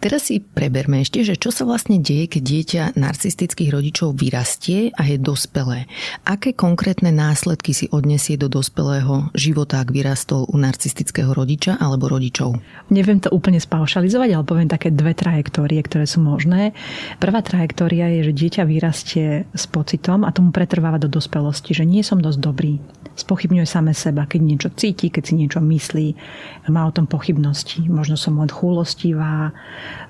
Teraz 0.00 0.32
si 0.32 0.40
preberme 0.40 1.04
ešte, 1.04 1.20
že 1.20 1.36
čo 1.36 1.52
sa 1.52 1.68
vlastne 1.68 2.00
deje, 2.00 2.24
keď 2.24 2.42
dieťa 2.42 2.82
narcistických 2.96 3.68
rodičov 3.68 4.16
vyrastie 4.16 4.96
a 4.96 5.04
je 5.04 5.20
dospelé. 5.20 5.84
Aké 6.24 6.56
konkrétne 6.56 7.12
následky 7.12 7.76
si 7.76 7.84
odnesie 7.92 8.40
do 8.40 8.48
dospelého 8.48 9.28
života, 9.36 9.84
ak 9.84 9.92
vyrastol 9.92 10.48
u 10.48 10.56
narcistického 10.56 11.36
rodiča 11.36 11.76
alebo 11.76 12.08
rodičov? 12.08 12.56
Neviem 12.88 13.20
to 13.20 13.28
úplne 13.28 13.60
spaušalizovať, 13.60 14.40
ale 14.40 14.48
poviem 14.48 14.72
také 14.72 14.88
dve 14.88 15.12
trajektórie, 15.12 15.84
ktoré 15.84 16.08
sú 16.08 16.24
možné. 16.24 16.72
Prvá 17.20 17.44
trajektória 17.44 18.08
je, 18.08 18.32
že 18.32 18.38
dieťa 18.40 18.62
vyrastie 18.64 19.44
s 19.52 19.64
pocitom 19.68 20.24
a 20.24 20.32
tomu 20.32 20.48
pretrváva 20.48 20.96
do 20.96 21.12
dospelosti, 21.12 21.76
že 21.76 21.84
nie 21.84 22.00
som 22.00 22.24
dosť 22.24 22.40
dobrý. 22.40 22.80
Spochybňuje 23.20 23.68
same 23.68 23.92
seba, 23.92 24.24
keď 24.24 24.40
niečo 24.40 24.68
cíti, 24.72 25.12
keď 25.12 25.22
si 25.28 25.34
niečo 25.36 25.60
myslí, 25.60 26.16
má 26.72 26.88
o 26.88 26.94
tom 26.94 27.04
pochybnosti. 27.04 27.84
Možno 27.84 28.16
som 28.16 28.40
len 28.40 28.48
chúlostivá, 28.48 29.52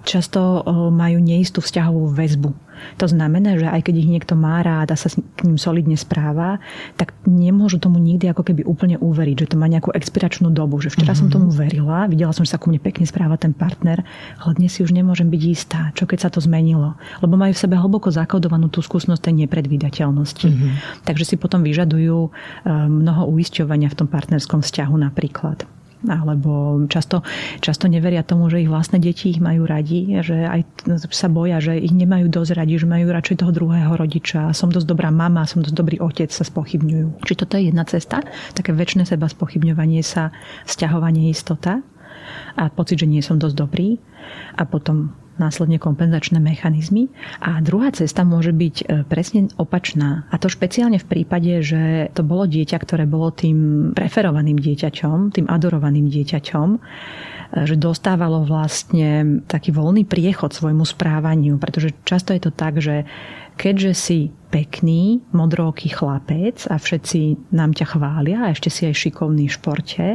často 0.07 0.62
majú 0.94 1.18
neistú 1.18 1.59
vzťahovú 1.59 2.14
väzbu. 2.14 2.69
To 2.99 3.07
znamená, 3.07 3.57
že 3.57 3.66
aj 3.69 3.88
keď 3.88 3.95
ich 4.01 4.09
niekto 4.09 4.35
má 4.37 4.61
rád 4.61 4.93
a 4.93 4.97
sa 4.97 5.09
k 5.11 5.40
ním 5.47 5.57
solidne 5.57 5.97
správa, 5.97 6.62
tak 6.97 7.16
nemôžu 7.27 7.81
tomu 7.81 8.01
nikdy 8.01 8.31
ako 8.31 8.47
keby 8.47 8.62
úplne 8.64 8.97
uveriť, 9.01 9.47
že 9.47 9.51
to 9.55 9.57
má 9.57 9.66
nejakú 9.66 9.93
expiračnú 9.93 10.53
dobu. 10.53 10.79
Že 10.81 10.95
včera 10.97 11.12
mm-hmm. 11.12 11.21
som 11.21 11.29
mhm. 11.29 11.35
tomu 11.35 11.49
verila, 11.51 12.07
videla 12.07 12.33
som, 12.37 12.47
že 12.47 12.55
sa 12.55 12.61
ku 12.62 12.71
mne 12.71 12.81
pekne 12.81 13.05
správa 13.09 13.40
ten 13.40 13.57
partner, 13.57 14.05
ale 14.40 14.53
dnes 14.57 14.75
si 14.77 14.85
už 14.85 14.95
nemôžem 14.95 15.29
byť 15.29 15.43
istá, 15.49 15.93
čo 15.97 16.05
keď 16.05 16.29
sa 16.29 16.31
to 16.31 16.40
zmenilo. 16.40 16.97
Lebo 17.25 17.35
majú 17.35 17.53
v 17.57 17.62
sebe 17.62 17.77
hlboko 17.77 18.12
zakodovanú 18.12 18.69
tú 18.69 18.85
skúsenosť 18.85 19.31
tej 19.31 19.35
nepredvídateľnosti. 19.47 20.49
Mm-hmm. 20.49 20.73
Takže 21.09 21.25
si 21.25 21.35
potom 21.40 21.64
vyžadujú 21.64 22.33
mnoho 22.88 23.23
uisťovania 23.33 23.88
v 23.90 23.99
tom 24.05 24.09
partnerskom 24.09 24.61
vzťahu 24.62 24.95
napríklad 25.01 25.80
alebo 26.09 26.81
často, 26.89 27.21
často 27.61 27.85
neveria 27.85 28.25
tomu, 28.25 28.49
že 28.49 28.65
ich 28.65 28.71
vlastné 28.73 29.03
deti 29.03 29.29
ich 29.29 29.41
majú 29.43 29.69
radi, 29.69 30.21
že 30.25 30.49
aj 30.49 30.61
sa 31.13 31.29
boja, 31.29 31.61
že 31.61 31.77
ich 31.77 31.93
nemajú 31.93 32.33
dosť 32.33 32.57
radi, 32.57 32.81
že 32.81 32.89
majú 32.89 33.13
radšej 33.13 33.45
toho 33.45 33.53
druhého 33.53 33.93
rodiča. 33.93 34.57
Som 34.57 34.73
dosť 34.73 34.89
dobrá 34.89 35.13
mama, 35.13 35.45
som 35.45 35.61
dosť 35.61 35.77
dobrý 35.77 35.97
otec, 36.01 36.33
sa 36.33 36.45
spochybňujú. 36.47 37.21
Či 37.21 37.35
toto 37.37 37.61
je 37.61 37.69
jedna 37.69 37.85
cesta, 37.85 38.25
také 38.57 38.73
väčšie 38.73 39.17
seba 39.17 39.29
spochybňovanie 39.29 40.01
sa, 40.01 40.33
stiahovanie 40.65 41.29
istota 41.29 41.85
a 42.57 42.69
pocit, 42.73 43.01
že 43.01 43.07
nie 43.09 43.21
som 43.21 43.37
dosť 43.37 43.57
dobrý 43.57 43.89
a 44.57 44.65
potom 44.65 45.13
následne 45.38 45.81
kompenzačné 45.81 46.40
mechanizmy. 46.43 47.09
A 47.40 47.61
druhá 47.64 47.93
cesta 47.95 48.27
môže 48.27 48.53
byť 48.53 48.77
e, 48.81 48.85
presne 49.09 49.49
opačná. 49.57 50.29
A 50.29 50.37
to 50.37 50.53
špeciálne 50.53 51.01
v 51.01 51.09
prípade, 51.09 51.64
že 51.64 52.12
to 52.12 52.21
bolo 52.21 52.45
dieťa, 52.45 52.77
ktoré 52.77 53.05
bolo 53.09 53.33
tým 53.33 53.90
preferovaným 53.97 54.61
dieťaťom, 54.61 55.33
tým 55.33 55.47
adorovaným 55.49 56.11
dieťaťom, 56.12 56.69
e, 56.75 56.79
že 57.64 57.77
dostávalo 57.81 58.45
vlastne 58.45 59.40
taký 59.49 59.73
voľný 59.73 60.05
priechod 60.05 60.53
svojmu 60.53 60.85
správaniu, 60.85 61.57
pretože 61.57 61.97
často 62.05 62.37
je 62.37 62.43
to 62.43 62.53
tak, 62.53 62.83
že 62.83 63.09
keďže 63.61 63.93
si 63.93 64.19
pekný, 64.49 65.21
modrooký 65.37 65.93
chlapec 65.93 66.64
a 66.73 66.81
všetci 66.81 67.53
nám 67.53 67.77
ťa 67.77 67.87
chvália 67.93 68.49
a 68.49 68.53
ešte 68.57 68.73
si 68.73 68.88
aj 68.88 68.97
šikovný 68.97 69.47
v 69.47 69.57
športe, 69.57 70.07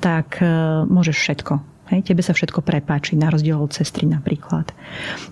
tak 0.00 0.40
e, 0.40 0.48
môžeš 0.88 1.16
všetko 1.16 1.75
Hej, 1.86 2.10
tebe 2.10 2.22
sa 2.22 2.34
všetko 2.34 2.66
prepáči, 2.66 3.14
na 3.14 3.30
rozdiel 3.30 3.58
od 3.58 3.70
sestry 3.70 4.10
napríklad. 4.10 4.74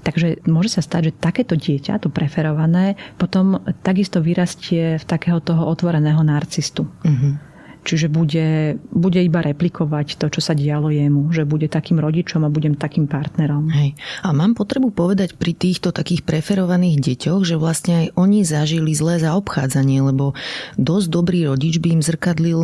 Takže 0.07 0.47
môže 0.47 0.79
sa 0.79 0.83
stať, 0.87 1.11
že 1.11 1.19
takéto 1.19 1.59
dieťa, 1.59 1.99
to 1.99 2.09
preferované, 2.15 2.95
potom 3.19 3.59
takisto 3.83 4.23
vyrastie 4.23 5.03
v 5.03 5.05
takého 5.05 5.43
toho 5.43 5.67
otvoreného 5.67 6.23
narcistu. 6.23 6.87
Uh-huh 7.03 7.54
Čiže 7.85 8.09
bude, 8.09 8.81
bude 8.91 9.21
iba 9.21 9.45
replikovať 9.45 10.17
to, 10.17 10.33
čo 10.33 10.41
sa 10.41 10.57
dialo 10.57 10.89
jemu. 10.89 11.29
Že 11.31 11.45
bude 11.45 11.69
takým 11.69 12.01
rodičom 12.01 12.43
a 12.43 12.51
budem 12.51 12.75
takým 12.81 13.05
partnerom. 13.05 13.69
Hej. 13.71 13.93
A 14.25 14.33
mám 14.33 14.57
potrebu 14.57 14.91
povedať 14.91 15.37
pri 15.37 15.53
týchto 15.53 15.93
takých 15.93 16.25
preferovaných 16.25 17.05
deťoch, 17.05 17.45
že 17.45 17.61
vlastne 17.61 17.93
aj 18.05 18.07
oni 18.17 18.41
zažili 18.43 18.97
zlé 18.97 19.21
zaobchádzanie, 19.21 20.01
lebo 20.01 20.33
dosť 20.81 21.07
dobrý 21.13 21.45
rodič 21.45 21.77
by 21.79 22.01
im 22.01 22.03
zrkadlil 22.03 22.61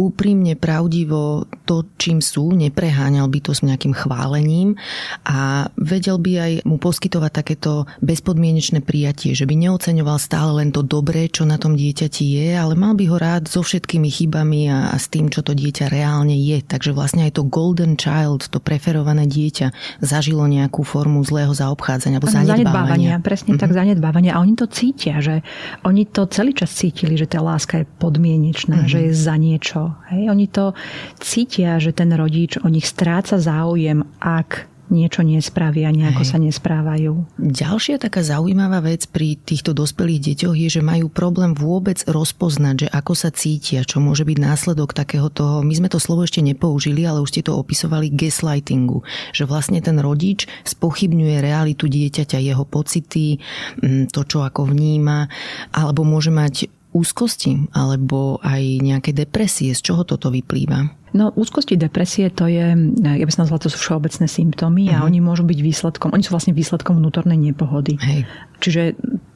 úprimne, 0.00 0.56
pravdivo 0.56 1.44
to, 1.68 1.84
čím 2.00 2.24
sú, 2.24 2.56
nepreháňal 2.56 3.28
by 3.28 3.38
to 3.44 3.52
s 3.52 3.60
nejakým 3.60 3.92
chválením 3.92 4.80
a 5.28 5.68
vedel 5.76 6.16
by 6.16 6.32
aj 6.40 6.52
mu 6.64 6.80
poskytovať 6.80 7.32
takéto 7.32 7.84
bezpodmienečné 8.00 8.80
prijatie, 8.80 9.36
že 9.36 9.44
by 9.44 9.54
neoceňoval 9.54 10.16
stále 10.16 10.64
len 10.64 10.70
to 10.72 10.80
dobré, 10.80 11.28
čo 11.28 11.44
na 11.44 11.60
tom 11.60 11.76
dieťati 11.76 12.24
je, 12.24 12.48
ale 12.56 12.72
mal 12.72 12.96
by 12.96 13.04
ho 13.10 13.16
rád 13.20 13.46
so 13.46 13.60
všetkými 13.60 14.08
chybami 14.08 14.61
a, 14.66 14.92
a 14.92 14.96
s 14.98 15.06
tým, 15.08 15.30
čo 15.30 15.40
to 15.46 15.54
dieťa 15.54 15.88
reálne 15.88 16.34
je. 16.34 16.62
Takže 16.62 16.90
vlastne 16.92 17.26
aj 17.26 17.38
to 17.38 17.46
golden 17.46 17.94
child, 17.94 18.50
to 18.50 18.58
preferované 18.58 19.26
dieťa, 19.30 19.70
zažilo 20.02 20.44
nejakú 20.50 20.82
formu 20.82 21.22
zlého 21.22 21.54
zaobchádzania 21.54 22.18
alebo 22.18 22.30
zanedbávania. 22.30 22.58
zanedbávania. 22.58 23.14
Presne 23.22 23.50
mm-hmm. 23.54 23.62
tak, 23.62 23.70
zanedbávania. 23.72 24.32
A 24.34 24.42
oni 24.42 24.54
to 24.58 24.66
cítia, 24.66 25.22
že 25.22 25.40
oni 25.86 26.02
to 26.08 26.26
celý 26.28 26.52
čas 26.52 26.70
cítili, 26.74 27.14
že 27.14 27.30
tá 27.30 27.38
láska 27.38 27.82
je 27.82 27.86
podmienečná, 27.86 28.84
mm-hmm. 28.84 28.92
že 28.92 28.98
je 29.06 29.12
za 29.14 29.34
niečo. 29.38 29.94
Hej? 30.10 30.28
Oni 30.28 30.46
to 30.50 30.74
cítia, 31.22 31.78
že 31.78 31.94
ten 31.94 32.10
rodič 32.12 32.58
o 32.58 32.68
nich 32.68 32.84
stráca 32.88 33.38
záujem, 33.38 34.02
ak 34.18 34.71
niečo 34.92 35.24
nespravia, 35.24 35.88
nejako 35.88 36.22
Hej. 36.22 36.28
sa 36.28 36.38
nesprávajú. 36.38 37.12
Ďalšia 37.40 37.96
taká 37.96 38.20
zaujímavá 38.20 38.84
vec 38.84 39.08
pri 39.08 39.40
týchto 39.40 39.72
dospelých 39.72 40.36
deťoch 40.36 40.56
je, 40.56 40.68
že 40.78 40.82
majú 40.84 41.08
problém 41.08 41.56
vôbec 41.56 42.04
rozpoznať, 42.04 42.86
že 42.86 42.88
ako 42.92 43.12
sa 43.16 43.32
cítia, 43.32 43.82
čo 43.88 44.04
môže 44.04 44.28
byť 44.28 44.38
následok 44.38 44.92
takého 44.92 45.32
toho, 45.32 45.64
my 45.64 45.72
sme 45.72 45.88
to 45.88 45.96
slovo 45.96 46.28
ešte 46.28 46.44
nepoužili, 46.44 47.08
ale 47.08 47.24
už 47.24 47.32
ste 47.32 47.42
to 47.42 47.56
opisovali 47.56 48.12
gaslightingu, 48.12 49.00
že 49.32 49.48
vlastne 49.48 49.80
ten 49.80 49.96
rodič 49.96 50.44
spochybňuje 50.68 51.36
realitu 51.40 51.88
dieťaťa, 51.88 52.38
jeho 52.38 52.68
pocity, 52.68 53.40
mm, 53.80 54.12
to, 54.12 54.28
čo 54.28 54.44
ako 54.44 54.68
vníma, 54.68 55.26
alebo 55.72 56.04
môže 56.04 56.28
mať 56.28 56.68
úzkosti 56.92 57.72
alebo 57.72 58.36
aj 58.44 58.84
nejaké 58.84 59.10
depresie. 59.16 59.72
Z 59.72 59.80
čoho 59.80 60.04
toto 60.04 60.28
vyplýva? 60.28 61.01
No 61.12 61.32
úzkosti, 61.36 61.76
depresie 61.76 62.32
to 62.32 62.48
je, 62.48 62.72
ja 63.04 63.24
by 63.24 63.32
som 63.32 63.44
nazvala, 63.44 63.64
to 63.64 63.72
sú 63.72 63.78
všeobecné 63.80 64.26
symptómy 64.28 64.88
uh-huh. 64.88 64.96
a 64.96 65.04
mhm. 65.04 65.06
oni 65.08 65.18
môžu 65.20 65.44
byť 65.44 65.58
výsledkom, 65.60 66.10
oni 66.12 66.24
sú 66.24 66.32
vlastne 66.32 66.56
výsledkom 66.56 66.96
vnútornej 66.96 67.36
nepohody. 67.36 68.00
Hej. 68.00 68.24
Čiže 68.62 68.82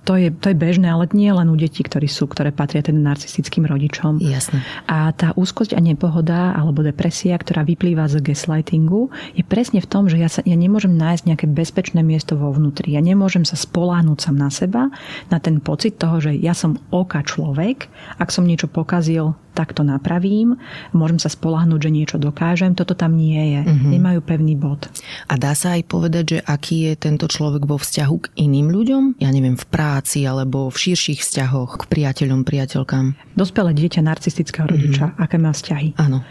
to 0.07 0.15
je, 0.15 0.31
to 0.31 0.55
je 0.55 0.57
bežné, 0.57 0.87
ale 0.87 1.11
nie 1.11 1.27
len 1.35 1.51
u 1.51 1.59
detí, 1.59 1.83
ktorí 1.83 2.07
sú, 2.07 2.31
ktoré 2.31 2.55
patria 2.55 2.79
teda 2.79 2.95
narcistickým 2.95 3.67
rodičom. 3.67 4.23
Jasne. 4.23 4.63
A 4.87 5.11
tá 5.11 5.35
úzkosť 5.35 5.75
a 5.75 5.83
nepohoda 5.83 6.55
alebo 6.55 6.87
depresia, 6.87 7.35
ktorá 7.35 7.67
vyplýva 7.67 8.07
z 8.07 8.23
gaslightingu, 8.23 9.11
je 9.35 9.43
presne 9.43 9.83
v 9.83 9.91
tom, 9.91 10.07
že 10.07 10.23
ja, 10.23 10.31
sa, 10.31 10.47
ja 10.47 10.55
nemôžem 10.55 10.95
nájsť 10.95 11.27
nejaké 11.27 11.47
bezpečné 11.51 12.07
miesto 12.07 12.39
vo 12.39 12.55
vnútri. 12.55 12.95
Ja 12.95 13.03
nemôžem 13.03 13.43
sa 13.43 13.59
spoláhnuť 13.59 14.19
sam 14.23 14.39
na 14.39 14.47
seba, 14.47 14.95
na 15.27 15.43
ten 15.43 15.59
pocit 15.59 15.99
toho, 15.99 16.23
že 16.23 16.39
ja 16.39 16.55
som 16.55 16.79
oka 16.95 17.27
človek, 17.27 17.91
ak 18.23 18.31
som 18.31 18.47
niečo 18.47 18.71
pokazil, 18.71 19.35
tak 19.57 19.73
to 19.73 19.81
napravím, 19.81 20.61
môžem 20.93 21.17
sa 21.17 21.33
spolahnúť, 21.67 21.83
že 21.83 21.91
niečo 21.91 22.17
dokážem, 22.23 22.79
toto 22.79 22.95
tam 22.95 23.19
nie 23.19 23.59
je. 23.59 23.61
Uh-huh. 23.67 23.91
Nemajú 23.91 24.23
pevný 24.23 24.55
bod. 24.55 24.87
A 25.27 25.35
dá 25.35 25.53
sa 25.59 25.75
aj 25.75 25.83
povedať, 25.91 26.25
že 26.31 26.39
aký 26.47 26.87
je 26.87 26.93
tento 26.95 27.27
človek 27.27 27.67
vo 27.67 27.75
vzťahu 27.75 28.17
k 28.23 28.27
iným 28.39 28.71
ľuďom? 28.71 29.03
Ja 29.19 29.35
neviem, 29.35 29.59
v 29.59 29.67
práci 29.67 30.23
alebo 30.23 30.71
v 30.71 30.77
širších 30.79 31.27
vzťahoch 31.27 31.83
k 31.83 31.91
priateľom, 31.91 32.47
priateľkám. 32.47 33.35
Dospelé 33.35 33.75
dieťa 33.75 34.01
narcistického 34.07 34.71
rodiča, 34.71 35.11
uh-huh. 35.11 35.25
aké 35.27 35.37
má 35.43 35.51
vzťahy? 35.51 35.99
Áno. 35.99 36.23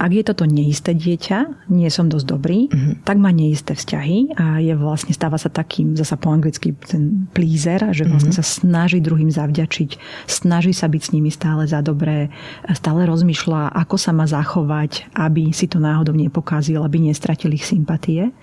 Ak 0.00 0.10
je 0.10 0.24
toto 0.24 0.48
neisté 0.48 0.96
dieťa, 0.96 1.68
nie 1.70 1.86
som 1.92 2.08
dosť 2.10 2.26
dobrý, 2.26 2.66
mm-hmm. 2.66 3.06
tak 3.06 3.16
má 3.20 3.30
neisté 3.30 3.76
vzťahy 3.76 4.34
a 4.34 4.58
je 4.58 4.74
vlastne, 4.74 5.14
stáva 5.14 5.38
sa 5.38 5.52
takým, 5.52 5.94
zasa 5.94 6.18
po 6.18 6.32
anglicky, 6.32 6.74
ten 6.74 7.28
pleaser, 7.30 7.92
že 7.94 8.08
vlastne 8.08 8.34
mm-hmm. 8.34 8.42
sa 8.42 8.60
snaží 8.62 8.98
druhým 8.98 9.30
zavďačiť, 9.30 9.90
snaží 10.26 10.74
sa 10.74 10.90
byť 10.90 11.02
s 11.02 11.12
nimi 11.14 11.30
stále 11.30 11.68
za 11.68 11.84
dobré, 11.84 12.32
stále 12.74 13.06
rozmýšľa, 13.06 13.74
ako 13.78 13.96
sa 14.00 14.10
má 14.10 14.26
zachovať, 14.26 15.12
aby 15.14 15.54
si 15.54 15.70
to 15.70 15.78
náhodou 15.78 16.16
nepokázil, 16.16 16.82
aby 16.82 17.12
nestratil 17.12 17.54
ich 17.54 17.68
sympatie. 17.68 18.34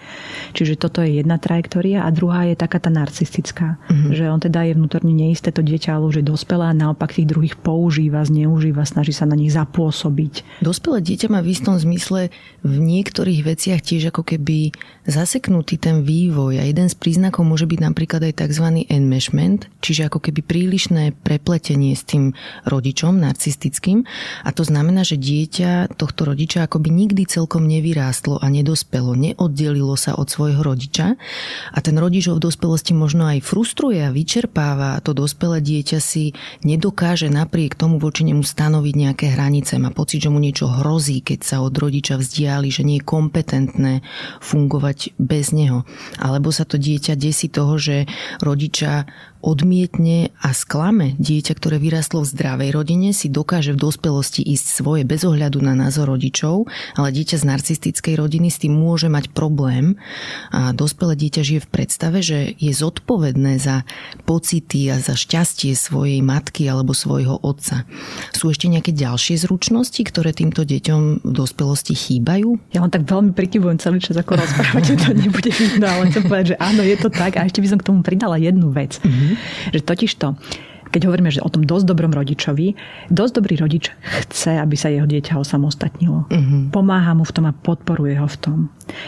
Čiže 0.56 0.80
toto 0.80 1.04
je 1.04 1.20
jedna 1.20 1.42
trajektória 1.42 2.06
a 2.06 2.10
druhá 2.14 2.48
je 2.48 2.56
taká 2.56 2.80
tá 2.80 2.88
narcistická, 2.88 3.76
mm-hmm. 3.76 4.12
že 4.16 4.26
on 4.32 4.40
teda 4.40 4.64
je 4.70 4.78
vnútorne 4.78 5.12
neisté, 5.12 5.52
to 5.52 5.66
dieťa 5.66 6.00
ale 6.00 6.08
už 6.08 6.16
je 6.22 6.30
dospelé 6.30 6.72
a 6.72 6.78
naopak 6.78 7.12
tých 7.12 7.28
druhých 7.28 7.56
používa, 7.60 8.24
zneužíva, 8.24 8.88
snaží 8.88 9.12
sa 9.12 9.28
na 9.28 9.36
nich 9.36 9.52
zapôsobiť. 9.52 10.64
Dospelé 10.64 11.04
dieťa 11.04 11.28
má 11.28 11.39
v 11.40 11.52
istom 11.56 11.76
zmysle 11.80 12.32
v 12.62 12.76
niektorých 12.76 13.42
veciach 13.48 13.80
tiež 13.80 14.12
ako 14.12 14.24
keby 14.24 14.76
zaseknutý 15.10 15.82
ten 15.82 16.06
vývoj 16.06 16.62
a 16.62 16.64
jeden 16.70 16.86
z 16.86 16.96
príznakov 16.96 17.48
môže 17.48 17.66
byť 17.66 17.80
napríklad 17.82 18.22
aj 18.30 18.46
tzv. 18.46 18.86
enmeshment, 18.88 19.66
čiže 19.82 20.12
ako 20.12 20.22
keby 20.22 20.46
prílišné 20.46 21.18
prepletenie 21.26 21.98
s 21.98 22.06
tým 22.06 22.38
rodičom 22.70 23.18
narcistickým. 23.18 24.06
A 24.46 24.50
to 24.54 24.62
znamená, 24.62 25.02
že 25.02 25.18
dieťa 25.18 25.98
tohto 25.98 26.30
rodiča 26.30 26.70
akoby 26.70 26.94
nikdy 26.94 27.26
celkom 27.26 27.66
nevyrástlo 27.66 28.38
a 28.38 28.48
nedospelo, 28.52 29.18
neoddelilo 29.18 29.98
sa 29.98 30.14
od 30.14 30.30
svojho 30.30 30.62
rodiča. 30.62 31.18
A 31.74 31.78
ten 31.82 31.98
rodič 31.98 32.30
ho 32.30 32.38
v 32.38 32.46
dospelosti 32.46 32.94
možno 32.94 33.26
aj 33.26 33.42
frustruje 33.42 34.06
a 34.06 34.14
vyčerpáva 34.14 35.00
a 35.00 35.02
to 35.02 35.18
dospelé 35.18 35.64
dieťa 35.64 36.00
si 36.04 36.38
nedokáže 36.62 37.32
napriek 37.32 37.74
tomu 37.74 37.98
voči 37.98 38.28
nemu 38.28 38.46
stanoviť 38.46 38.96
nejaké 38.96 39.26
hranice, 39.34 39.82
má 39.82 39.90
pocit, 39.90 40.22
že 40.22 40.30
mu 40.30 40.38
niečo 40.38 40.70
hrozí, 40.70 41.24
keď 41.30 41.40
sa 41.46 41.62
od 41.62 41.78
rodiča 41.78 42.18
vzdiali, 42.18 42.74
že 42.74 42.82
nie 42.82 42.98
je 42.98 43.06
kompetentné 43.06 43.94
fungovať 44.42 45.14
bez 45.22 45.54
neho. 45.54 45.86
Alebo 46.18 46.50
sa 46.50 46.66
to 46.66 46.82
dieťa 46.82 47.14
desí 47.14 47.54
toho, 47.54 47.78
že 47.78 48.10
rodiča 48.42 49.06
odmietne 49.40 50.36
a 50.44 50.52
sklame 50.52 51.16
dieťa, 51.20 51.56
ktoré 51.56 51.80
vyrastlo 51.80 52.24
v 52.24 52.32
zdravej 52.32 52.70
rodine, 52.76 53.10
si 53.16 53.32
dokáže 53.32 53.72
v 53.72 53.82
dospelosti 53.82 54.44
ísť 54.44 54.66
svoje 54.84 55.04
bez 55.08 55.24
ohľadu 55.24 55.64
na 55.64 55.74
názor 55.74 56.12
rodičov, 56.12 56.68
ale 57.00 57.16
dieťa 57.16 57.40
z 57.40 57.46
narcistickej 57.48 58.16
rodiny 58.20 58.52
s 58.52 58.62
tým 58.62 58.76
môže 58.76 59.08
mať 59.08 59.32
problém 59.32 59.96
a 60.52 60.76
dospelé 60.76 61.16
dieťa 61.16 61.42
žije 61.42 61.62
v 61.64 61.72
predstave, 61.72 62.20
že 62.20 62.54
je 62.60 62.72
zodpovedné 62.76 63.60
za 63.64 63.88
pocity 64.28 64.92
a 64.92 65.00
za 65.00 65.16
šťastie 65.16 65.72
svojej 65.74 66.20
matky 66.20 66.68
alebo 66.68 66.92
svojho 66.92 67.40
otca. 67.40 67.88
Sú 68.36 68.52
ešte 68.52 68.68
nejaké 68.68 68.92
ďalšie 68.92 69.40
zručnosti, 69.40 70.02
ktoré 70.04 70.36
týmto 70.36 70.68
deťom 70.68 71.24
v 71.24 71.32
dospelosti 71.32 71.96
chýbajú? 71.96 72.60
Ja 72.76 72.84
len 72.84 72.92
tak 72.92 73.08
veľmi 73.08 73.32
prikyvujem 73.32 73.80
celý 73.80 74.04
čas, 74.04 74.20
ako 74.20 74.36
rozprávate, 74.36 75.00
to 75.00 75.16
nebude 75.16 75.52
vidno, 75.56 75.88
ale 75.88 76.12
chcem 76.12 76.24
povedať, 76.28 76.46
že 76.54 76.58
áno, 76.60 76.82
je 76.84 76.98
to 77.00 77.10
tak. 77.10 77.40
A 77.40 77.48
ešte 77.48 77.64
by 77.64 77.68
som 77.72 77.80
k 77.80 77.88
tomu 77.88 78.00
pridala 78.04 78.36
jednu 78.36 78.70
vec. 78.70 79.00
Mm-hmm. 79.00 79.29
Mm-hmm. 79.30 79.72
Že 79.78 79.82
totiž 79.86 80.12
to, 80.18 80.34
keď 80.90 81.06
hovoríme 81.06 81.30
že 81.30 81.46
o 81.46 81.50
tom 81.50 81.62
dosť 81.62 81.86
dobrom 81.86 82.10
rodičovi, 82.10 82.74
dosť 83.14 83.34
dobrý 83.38 83.56
rodič 83.62 83.94
chce, 84.26 84.58
aby 84.58 84.76
sa 84.76 84.90
jeho 84.90 85.06
dieťa 85.06 85.38
osamostatnilo. 85.38 86.26
Mm-hmm. 86.28 86.62
Pomáha 86.74 87.14
mu 87.14 87.24
v 87.24 87.34
tom 87.34 87.46
a 87.46 87.54
podporuje 87.54 88.18
ho 88.18 88.26
v 88.26 88.38
tom. 88.42 88.58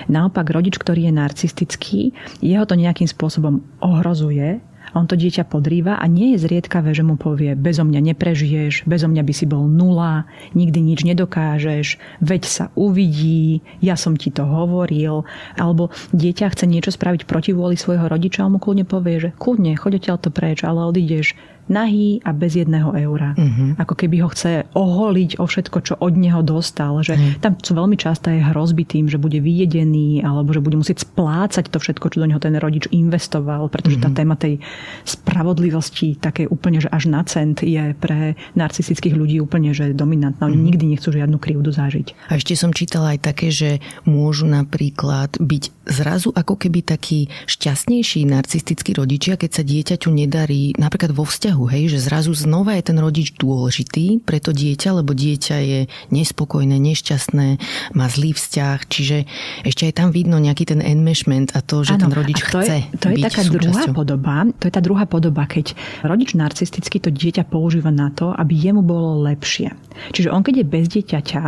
Naopak 0.06 0.46
rodič, 0.54 0.78
ktorý 0.78 1.10
je 1.10 1.14
narcistický, 1.14 2.00
jeho 2.40 2.66
to 2.70 2.78
nejakým 2.78 3.10
spôsobom 3.10 3.66
ohrozuje 3.82 4.62
on 4.94 5.08
to 5.08 5.16
dieťa 5.16 5.48
podrýva 5.48 5.98
a 5.98 6.06
nie 6.08 6.36
je 6.36 6.44
zriedkavé, 6.44 6.92
že 6.92 7.04
mu 7.06 7.16
povie, 7.16 7.56
bezo 7.56 7.88
mňa 7.88 8.14
neprežiješ, 8.14 8.84
bezo 8.88 9.08
mňa 9.08 9.24
by 9.24 9.34
si 9.34 9.46
bol 9.48 9.66
nula, 9.68 10.28
nikdy 10.52 10.80
nič 10.84 11.08
nedokážeš, 11.08 12.00
veď 12.20 12.42
sa 12.44 12.66
uvidí, 12.76 13.64
ja 13.80 13.96
som 13.96 14.20
ti 14.20 14.30
to 14.34 14.44
hovoril. 14.44 15.24
Alebo 15.56 15.90
dieťa 16.12 16.52
chce 16.52 16.66
niečo 16.68 16.92
spraviť 16.92 17.24
proti 17.24 17.56
vôli 17.56 17.80
svojho 17.80 18.08
rodiča 18.08 18.44
a 18.44 18.52
mu 18.52 18.60
kľudne 18.60 18.84
povie, 18.84 19.18
že 19.18 19.30
kľudne, 19.40 19.76
choď 19.80 20.04
to 20.20 20.30
preč, 20.34 20.68
ale 20.68 20.84
odídeš 20.84 21.38
nahý 21.72 22.20
a 22.28 22.36
bez 22.36 22.60
jedného 22.60 22.92
eura. 22.92 23.32
Uh-huh. 23.40 23.80
Ako 23.80 23.96
keby 23.96 24.20
ho 24.20 24.30
chce 24.30 24.68
oholiť 24.76 25.40
o 25.40 25.48
všetko, 25.48 25.78
čo 25.80 25.94
od 25.96 26.14
neho 26.20 26.44
dostal. 26.44 27.00
Že 27.00 27.16
uh-huh. 27.16 27.40
Tam 27.40 27.56
sú 27.56 27.72
veľmi 27.72 27.96
časté 27.96 28.44
hrozby 28.44 28.84
tým, 28.84 29.08
že 29.08 29.16
bude 29.16 29.40
vyjedený 29.40 30.28
alebo 30.28 30.52
že 30.52 30.60
bude 30.60 30.76
musieť 30.76 31.08
splácať 31.08 31.72
to 31.72 31.80
všetko, 31.80 32.12
čo 32.12 32.20
do 32.20 32.28
neho 32.28 32.44
ten 32.44 32.60
rodič 32.60 32.92
investoval, 32.92 33.72
pretože 33.72 34.04
uh-huh. 34.04 34.12
tá 34.12 34.20
téma 34.20 34.36
tej 34.36 34.60
spravodlivosti 35.08 36.20
také 36.20 36.46
úplne, 36.52 36.84
že 36.84 36.92
až 36.92 37.08
na 37.08 37.24
cent 37.24 37.64
je 37.64 37.96
pre 37.96 38.36
narcistických 38.60 39.16
ľudí 39.16 39.40
úplne 39.40 39.72
že 39.72 39.96
dominantná. 39.96 40.52
Oni 40.52 40.60
uh-huh. 40.60 40.68
nikdy 40.68 40.86
nechcú 40.92 41.16
žiadnu 41.16 41.40
krivdu 41.40 41.72
zažiť. 41.72 42.28
A 42.28 42.36
ešte 42.36 42.60
som 42.60 42.76
čítala 42.76 43.16
aj 43.16 43.32
také, 43.32 43.48
že 43.48 43.80
môžu 44.04 44.44
napríklad 44.52 45.40
byť 45.40 45.64
zrazu 45.88 46.36
ako 46.36 46.60
keby 46.60 46.84
takí 46.84 47.32
šťastnejší 47.48 48.28
narcistickí 48.28 48.92
rodičia, 48.98 49.40
keď 49.40 49.52
sa 49.52 49.64
dieťaťu 49.64 50.10
nedarí 50.12 50.74
napríklad 50.76 51.16
vo 51.16 51.24
vzťahu 51.24 51.61
vzťahu, 51.62 51.78
hej, 51.78 51.94
že 51.94 52.00
zrazu 52.10 52.34
znova 52.34 52.74
je 52.78 52.84
ten 52.90 52.98
rodič 52.98 53.38
dôležitý 53.38 54.26
pre 54.26 54.42
to 54.42 54.52
dieťa, 54.52 54.98
lebo 55.02 55.14
dieťa 55.14 55.58
je 55.62 55.80
nespokojné, 56.10 56.78
nešťastné, 56.82 57.48
má 57.94 58.06
zlý 58.10 58.34
vzťah, 58.34 58.78
čiže 58.90 59.30
ešte 59.62 59.86
aj 59.86 59.94
tam 59.94 60.10
vidno 60.10 60.42
nejaký 60.42 60.74
ten 60.74 60.82
enmeshment 60.82 61.54
a 61.54 61.62
to, 61.62 61.86
že 61.86 61.98
ano, 61.98 62.10
ten 62.10 62.14
rodič 62.18 62.40
to 62.42 62.66
chce 62.66 62.74
je, 62.74 62.82
To 62.98 63.08
je 63.14 63.18
taká 63.22 63.42
súčasťou. 63.46 63.62
druhá 63.62 63.84
podoba, 63.94 64.36
to 64.58 64.66
je 64.66 64.74
tá 64.74 64.82
druhá 64.82 65.06
podoba, 65.06 65.44
keď 65.46 65.78
rodič 66.02 66.34
narcisticky 66.34 66.98
to 66.98 67.14
dieťa 67.14 67.46
používa 67.46 67.94
na 67.94 68.10
to, 68.10 68.34
aby 68.34 68.58
jemu 68.58 68.82
bolo 68.82 69.22
lepšie. 69.22 69.74
Čiže 70.16 70.34
on 70.34 70.42
keď 70.42 70.66
je 70.66 70.66
bez 70.66 70.86
dieťaťa, 70.90 71.44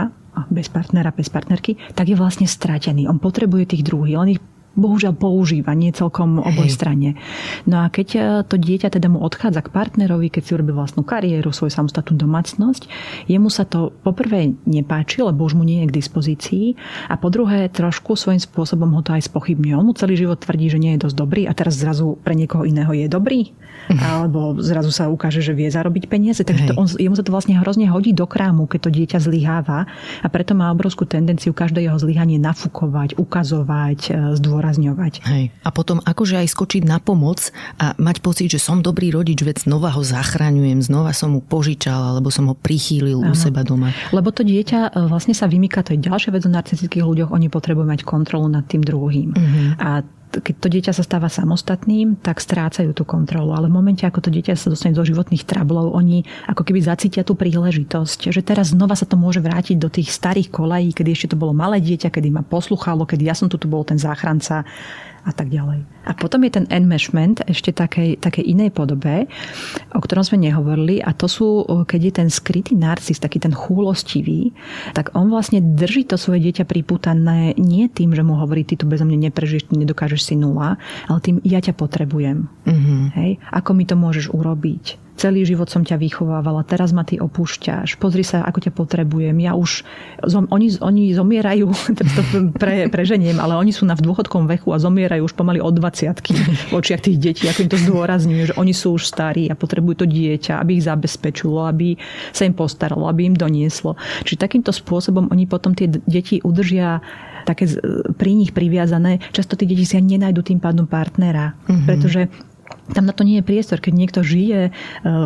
bez 0.50 0.66
partnera, 0.70 1.14
bez 1.14 1.30
partnerky, 1.30 1.78
tak 1.94 2.10
je 2.10 2.18
vlastne 2.18 2.50
stratený. 2.50 3.06
On 3.06 3.22
potrebuje 3.22 3.78
tých 3.78 3.86
druhých, 3.86 4.18
on 4.18 4.34
ich 4.34 4.42
bohužiaľ 4.74 5.14
používa, 5.14 5.78
nie 5.78 5.94
celkom 5.94 6.42
oboj 6.42 6.70
strane. 6.70 7.14
No 7.70 7.86
a 7.86 7.94
keď 7.94 8.08
e, 8.14 8.20
to 8.46 8.58
dieťa 8.58 8.90
teda 8.90 9.06
mu 9.10 9.22
odchádza 9.22 9.62
k 9.62 9.70
partnerovi, 9.70 10.34
keď 10.34 10.42
si 10.42 10.52
urobil 10.58 10.82
vlastnú 10.82 11.06
kariéru, 11.06 11.54
svoju 11.54 11.70
samostatnú 11.70 12.18
domácnosť, 12.18 12.90
jemu 13.30 13.50
sa 13.54 13.70
to 13.70 13.94
poprvé 14.02 14.58
nepáči, 14.66 15.22
lebo 15.22 15.46
už 15.46 15.54
mu 15.54 15.64
nie 15.64 15.86
je 15.86 15.90
k 15.94 15.98
dispozícii 16.02 16.66
a 17.10 17.16
po 17.22 17.30
druhé 17.30 17.70
trošku 17.70 18.18
svojím 18.18 18.42
spôsobom 18.42 18.90
ho 18.98 19.02
to 19.06 19.14
aj 19.14 19.30
spochybňuje. 19.30 19.78
On 19.78 19.86
mu 19.86 19.94
celý 19.94 20.18
život 20.18 20.42
tvrdí, 20.42 20.74
že 20.74 20.82
nie 20.82 20.98
je 20.98 21.06
dosť 21.06 21.16
dobrý 21.16 21.42
a 21.46 21.54
teraz 21.54 21.78
zrazu 21.78 22.18
pre 22.26 22.34
niekoho 22.34 22.66
iného 22.66 22.90
je 22.98 23.06
dobrý 23.06 23.54
alebo 23.92 24.56
zrazu 24.64 24.96
sa 24.96 25.12
ukáže, 25.12 25.44
že 25.44 25.52
vie 25.52 25.68
zarobiť 25.68 26.08
peniaze. 26.08 26.42
Takže 26.42 26.72
to 26.72 26.74
on, 26.80 26.88
jemu 26.88 27.16
sa 27.20 27.26
to 27.26 27.36
vlastne 27.36 27.60
hrozne 27.60 27.92
hodí 27.92 28.16
do 28.16 28.24
krámu, 28.24 28.70
keď 28.70 28.80
to 28.88 28.90
dieťa 28.96 29.20
zlyháva 29.20 29.86
a 30.24 30.28
preto 30.32 30.56
má 30.56 30.72
obrovskú 30.72 31.04
tendenciu 31.04 31.52
každé 31.52 31.84
jeho 31.84 32.00
zlyhanie 32.00 32.40
nafúkovať, 32.40 33.20
ukazovať, 33.20 34.00
e, 34.08 34.12
zdôrazňovať 34.40 34.63
zdôrazňovať. 34.64 35.14
Hej. 35.28 35.52
A 35.68 35.70
potom 35.76 36.00
akože 36.00 36.40
aj 36.40 36.48
skočiť 36.48 36.88
na 36.88 37.04
pomoc 37.04 37.52
a 37.76 37.92
mať 38.00 38.24
pocit, 38.24 38.48
že 38.48 38.64
som 38.64 38.80
dobrý 38.80 39.12
rodič, 39.12 39.44
veď 39.44 39.68
znova 39.68 39.92
ho 39.92 40.00
zachraňujem, 40.00 40.80
znova 40.80 41.12
som 41.12 41.36
mu 41.36 41.44
požičal 41.44 42.16
alebo 42.16 42.32
som 42.32 42.48
ho 42.48 42.56
prichýlil 42.56 43.20
Aha. 43.20 43.32
u 43.32 43.34
seba 43.36 43.68
doma. 43.68 43.92
Lebo 44.16 44.32
to 44.32 44.48
dieťa 44.48 44.96
e, 44.96 45.12
vlastne 45.12 45.36
sa 45.36 45.52
vymýka, 45.52 45.84
to 45.84 46.00
je 46.00 46.08
ďalšia 46.08 46.32
vec 46.32 46.48
o 46.48 46.52
narcistických 46.56 47.04
ľuďoch, 47.04 47.36
oni 47.36 47.52
potrebujú 47.52 47.84
mať 47.84 48.08
kontrolu 48.08 48.48
nad 48.48 48.64
tým 48.64 48.80
druhým. 48.80 49.36
Uh-huh. 49.36 49.68
A 49.84 49.90
keď 50.42 50.56
to 50.58 50.68
dieťa 50.72 50.94
sa 50.96 51.04
stáva 51.06 51.30
samostatným, 51.30 52.18
tak 52.24 52.42
strácajú 52.42 52.96
tú 52.96 53.06
kontrolu. 53.06 53.54
Ale 53.54 53.70
v 53.70 53.78
momente, 53.78 54.08
ako 54.08 54.26
to 54.26 54.30
dieťa 54.34 54.58
sa 54.58 54.74
dostane 54.74 54.98
do 54.98 55.06
životných 55.06 55.46
trablov, 55.46 55.94
oni 55.94 56.26
ako 56.50 56.66
keby 56.66 56.80
zacítia 56.82 57.22
tú 57.22 57.38
príležitosť, 57.38 58.34
že 58.34 58.42
teraz 58.42 58.74
znova 58.74 58.98
sa 58.98 59.06
to 59.06 59.20
môže 59.20 59.44
vrátiť 59.44 59.78
do 59.78 59.92
tých 59.92 60.10
starých 60.10 60.50
kolají, 60.50 60.96
kedy 60.96 61.10
ešte 61.14 61.36
to 61.36 61.42
bolo 61.42 61.54
malé 61.54 61.78
dieťa, 61.84 62.10
kedy 62.10 62.34
ma 62.34 62.42
posluchalo, 62.42 63.06
kedy 63.06 63.30
ja 63.30 63.36
som 63.38 63.52
tu, 63.52 63.62
tu 63.62 63.70
bol 63.70 63.86
ten 63.86 64.00
záchranca 64.02 64.66
a 65.24 65.32
tak 65.32 65.48
ďalej. 65.50 65.88
A 66.04 66.12
potom 66.12 66.44
je 66.44 66.52
ten 66.52 66.66
enmeshment 66.68 67.40
ešte 67.48 67.72
takej, 67.72 68.20
takej 68.20 68.44
inej 68.44 68.76
podobe, 68.76 69.32
o 69.96 70.00
ktorom 70.04 70.28
sme 70.28 70.44
nehovorili 70.44 71.00
a 71.00 71.16
to 71.16 71.32
sú, 71.32 71.64
keď 71.88 72.02
je 72.04 72.14
ten 72.14 72.30
skrytý 72.30 72.76
narcis, 72.76 73.24
taký 73.24 73.40
ten 73.40 73.56
chúlostivý, 73.56 74.52
tak 74.92 75.16
on 75.16 75.32
vlastne 75.32 75.64
drží 75.64 76.04
to 76.04 76.20
svoje 76.20 76.44
dieťa 76.52 76.68
priputané 76.68 77.56
nie 77.56 77.88
tým, 77.88 78.12
že 78.12 78.24
mu 78.24 78.36
hovorí, 78.36 78.68
ty 78.68 78.76
tu 78.76 78.84
bez 78.84 79.00
mňa 79.00 79.32
neprežiješ, 79.32 79.72
ty 79.72 79.80
nedokážeš 79.80 80.22
si 80.28 80.36
nula, 80.36 80.76
ale 81.08 81.20
tým, 81.24 81.40
ja 81.48 81.64
ťa 81.64 81.72
potrebujem. 81.72 82.52
Mm-hmm. 82.68 83.02
Hej? 83.16 83.32
Ako 83.56 83.72
mi 83.72 83.88
to 83.88 83.96
môžeš 83.96 84.28
urobiť? 84.36 85.00
Celý 85.14 85.46
život 85.46 85.70
som 85.70 85.86
ťa 85.86 86.02
vychovávala, 86.02 86.66
teraz 86.66 86.90
ma 86.92 87.06
ty 87.06 87.22
opúšťaš, 87.22 88.02
pozri 88.02 88.26
sa, 88.26 88.42
ako 88.44 88.60
ťa 88.66 88.72
potrebujem, 88.74 89.38
ja 89.40 89.54
už, 89.54 89.86
zom, 90.26 90.50
oni, 90.50 90.74
oni 90.82 91.14
zomierajú, 91.14 91.70
to 91.98 92.04
pre, 92.58 92.90
preženiem, 92.90 93.38
ale 93.38 93.58
oni 93.58 93.70
sú 93.70 93.86
na 93.86 93.94
v 93.94 94.06
dôchodkom 94.06 94.50
veku 94.50 94.74
a 94.74 94.82
zomierajú 94.82 95.26
už 95.30 95.34
pomaly 95.38 95.62
od 95.62 95.78
20 95.78 96.70
v 96.70 96.74
očiach 96.74 97.02
tých 97.02 97.18
detí, 97.22 97.46
ako 97.46 97.66
im 97.66 97.72
to 97.72 97.80
zdôrazňujú, 97.80 98.44
že 98.54 98.58
oni 98.58 98.74
sú 98.74 98.98
už 98.98 99.06
starí 99.06 99.48
a 99.50 99.58
potrebujú 99.58 100.04
to 100.04 100.08
dieťa, 100.10 100.58
aby 100.58 100.82
ich 100.82 100.86
zabezpečilo, 100.86 101.70
aby 101.70 101.96
sa 102.34 102.50
im 102.50 102.58
postaralo, 102.58 103.06
aby 103.06 103.30
im 103.30 103.38
donieslo. 103.38 103.96
Čiže 104.26 104.42
takýmto 104.42 104.74
spôsobom 104.74 105.30
oni 105.30 105.46
potom 105.46 105.78
tie 105.78 105.88
deti 105.88 106.42
udržia 106.42 107.00
také 107.44 107.68
pri 108.16 108.32
nich 108.34 108.56
priviazané. 108.56 109.20
Často 109.36 109.60
tie 109.60 109.68
deti 109.68 109.84
si 109.84 110.00
ani 110.00 110.16
nenajdu 110.18 110.42
tým 110.42 110.60
pádom 110.64 110.88
partnera, 110.88 111.54
mm-hmm. 111.54 111.86
pretože 111.86 112.32
tam 112.92 113.08
na 113.08 113.16
to 113.16 113.24
nie 113.24 113.40
je 113.40 113.48
priestor. 113.48 113.80
Keď 113.80 113.94
niekto 113.96 114.20
žije 114.28 114.68
e, 114.68 114.72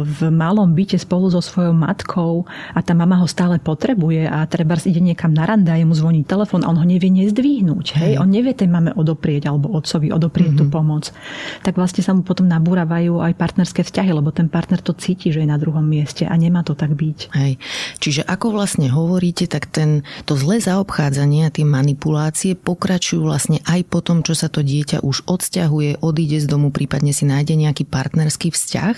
v 0.06 0.20
malom 0.30 0.78
byte 0.78 1.02
spolu 1.02 1.34
so 1.34 1.42
svojou 1.42 1.74
matkou 1.74 2.46
a 2.78 2.80
tá 2.86 2.94
mama 2.94 3.18
ho 3.18 3.26
stále 3.26 3.58
potrebuje 3.58 4.30
a 4.30 4.46
treba 4.46 4.78
ide 4.86 5.02
niekam 5.02 5.34
na 5.34 5.50
rande 5.50 5.74
a 5.74 5.78
jemu 5.82 5.98
zvoní 5.98 6.22
telefón 6.22 6.62
a 6.62 6.70
on 6.70 6.78
ho 6.78 6.86
nevie 6.86 7.10
nezdvihnúť. 7.10 7.98
Hej? 7.98 8.22
On 8.22 8.30
nevie 8.30 8.54
tej 8.54 8.70
mame 8.70 8.94
odoprieť 8.94 9.50
alebo 9.50 9.74
otcovi 9.74 10.14
odoprieť 10.14 10.54
mm-hmm. 10.54 10.62
tú 10.62 10.66
mhm. 10.70 10.74
pomoc. 10.74 11.04
Tak 11.66 11.74
vlastne 11.74 12.06
sa 12.06 12.14
mu 12.14 12.22
potom 12.22 12.46
nabúravajú 12.46 13.26
aj 13.26 13.34
partnerské 13.34 13.82
vzťahy, 13.82 14.14
lebo 14.14 14.30
ten 14.30 14.52
partner 14.52 14.78
to 14.78 14.94
cíti, 14.94 15.34
že 15.34 15.42
je 15.42 15.50
na 15.50 15.58
druhom 15.58 15.82
mieste 15.82 16.30
a 16.30 16.34
nemá 16.38 16.62
to 16.62 16.78
tak 16.78 16.94
byť. 16.94 17.34
Hej. 17.34 17.58
Čiže 17.98 18.22
ako 18.30 18.54
vlastne 18.54 18.92
hovoríte, 18.94 19.50
tak 19.50 19.66
ten, 19.72 20.06
to 20.30 20.38
zlé 20.38 20.62
zaobchádzanie 20.62 21.48
a 21.48 21.54
tie 21.54 21.66
manipulácie 21.66 22.54
pokračujú 22.54 23.26
vlastne 23.26 23.64
aj 23.66 23.82
po 23.88 24.04
tom, 24.04 24.22
čo 24.22 24.36
sa 24.36 24.52
to 24.52 24.62
dieťa 24.62 25.02
už 25.02 25.26
odsťahuje, 25.26 26.04
odíde 26.04 26.38
z 26.44 26.48
domu, 26.52 26.70
prípadne 26.70 27.16
si 27.16 27.24
nájde 27.24 27.47
nájde 27.48 27.64
nejaký 27.64 27.84
partnerský 27.88 28.52
vzťah, 28.52 28.96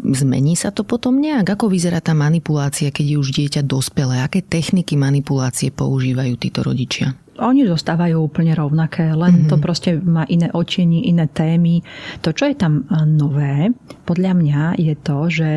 zmení 0.00 0.56
sa 0.56 0.72
to 0.72 0.80
potom 0.80 1.20
nejak? 1.20 1.44
Ako 1.44 1.68
vyzerá 1.68 2.00
tá 2.00 2.16
manipulácia, 2.16 2.88
keď 2.88 3.04
je 3.04 3.16
už 3.20 3.28
dieťa 3.36 3.60
dospelé? 3.68 4.24
Aké 4.24 4.40
techniky 4.40 4.96
manipulácie 4.96 5.68
používajú 5.68 6.32
títo 6.40 6.64
rodičia? 6.64 7.12
Oni 7.40 7.64
zostávajú 7.64 8.28
úplne 8.28 8.52
rovnaké, 8.52 9.08
len 9.08 9.44
mm-hmm. 9.44 9.50
to 9.50 9.56
proste 9.56 9.90
má 10.04 10.28
iné 10.28 10.52
očení, 10.52 11.08
iné 11.08 11.24
témy. 11.32 11.80
To, 12.20 12.36
čo 12.36 12.44
je 12.44 12.56
tam 12.56 12.84
e, 12.84 13.08
nové, 13.08 13.72
podľa 14.04 14.32
mňa 14.36 14.62
je 14.76 14.94
to, 15.00 15.18
že 15.32 15.50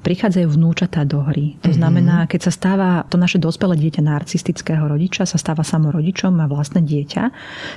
prichádzajú 0.00 0.48
vnúčatá 0.48 1.04
do 1.04 1.20
hry. 1.20 1.60
To 1.60 1.68
mm-hmm. 1.68 1.76
znamená, 1.76 2.16
keď 2.24 2.48
sa 2.48 2.52
stáva 2.54 2.88
to 3.12 3.20
naše 3.20 3.36
dospelé 3.36 3.76
dieťa 3.76 4.00
narcistického 4.00 4.88
rodiča, 4.88 5.28
sa 5.28 5.36
stáva 5.36 5.60
samorodičom, 5.60 6.32
má 6.32 6.48
vlastné 6.48 6.80
dieťa, 6.80 7.24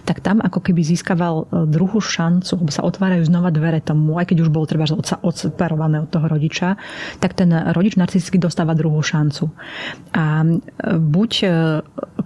tak 0.08 0.24
tam 0.24 0.40
ako 0.40 0.64
keby 0.64 0.80
získaval 0.88 1.36
e, 1.52 1.68
druhú 1.68 2.00
šancu, 2.00 2.56
lebo 2.56 2.72
sa 2.72 2.88
otvárajú 2.88 3.28
znova 3.28 3.52
dvere 3.52 3.84
tomu, 3.84 4.16
aj 4.16 4.32
keď 4.32 4.48
už 4.48 4.50
bol 4.54 4.64
treba 4.64 4.88
odseparované 5.28 6.08
od 6.08 6.08
toho 6.08 6.32
rodiča, 6.32 6.80
tak 7.20 7.36
ten 7.36 7.52
rodič 7.52 8.00
narcisticky 8.00 8.40
dostáva 8.40 8.80
druhú 8.80 9.04
šancu. 9.04 9.52
A 10.16 10.48
e, 10.48 10.56
buď 10.96 11.32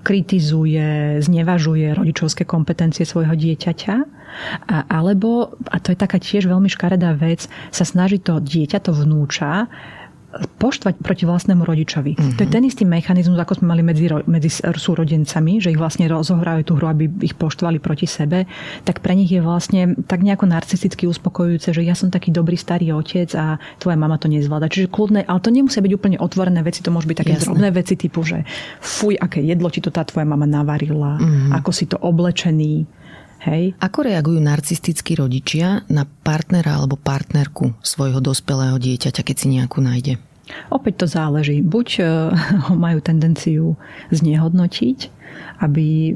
kritizuje, 0.06 1.18
znevažuje 1.26 1.98
rodičovské 1.98 2.46
kompetencie 2.46 3.02
svojho 3.10 3.34
dieťaťa, 3.34 3.96
a, 4.70 4.78
alebo, 4.86 5.58
a 5.66 5.82
to 5.82 5.90
je 5.90 5.98
taká 5.98 6.22
tiež 6.22 6.46
veľmi 6.46 6.70
škaredá 6.70 7.18
vec, 7.18 7.50
sa 7.74 7.84
snaží 7.88 8.22
to 8.22 8.38
dieťa, 8.38 8.86
to 8.86 8.94
vnúča, 8.94 9.66
poštvať 10.36 11.00
proti 11.00 11.24
vlastnému 11.24 11.64
rodičovi. 11.64 12.16
Mm-hmm. 12.16 12.36
To 12.36 12.42
je 12.44 12.50
ten 12.50 12.64
istý 12.68 12.84
mechanizmus, 12.84 13.40
ako 13.40 13.62
sme 13.62 13.72
mali 13.72 13.82
medzi, 13.86 14.12
medzi 14.28 14.50
súrodencami, 14.52 15.64
že 15.64 15.72
ich 15.72 15.80
vlastne 15.80 16.10
rozohrajú 16.12 16.62
tú 16.68 16.74
hru, 16.76 16.92
aby 16.92 17.08
ich 17.24 17.36
poštvali 17.40 17.80
proti 17.80 18.08
sebe, 18.10 18.44
tak 18.84 19.00
pre 19.00 19.16
nich 19.16 19.32
je 19.32 19.40
vlastne 19.40 19.96
tak 20.10 20.26
nejako 20.26 20.52
narcisticky 20.52 21.08
uspokojujúce, 21.08 21.72
že 21.72 21.82
ja 21.84 21.96
som 21.96 22.12
taký 22.12 22.36
dobrý 22.36 22.60
starý 22.60 22.92
otec 22.92 23.32
a 23.38 23.62
tvoja 23.80 23.96
mama 23.96 24.20
to 24.20 24.28
nezvláda. 24.28 24.68
Čiže 24.68 24.92
kľudné, 24.92 25.24
ale 25.24 25.40
to 25.40 25.54
nemusia 25.54 25.80
byť 25.80 25.94
úplne 25.96 26.18
otvorené 26.20 26.60
veci, 26.66 26.84
to 26.84 26.92
môžu 26.92 27.12
byť 27.12 27.18
také 27.24 27.34
Jasne. 27.40 27.46
drobné 27.48 27.70
veci 27.72 27.94
typu, 27.96 28.26
že 28.28 28.44
fuj, 28.84 29.16
aké 29.16 29.40
jedlo 29.40 29.72
ti 29.72 29.80
to 29.80 29.94
tá 29.94 30.04
tvoja 30.04 30.28
mama 30.28 30.44
navarila, 30.44 31.16
mm-hmm. 31.20 31.52
ako 31.56 31.72
si 31.72 31.86
to 31.88 31.96
oblečený. 32.00 33.05
Hej. 33.44 33.78
Ako 33.78 34.08
reagujú 34.08 34.40
narcistickí 34.42 35.20
rodičia 35.20 35.86
na 35.92 36.08
partnera 36.08 36.80
alebo 36.80 36.98
partnerku 36.98 37.76
svojho 37.84 38.24
dospelého 38.24 38.80
dieťaťa, 38.80 39.22
keď 39.22 39.36
si 39.36 39.48
nejakú 39.54 39.84
nájde? 39.84 40.14
Opäť 40.70 41.06
to 41.06 41.08
záleží. 41.10 41.62
Buď 41.62 41.88
eh, 42.00 42.08
ho 42.70 42.74
majú 42.78 43.02
tendenciu 43.02 43.78
znehodnotiť, 44.14 45.14
aby 45.62 46.16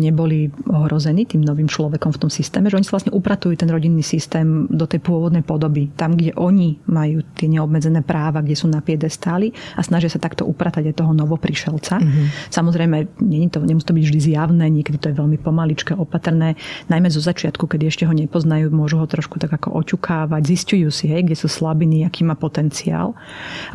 neboli 0.00 0.50
ohrození 0.66 1.26
tým 1.26 1.42
novým 1.44 1.66
človekom 1.66 2.14
v 2.14 2.20
tom 2.26 2.30
systéme, 2.30 2.70
že 2.70 2.76
oni 2.78 2.86
si 2.86 2.94
vlastne 2.94 3.12
upratujú 3.14 3.54
ten 3.58 3.68
rodinný 3.68 4.02
systém 4.02 4.66
do 4.70 4.86
tej 4.86 5.02
pôvodnej 5.02 5.42
podoby, 5.44 5.90
tam, 5.94 6.14
kde 6.16 6.34
oni 6.38 6.80
majú 6.88 7.22
tie 7.36 7.50
neobmedzené 7.50 8.00
práva, 8.06 8.40
kde 8.40 8.56
sú 8.56 8.66
na 8.70 8.80
piedestáli 8.80 9.52
a 9.76 9.80
snažia 9.84 10.08
sa 10.08 10.22
takto 10.22 10.46
upratať 10.46 10.90
aj 10.90 10.94
toho 11.04 11.12
novoprišelca. 11.14 12.00
Mm-hmm. 12.00 12.26
Samozrejme, 12.50 12.96
nie 13.22 13.46
to, 13.50 13.62
nemusí 13.62 13.86
to 13.86 13.96
byť 13.96 14.04
vždy 14.06 14.20
zjavné, 14.32 14.66
niekedy 14.70 14.96
to 14.96 15.10
je 15.12 15.18
veľmi 15.18 15.38
pomaličké, 15.40 15.92
opatrné, 15.94 16.54
najmä 16.86 17.08
zo 17.10 17.20
začiatku, 17.20 17.66
keď 17.66 17.90
ešte 17.90 18.04
ho 18.06 18.14
nepoznajú, 18.14 18.70
môžu 18.70 19.02
ho 19.02 19.06
trošku 19.06 19.42
tak 19.42 19.52
ako 19.52 19.74
oťukávať, 19.82 20.42
zistujú 20.46 20.88
si, 20.88 21.10
hej, 21.10 21.26
kde 21.26 21.36
sú 21.36 21.50
slabiny, 21.50 22.06
aký 22.06 22.22
má 22.22 22.38
potenciál. 22.38 23.12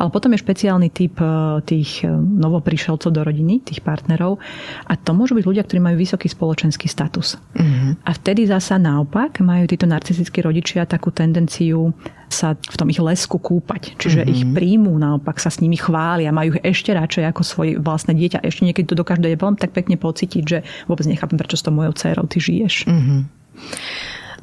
Ale 0.00 0.08
potom 0.10 0.32
je 0.32 0.42
špeciálny 0.42 0.88
typ 0.90 1.16
eh, 1.20 1.60
tých 1.64 2.04
eh, 2.04 2.10
novoprišelcov 2.16 3.10
do 3.12 3.20
rodiny, 3.22 3.62
tých 3.62 3.80
partnerov, 3.84 4.38
a 4.86 4.94
to 4.94 5.10
môžu 5.10 5.34
byť 5.34 5.44
ľudia, 5.44 5.66
ktorí 5.66 5.82
majú 5.82 5.98
vysoký 5.98 6.30
spoločenský 6.30 6.86
status. 6.86 7.34
Mm-hmm. 7.58 8.06
A 8.06 8.10
vtedy 8.14 8.46
zasa 8.46 8.78
naopak 8.78 9.42
majú 9.42 9.66
títo 9.66 9.84
narcistickí 9.90 10.38
rodičia 10.46 10.86
takú 10.86 11.10
tendenciu 11.10 11.90
sa 12.30 12.54
v 12.54 12.76
tom 12.78 12.86
ich 12.90 13.02
lesku 13.02 13.38
kúpať. 13.42 13.98
Čiže 13.98 14.22
mm-hmm. 14.22 14.34
ich 14.34 14.42
príjmu, 14.54 14.92
naopak 14.94 15.42
sa 15.42 15.50
s 15.50 15.58
nimi 15.58 15.74
chvália, 15.74 16.30
majú 16.30 16.54
ich 16.58 16.62
ešte 16.62 16.94
radšej 16.94 17.24
ako 17.34 17.42
svoje 17.42 17.72
vlastné 17.82 18.14
dieťa. 18.14 18.46
Ešte 18.46 18.62
niekedy 18.62 18.86
to 18.86 18.98
dokáže 18.98 19.22
veľmi 19.22 19.58
tak 19.58 19.74
pekne 19.74 19.98
pocítiť, 19.98 20.42
že 20.46 20.58
vôbec 20.86 21.06
nechápem, 21.06 21.38
prečo 21.38 21.58
s 21.58 21.66
tou 21.66 21.74
mojou 21.74 21.90
dcerou 21.94 22.30
ty 22.30 22.38
žiješ. 22.38 22.86
Mm-hmm. 22.86 23.20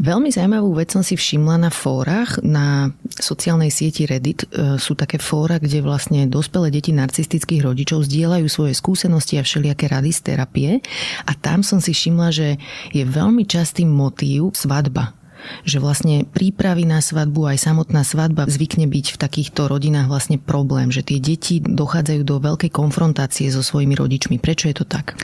Veľmi 0.01 0.33
zaujímavú 0.33 0.73
vec 0.73 0.89
som 0.89 1.05
si 1.05 1.13
všimla 1.13 1.69
na 1.69 1.71
fórach, 1.73 2.41
na 2.41 2.89
sociálnej 3.13 3.69
sieti 3.69 4.09
Reddit 4.09 4.49
e, 4.49 4.77
sú 4.81 4.97
také 4.97 5.21
fóra, 5.21 5.61
kde 5.61 5.85
vlastne 5.85 6.25
dospelé 6.25 6.73
deti 6.73 6.89
narcistických 6.89 7.61
rodičov 7.61 8.09
zdieľajú 8.09 8.47
svoje 8.49 8.73
skúsenosti 8.73 9.37
a 9.37 9.45
všelijaké 9.45 9.85
rady 9.85 10.09
z 10.09 10.19
terapie 10.25 10.71
a 11.29 11.31
tam 11.37 11.61
som 11.61 11.77
si 11.77 11.93
všimla, 11.93 12.33
že 12.33 12.47
je 12.89 13.03
veľmi 13.05 13.45
častý 13.45 13.85
motív 13.85 14.57
svadba 14.57 15.13
že 15.67 15.83
vlastne 15.83 16.23
prípravy 16.23 16.87
na 16.87 17.03
svadbu 17.03 17.51
aj 17.51 17.57
samotná 17.59 18.07
svadba 18.07 18.47
zvykne 18.47 18.87
byť 18.87 19.05
v 19.15 19.17
takýchto 19.19 19.67
rodinách 19.67 20.07
vlastne 20.07 20.39
problém, 20.39 20.87
že 20.87 21.03
tie 21.03 21.19
deti 21.19 21.59
dochádzajú 21.59 22.21
do 22.23 22.39
veľkej 22.39 22.71
konfrontácie 22.71 23.51
so 23.51 23.59
svojimi 23.59 23.95
rodičmi. 23.95 24.39
Prečo 24.39 24.71
je 24.71 24.75
to 24.79 24.85
tak? 24.87 25.19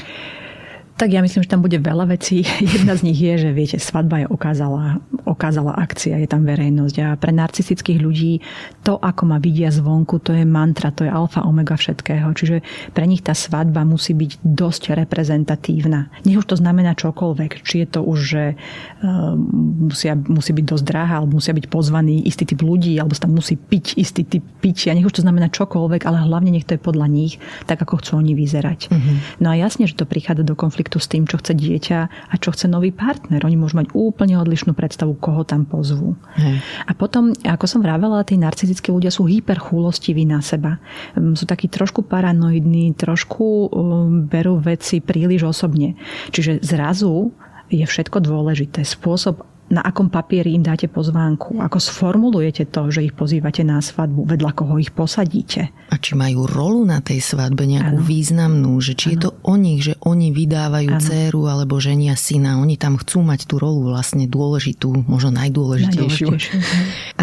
Tak 0.99 1.15
ja 1.15 1.23
myslím, 1.23 1.47
že 1.47 1.51
tam 1.55 1.63
bude 1.63 1.79
veľa 1.79 2.11
vecí. 2.11 2.43
Jedna 2.75 2.91
z 2.99 3.07
nich 3.07 3.15
je, 3.15 3.47
že 3.47 3.49
viete, 3.55 3.79
svadba 3.79 4.19
je 4.19 4.27
okázala, 4.27 4.99
okázala 5.23 5.71
akcia, 5.79 6.19
je 6.19 6.27
tam 6.27 6.43
verejnosť 6.43 6.95
a 6.99 7.15
pre 7.15 7.31
narcistických 7.31 8.03
ľudí 8.03 8.43
to, 8.83 8.99
ako 8.99 9.31
ma 9.31 9.39
vidia 9.39 9.71
zvonku, 9.71 10.19
to 10.19 10.35
je 10.35 10.43
mantra, 10.43 10.91
to 10.91 11.07
je 11.07 11.11
alfa 11.11 11.47
omega 11.47 11.79
všetkého. 11.79 12.27
Čiže 12.35 12.59
pre 12.91 13.07
nich 13.07 13.23
tá 13.23 13.31
svadba 13.31 13.87
musí 13.87 14.11
byť 14.11 14.43
dosť 14.43 14.99
reprezentatívna. 14.99 16.11
Nech 16.27 16.35
už 16.35 16.51
to 16.51 16.59
znamená 16.59 16.99
čokoľvek. 16.99 17.63
Či 17.63 17.75
je 17.79 17.87
to 17.87 18.03
už, 18.03 18.19
že 18.19 18.43
uh, 18.59 19.39
musia, 19.87 20.19
musí 20.19 20.51
byť 20.51 20.65
dosť 20.67 20.83
drahá, 20.83 21.23
alebo 21.23 21.39
musia 21.39 21.55
byť 21.55 21.71
pozvaní 21.71 22.27
istý 22.27 22.43
typ 22.43 22.59
ľudí, 22.59 22.99
alebo 22.99 23.15
sa 23.15 23.23
tam 23.23 23.39
musí 23.39 23.55
piť 23.55 23.95
istý 23.95 24.27
typ 24.27 24.43
pitia. 24.59 24.91
Nech 24.91 25.07
už 25.07 25.21
to 25.21 25.23
znamená 25.23 25.47
čokoľvek, 25.47 26.03
ale 26.03 26.27
hlavne 26.27 26.51
nech 26.51 26.67
to 26.67 26.75
je 26.75 26.81
podľa 26.81 27.07
nich, 27.07 27.39
tak 27.71 27.79
ako 27.79 28.03
chcú 28.03 28.19
oni 28.19 28.35
vyzerať. 28.35 28.91
Uh-huh. 28.91 29.15
No 29.39 29.53
a 29.53 29.55
jasne, 29.55 29.87
že 29.87 29.95
to 29.95 30.03
prichádza 30.03 30.43
do 30.43 30.59
konfliktu 30.59 30.88
konfliktu 30.89 30.97
s 30.97 31.07
tým, 31.07 31.23
čo 31.29 31.37
chce 31.37 31.53
dieťa 31.53 31.99
a 32.33 32.33
čo 32.41 32.49
chce 32.49 32.65
nový 32.65 32.89
partner. 32.89 33.45
Oni 33.45 33.53
môžu 33.53 33.77
mať 33.77 33.93
úplne 33.93 34.41
odlišnú 34.41 34.73
predstavu, 34.73 35.13
koho 35.21 35.45
tam 35.45 35.69
pozvú. 35.69 36.17
Hej. 36.33 36.65
A 36.89 36.91
potom, 36.97 37.29
ako 37.45 37.65
som 37.69 37.85
vravela, 37.85 38.25
tí 38.25 38.35
narcistickí 38.41 38.89
ľudia 38.89 39.13
sú 39.13 39.29
hyperchúlostiví 39.29 40.25
na 40.25 40.41
seba. 40.41 40.81
Hm, 41.13 41.37
sú 41.37 41.45
takí 41.45 41.69
trošku 41.69 42.01
paranoidní, 42.09 42.97
trošku 42.97 43.69
um, 43.69 44.25
berú 44.25 44.57
veci 44.57 44.97
príliš 44.97 45.45
osobne. 45.45 45.93
Čiže 46.33 46.65
zrazu 46.65 47.29
je 47.69 47.85
všetko 47.85 48.17
dôležité. 48.25 48.81
Spôsob, 48.81 49.45
na 49.69 49.85
akom 49.85 50.09
papieri 50.09 50.57
im 50.57 50.65
dáte 50.65 50.89
pozvánku, 50.89 51.61
ako 51.61 51.77
sformulujete 51.77 52.65
to, 52.73 52.89
že 52.89 53.05
ich 53.05 53.13
pozývate 53.13 53.61
na 53.61 53.79
svadbu, 53.79 54.25
vedľa 54.25 54.51
koho 54.57 54.81
ich 54.81 54.89
posadíte. 54.89 55.69
A 55.93 55.95
či 56.01 56.17
majú 56.17 56.49
rolu 56.49 56.85
na 56.85 57.01
tej 57.01 57.21
svadbe 57.21 57.69
nejakú 57.69 58.01
ano. 58.01 58.05
významnú, 58.05 58.73
že 58.81 58.97
či 58.97 59.05
ano. 59.09 59.13
je 59.13 59.17
to 59.21 59.31
o 59.45 59.53
nich, 59.57 59.81
že 59.85 59.93
oni 60.01 60.33
vydávajú 60.33 60.89
ano. 60.89 61.01
dceru 61.01 61.41
alebo 61.45 61.77
ženia 61.77 62.17
syna, 62.17 62.57
oni 62.57 62.81
tam 62.81 62.97
chcú 62.97 63.21
mať 63.21 63.45
tú 63.45 63.61
rolu 63.61 63.93
vlastne 63.93 64.25
dôležitú, 64.25 65.05
možno 65.05 65.33
najdôležitejšiu. 65.37 66.27
najdôležitejšiu. 66.29 66.57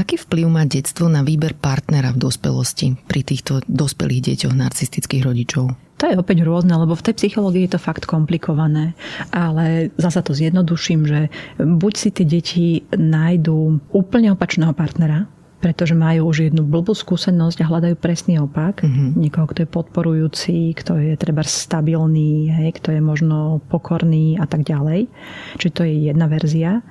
Aký 0.01 0.15
vplyv 0.19 0.47
má 0.47 0.63
detstvo 0.67 1.11
na 1.11 1.27
výber 1.27 1.55
partnera 1.59 2.15
v 2.15 2.23
dospelosti 2.31 2.95
pri 3.07 3.27
týchto 3.27 3.63
dospelých 3.67 4.35
deťoch 4.35 4.55
narcistických 4.55 5.23
rodičov? 5.27 5.86
To 5.97 6.05
je 6.13 6.21
opäť 6.21 6.45
rôzne, 6.45 6.77
lebo 6.77 6.93
v 6.93 7.05
tej 7.09 7.15
psychológii 7.17 7.65
je 7.67 7.73
to 7.77 7.81
fakt 7.81 8.05
komplikované. 8.05 8.93
Ale 9.33 9.89
zasa 9.97 10.21
to 10.21 10.37
zjednoduším, 10.37 11.09
že 11.09 11.21
buď 11.57 11.93
si 11.97 12.09
tie 12.13 12.27
deti 12.29 12.67
nájdú 12.93 13.81
úplne 13.97 14.37
opačného 14.37 14.77
partnera, 14.77 15.25
pretože 15.67 15.99
majú 15.99 16.31
už 16.31 16.47
jednu 16.47 16.63
blbú 16.63 16.95
skúsenosť 16.95 17.59
a 17.59 17.67
hľadajú 17.67 17.99
presný 17.99 18.39
opak. 18.39 18.87
Mm-hmm. 18.87 19.19
Niekoho, 19.19 19.51
kto 19.51 19.67
je 19.67 19.75
podporujúci, 19.75 20.79
kto 20.79 20.95
je 21.03 21.19
treba 21.19 21.43
stabilný, 21.43 22.55
hej, 22.55 22.79
kto 22.79 22.95
je 22.95 23.03
možno 23.03 23.59
pokorný 23.67 24.39
a 24.39 24.47
tak 24.47 24.63
ďalej. 24.63 25.11
Čiže 25.59 25.75
to 25.75 25.83
je 25.83 26.07
jedna 26.07 26.31
verzia. 26.31 26.87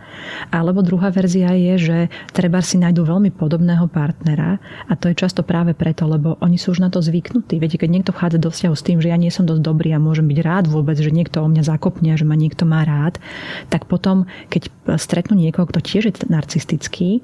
Alebo 0.52 0.84
druhá 0.84 1.08
verzia 1.08 1.56
je, 1.56 1.74
že 1.80 1.98
treba 2.36 2.60
si 2.60 2.76
nájdú 2.76 3.08
veľmi 3.08 3.32
podobného 3.32 3.88
partnera 3.88 4.60
a 4.92 5.00
to 5.00 5.08
je 5.08 5.16
často 5.24 5.40
práve 5.48 5.72
preto, 5.72 6.04
lebo 6.04 6.36
oni 6.44 6.60
sú 6.60 6.76
už 6.76 6.84
na 6.84 6.92
to 6.92 7.00
zvyknutí. 7.00 7.56
Viete, 7.56 7.80
keď 7.80 7.90
niekto 7.96 8.12
vchádza 8.12 8.44
do 8.44 8.52
vzťahu 8.52 8.76
s 8.76 8.84
tým, 8.84 9.00
že 9.00 9.08
ja 9.08 9.16
nie 9.16 9.32
som 9.32 9.48
dosť 9.48 9.64
dobrý 9.64 9.96
a 9.96 10.04
môžem 10.04 10.28
byť 10.28 10.40
rád 10.44 10.66
vôbec, 10.68 11.00
že 11.00 11.16
niekto 11.16 11.40
o 11.40 11.48
mňa 11.48 11.64
zakopne, 11.64 12.12
že 12.20 12.28
ma 12.28 12.36
niekto 12.36 12.68
má 12.68 12.84
rád, 12.84 13.24
tak 13.72 13.88
potom, 13.88 14.28
keď 14.52 14.68
stretnú 15.00 15.40
niekoho, 15.40 15.64
kto 15.64 15.80
tiež 15.80 16.04
je 16.12 16.28
narcistický, 16.28 17.24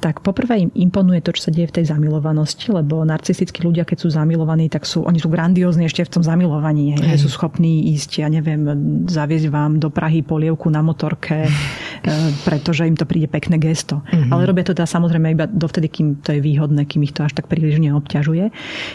tak 0.00 0.24
poprvé 0.24 0.70
im 0.72 0.85
imponuje 0.86 1.18
to, 1.20 1.34
čo 1.34 1.48
sa 1.48 1.50
deje 1.50 1.66
v 1.68 1.76
tej 1.82 1.90
zamilovanosti, 1.90 2.70
lebo 2.70 3.02
narcistickí 3.02 3.66
ľudia, 3.66 3.82
keď 3.82 4.06
sú 4.06 4.08
zamilovaní, 4.14 4.70
tak 4.70 4.86
sú, 4.86 5.02
oni 5.02 5.18
sú 5.18 5.26
grandiózni 5.26 5.90
ešte 5.90 6.06
v 6.06 6.10
tom 6.14 6.22
zamilovaní. 6.22 6.94
Hej, 6.94 7.26
Sú 7.26 7.28
schopní 7.28 7.90
ísť, 7.98 8.22
ja 8.22 8.28
neviem, 8.30 8.62
zaviesť 9.10 9.50
vám 9.50 9.82
do 9.82 9.90
Prahy 9.90 10.22
polievku 10.22 10.70
na 10.70 10.80
motorke, 10.86 11.44
e, 11.50 11.50
pretože 12.46 12.86
im 12.86 12.94
to 12.94 13.04
príde 13.04 13.26
pekné 13.26 13.58
gesto. 13.58 14.06
Mm-hmm. 14.06 14.30
Ale 14.30 14.42
robia 14.46 14.62
to 14.62 14.72
teda 14.72 14.86
samozrejme 14.86 15.34
iba 15.34 15.50
dovtedy, 15.50 15.90
kým 15.90 16.22
to 16.22 16.38
je 16.38 16.40
výhodné, 16.40 16.86
kým 16.86 17.02
ich 17.02 17.12
to 17.12 17.26
až 17.26 17.34
tak 17.34 17.50
príliš 17.50 17.82
neobťažuje. 17.82 18.44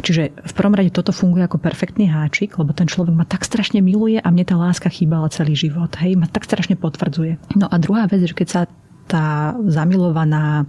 Čiže 0.02 0.32
v 0.32 0.54
prvom 0.56 0.74
rade 0.74 0.96
toto 0.96 1.12
funguje 1.12 1.44
ako 1.44 1.60
perfektný 1.60 2.08
háčik, 2.08 2.56
lebo 2.56 2.72
ten 2.72 2.88
človek 2.88 3.14
ma 3.14 3.28
tak 3.28 3.44
strašne 3.44 3.84
miluje 3.84 4.18
a 4.18 4.28
mne 4.32 4.48
tá 4.48 4.56
láska 4.56 4.88
chýbala 4.88 5.28
celý 5.28 5.60
život. 5.60 5.92
Hej, 6.00 6.16
ma 6.16 6.32
tak 6.32 6.48
strašne 6.48 6.80
potvrdzuje. 6.80 7.60
No 7.60 7.68
a 7.68 7.76
druhá 7.82 8.08
vec, 8.08 8.24
že 8.24 8.38
keď 8.38 8.48
sa 8.48 8.62
tá 9.12 9.52
zamilovaná 9.68 10.64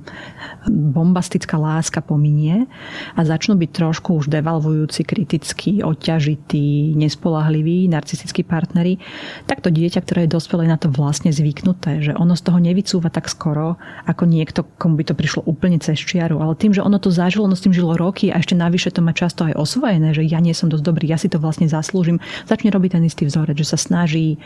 bombastická 0.66 1.54
láska 1.54 2.02
pominie 2.02 2.66
a 3.14 3.22
začnú 3.22 3.54
byť 3.54 3.70
trošku 3.70 4.18
už 4.18 4.26
devalvujúci, 4.26 5.06
kritický, 5.06 5.86
odťažitý, 5.86 6.98
nespolahlivý, 6.98 7.86
narcistickí 7.86 8.42
partnery, 8.42 8.98
tak 9.46 9.62
to 9.62 9.70
dieťa, 9.70 10.02
ktoré 10.02 10.26
je 10.26 10.34
dospelé 10.34 10.66
na 10.66 10.74
to 10.74 10.90
vlastne 10.90 11.30
zvyknuté, 11.30 12.02
že 12.02 12.18
ono 12.18 12.34
z 12.34 12.42
toho 12.42 12.58
nevycúva 12.58 13.14
tak 13.14 13.30
skoro, 13.30 13.78
ako 14.10 14.26
niekto, 14.26 14.66
komu 14.82 14.98
by 14.98 15.04
to 15.06 15.14
prišlo 15.14 15.46
úplne 15.46 15.78
cez 15.78 16.02
čiaru. 16.02 16.42
Ale 16.42 16.58
tým, 16.58 16.74
že 16.74 16.82
ono 16.82 16.98
to 16.98 17.14
zažilo, 17.14 17.46
ono 17.46 17.54
s 17.54 17.62
tým 17.62 17.70
žilo 17.70 17.94
roky 17.94 18.34
a 18.34 18.42
ešte 18.42 18.58
navyše 18.58 18.90
to 18.90 18.98
má 19.06 19.14
často 19.14 19.46
aj 19.46 19.54
osvojené, 19.54 20.10
že 20.10 20.26
ja 20.26 20.42
nie 20.42 20.56
som 20.56 20.66
dosť 20.66 20.82
dobrý, 20.82 21.06
ja 21.06 21.18
si 21.20 21.30
to 21.30 21.38
vlastne 21.38 21.70
zaslúžim, 21.70 22.18
začne 22.50 22.74
robiť 22.74 22.98
ten 22.98 23.06
istý 23.06 23.22
vzorec, 23.30 23.54
že 23.54 23.70
sa 23.70 23.78
snaží 23.78 24.42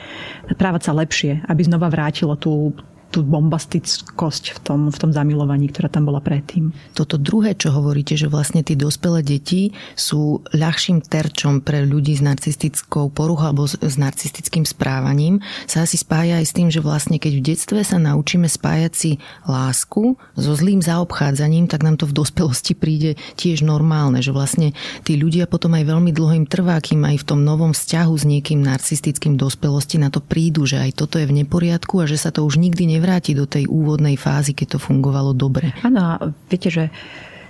právať 0.60 0.82
sa 0.84 0.92
lepšie, 0.92 1.40
aby 1.48 1.60
znova 1.64 1.88
vrátilo 1.88 2.36
tú 2.36 2.76
tú 3.16 3.24
bombastickosť 3.24 4.44
v 4.52 4.58
tom, 4.60 4.80
v 4.92 4.98
tom 5.00 5.08
zamilovaní, 5.08 5.72
ktorá 5.72 5.88
tam 5.88 6.04
bola 6.04 6.20
predtým. 6.20 6.68
Toto 6.92 7.16
druhé, 7.16 7.56
čo 7.56 7.72
hovoríte, 7.72 8.12
že 8.12 8.28
vlastne 8.28 8.60
tí 8.60 8.76
dospelé 8.76 9.24
deti 9.24 9.72
sú 9.96 10.44
ľahším 10.52 11.00
terčom 11.00 11.64
pre 11.64 11.88
ľudí 11.88 12.12
s 12.12 12.20
narcistickou 12.20 13.08
poruchou 13.08 13.56
alebo 13.56 13.64
s, 13.64 13.80
s 13.80 13.96
narcistickým 13.96 14.68
správaním, 14.68 15.40
sa 15.64 15.88
asi 15.88 15.96
spája 15.96 16.44
aj 16.44 16.44
s 16.44 16.52
tým, 16.52 16.68
že 16.68 16.84
vlastne 16.84 17.16
keď 17.16 17.32
v 17.40 17.44
detstve 17.56 17.80
sa 17.80 17.96
naučíme 17.96 18.44
spájať 18.44 18.92
si 18.92 19.10
lásku 19.48 20.20
so 20.36 20.52
zlým 20.52 20.84
zaobchádzaním, 20.84 21.72
tak 21.72 21.80
nám 21.88 21.96
to 21.96 22.04
v 22.04 22.20
dospelosti 22.20 22.76
príde 22.76 23.16
tiež 23.40 23.64
normálne, 23.64 24.20
že 24.20 24.36
vlastne 24.36 24.76
tí 25.08 25.16
ľudia 25.16 25.48
potom 25.48 25.72
aj 25.72 25.88
veľmi 25.88 26.12
dlho 26.12 26.36
im 26.36 26.44
trvá, 26.44 26.76
kým 26.84 27.00
aj 27.00 27.24
v 27.24 27.28
tom 27.32 27.40
novom 27.48 27.72
vzťahu 27.72 28.12
s 28.12 28.28
niekým 28.28 28.60
narcistickým 28.60 29.40
dospelosti 29.40 29.96
na 29.96 30.12
to 30.12 30.20
prídu, 30.20 30.68
že 30.68 30.84
aj 30.84 31.00
toto 31.00 31.16
je 31.16 31.24
v 31.24 31.40
neporiadku 31.40 32.04
a 32.04 32.04
že 32.04 32.20
sa 32.20 32.28
to 32.28 32.44
už 32.44 32.60
nikdy 32.60 32.84
nevráti 32.84 33.05
do 33.32 33.46
tej 33.46 33.70
úvodnej 33.70 34.18
fázy, 34.18 34.52
keď 34.52 34.76
to 34.76 34.78
fungovalo 34.82 35.32
dobre. 35.32 35.70
Áno, 35.86 36.34
viete, 36.50 36.68
že 36.68 36.90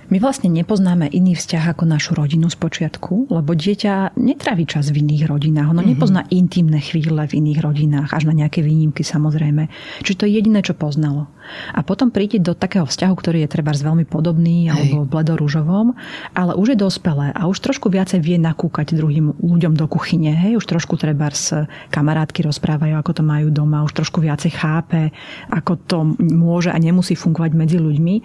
my 0.07 0.17
vlastne 0.23 0.47
nepoznáme 0.47 1.11
iný 1.11 1.35
vzťah 1.35 1.75
ako 1.75 1.83
našu 1.83 2.15
rodinu 2.15 2.47
z 2.47 2.55
počiatku, 2.55 3.27
lebo 3.27 3.51
dieťa 3.51 4.15
netraví 4.15 4.63
čas 4.63 4.87
v 4.91 5.03
iných 5.03 5.27
rodinách. 5.27 5.67
Ono 5.71 5.83
mm-hmm. 5.83 5.91
nepozná 5.91 6.21
intimné 6.31 6.79
chvíle 6.79 7.27
v 7.27 7.33
iných 7.43 7.59
rodinách, 7.59 8.09
až 8.15 8.31
na 8.31 8.33
nejaké 8.35 8.63
výnimky 8.63 9.03
samozrejme. 9.03 9.67
Čiže 10.07 10.19
to 10.19 10.25
je 10.27 10.31
jediné, 10.39 10.63
čo 10.63 10.79
poznalo. 10.79 11.27
A 11.71 11.83
potom 11.83 12.11
príde 12.11 12.39
do 12.43 12.51
takého 12.51 12.83
vzťahu, 12.83 13.13
ktorý 13.15 13.37
je 13.47 13.49
treba 13.51 13.71
veľmi 13.71 14.03
podobný 14.03 14.67
Hej. 14.67 14.71
alebo 14.75 15.07
bledorúžovom, 15.07 15.95
ale 16.35 16.51
už 16.55 16.75
je 16.75 16.77
dospelé 16.79 17.31
a 17.31 17.47
už 17.47 17.59
trošku 17.63 17.87
viacej 17.87 18.19
vie 18.19 18.35
nakúkať 18.35 18.95
druhým 18.95 19.35
ľuďom 19.39 19.75
do 19.75 19.85
kuchyne. 19.87 20.35
Hej, 20.35 20.59
už 20.59 20.65
trošku 20.67 20.99
treba 20.99 21.31
s 21.31 21.55
kamarátky 21.91 22.43
rozprávajú, 22.47 22.95
ako 22.99 23.11
to 23.11 23.23
majú 23.23 23.47
doma, 23.51 23.83
už 23.87 23.95
trošku 23.95 24.19
viacej 24.19 24.51
chápe, 24.55 25.11
ako 25.51 25.73
to 25.87 25.97
môže 26.19 26.71
a 26.71 26.77
nemusí 26.79 27.15
fungovať 27.15 27.51
medzi 27.55 27.77
ľuďmi. 27.79 28.15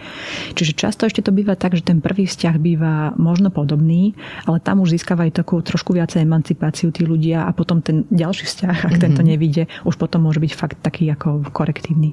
Čiže 0.58 0.72
často 0.74 1.06
ešte 1.06 1.22
to 1.22 1.30
býva 1.30 1.54
tak, 1.54 1.71
že 1.72 1.84
ten 1.84 1.98
prvý 2.04 2.28
vzťah 2.28 2.56
býva 2.60 2.94
možno 3.16 3.48
podobný, 3.48 4.12
ale 4.44 4.60
tam 4.60 4.84
už 4.84 4.96
získavajú 5.00 5.32
takú 5.32 5.60
trošku 5.64 5.96
viacej 5.96 6.24
emancipáciu 6.24 6.92
tí 6.92 7.02
ľudia 7.08 7.48
a 7.48 7.50
potom 7.56 7.80
ten 7.80 8.04
ďalší 8.12 8.44
vzťah, 8.48 8.76
ak 8.76 8.96
mm-hmm. 8.96 9.04
tento 9.04 9.22
nevíde, 9.24 9.62
už 9.88 9.96
potom 9.96 10.28
môže 10.28 10.38
byť 10.38 10.52
fakt 10.52 10.78
taký 10.84 11.08
ako 11.10 11.48
korektívny. 11.50 12.12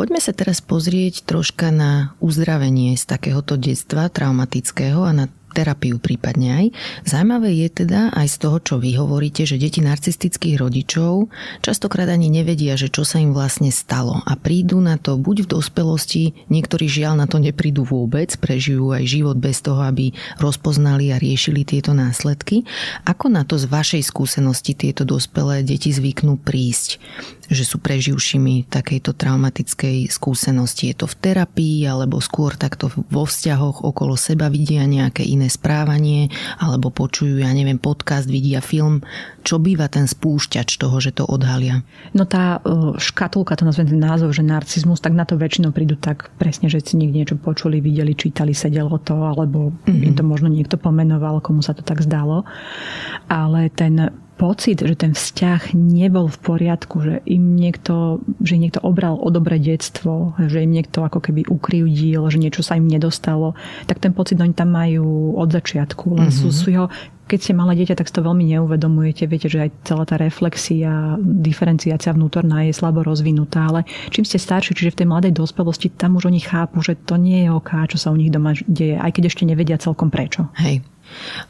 Poďme 0.00 0.16
sa 0.16 0.32
teraz 0.32 0.64
pozrieť 0.64 1.28
troška 1.28 1.68
na 1.68 2.16
uzdravenie 2.24 2.96
z 2.96 3.04
takéhoto 3.04 3.60
detstva 3.60 4.08
traumatického 4.08 5.04
a 5.04 5.12
na 5.12 5.26
terapiu 5.52 5.98
prípadne 5.98 6.48
aj. 6.54 6.66
Zaujímavé 7.06 7.50
je 7.66 7.68
teda 7.84 8.14
aj 8.14 8.26
z 8.30 8.36
toho, 8.40 8.58
čo 8.62 8.74
vy 8.78 8.96
hovoríte, 8.96 9.44
že 9.44 9.60
deti 9.60 9.82
narcistických 9.82 10.56
rodičov 10.56 11.28
častokrát 11.60 12.08
ani 12.08 12.30
nevedia, 12.30 12.78
že 12.78 12.88
čo 12.88 13.02
sa 13.02 13.18
im 13.18 13.34
vlastne 13.34 13.74
stalo 13.74 14.22
a 14.24 14.32
prídu 14.38 14.78
na 14.78 14.96
to 14.96 15.18
buď 15.18 15.46
v 15.46 15.50
dospelosti, 15.58 16.24
niektorí 16.48 16.86
žiaľ 16.86 17.20
na 17.20 17.26
to 17.26 17.42
neprídu 17.42 17.82
vôbec, 17.82 18.32
prežijú 18.38 18.94
aj 18.94 19.04
život 19.06 19.36
bez 19.36 19.60
toho, 19.60 19.82
aby 19.82 20.14
rozpoznali 20.38 21.10
a 21.12 21.20
riešili 21.20 21.66
tieto 21.66 21.92
následky. 21.92 22.62
Ako 23.04 23.28
na 23.28 23.42
to 23.42 23.58
z 23.58 23.66
vašej 23.66 24.02
skúsenosti 24.06 24.72
tieto 24.78 25.02
dospelé 25.02 25.66
deti 25.66 25.90
zvyknú 25.90 26.38
prísť? 26.40 27.02
Že 27.50 27.66
sú 27.66 27.82
preživšími 27.82 28.70
takejto 28.70 29.10
traumatickej 29.18 30.06
skúsenosti. 30.06 30.94
Je 30.94 31.02
to 31.02 31.06
v 31.10 31.18
terapii 31.18 31.82
alebo 31.82 32.22
skôr 32.22 32.54
takto 32.54 32.94
vo 32.94 33.26
vzťahoch 33.26 33.82
okolo 33.82 34.14
seba 34.14 34.46
vidia 34.46 34.86
nejaké 34.86 35.26
iné 35.26 35.50
správanie 35.50 36.30
alebo 36.62 36.94
počujú, 36.94 37.42
ja 37.42 37.50
neviem, 37.50 37.82
podcast, 37.82 38.30
vidia 38.30 38.62
film. 38.62 39.02
Čo 39.42 39.58
býva 39.58 39.90
ten 39.90 40.06
spúšťač 40.06 40.78
toho, 40.78 41.02
že 41.02 41.10
to 41.10 41.26
odhalia? 41.26 41.82
No 42.14 42.22
tá 42.22 42.62
e, 42.62 42.94
škatulka, 43.02 43.58
to 43.58 43.66
nazvem 43.66 43.90
ten 43.90 43.98
názov, 44.00 44.30
že 44.30 44.46
narcizmus, 44.46 45.02
tak 45.02 45.18
na 45.18 45.26
to 45.26 45.34
väčšinou 45.34 45.74
prídu 45.74 45.98
tak 45.98 46.30
presne, 46.38 46.70
že 46.70 46.78
si 46.78 46.94
niekde 46.94 47.26
niečo 47.26 47.36
počuli, 47.36 47.82
videli, 47.82 48.14
čítali, 48.14 48.54
sedelo 48.54 49.02
to, 49.02 49.18
alebo 49.18 49.74
mm-hmm. 49.74 50.06
im 50.06 50.14
to 50.14 50.22
možno 50.22 50.46
niekto 50.46 50.78
pomenoval, 50.78 51.42
komu 51.42 51.66
sa 51.66 51.74
to 51.74 51.82
tak 51.82 51.98
zdalo. 52.06 52.46
Ale 53.26 53.74
ten 53.74 54.14
pocit, 54.40 54.80
že 54.80 54.96
ten 54.96 55.12
vzťah 55.12 55.76
nebol 55.76 56.32
v 56.32 56.38
poriadku, 56.40 56.96
že 57.04 57.14
im 57.28 57.60
niekto, 57.60 58.24
že 58.40 58.56
niekto 58.56 58.80
obral 58.80 59.20
o 59.20 59.28
dobré 59.28 59.60
detstvo, 59.60 60.32
že 60.40 60.64
im 60.64 60.72
niekto 60.72 61.04
ako 61.04 61.20
keby 61.20 61.44
ukrivdil, 61.44 62.24
že 62.32 62.40
niečo 62.40 62.64
sa 62.64 62.80
im 62.80 62.88
nedostalo, 62.88 63.52
tak 63.84 64.00
ten 64.00 64.16
pocit 64.16 64.40
oni 64.40 64.56
tam 64.56 64.72
majú 64.72 65.36
od 65.36 65.52
začiatku. 65.52 66.16
Len 66.16 66.32
mm-hmm. 66.32 66.48
sú, 66.48 66.56
sú 66.56 66.72
jeho, 66.72 66.88
keď 67.28 67.38
ste 67.38 67.52
malé 67.52 67.76
dieťa, 67.76 68.00
tak 68.00 68.08
si 68.08 68.16
to 68.16 68.24
veľmi 68.24 68.48
neuvedomujete. 68.56 69.28
Viete, 69.28 69.52
že 69.52 69.68
aj 69.68 69.70
celá 69.84 70.08
tá 70.08 70.16
reflexia, 70.16 71.20
diferenciácia 71.20 72.16
vnútorná 72.16 72.64
je 72.64 72.72
slabo 72.72 73.04
rozvinutá, 73.04 73.68
ale 73.68 73.84
čím 74.08 74.24
ste 74.24 74.40
starší, 74.40 74.72
čiže 74.72 74.96
v 74.96 74.98
tej 75.04 75.06
mladej 75.06 75.32
dospelosti, 75.36 75.92
tam 75.92 76.16
už 76.16 76.32
oni 76.32 76.40
chápu, 76.40 76.80
že 76.80 76.96
to 76.96 77.20
nie 77.20 77.44
je 77.44 77.50
oká, 77.52 77.84
čo 77.92 78.00
sa 78.00 78.08
u 78.08 78.16
nich 78.16 78.32
doma 78.32 78.56
deje, 78.64 78.96
aj 78.96 79.12
keď 79.14 79.22
ešte 79.28 79.44
nevedia 79.44 79.76
celkom 79.76 80.08
prečo. 80.08 80.48
Hej. 80.56 80.80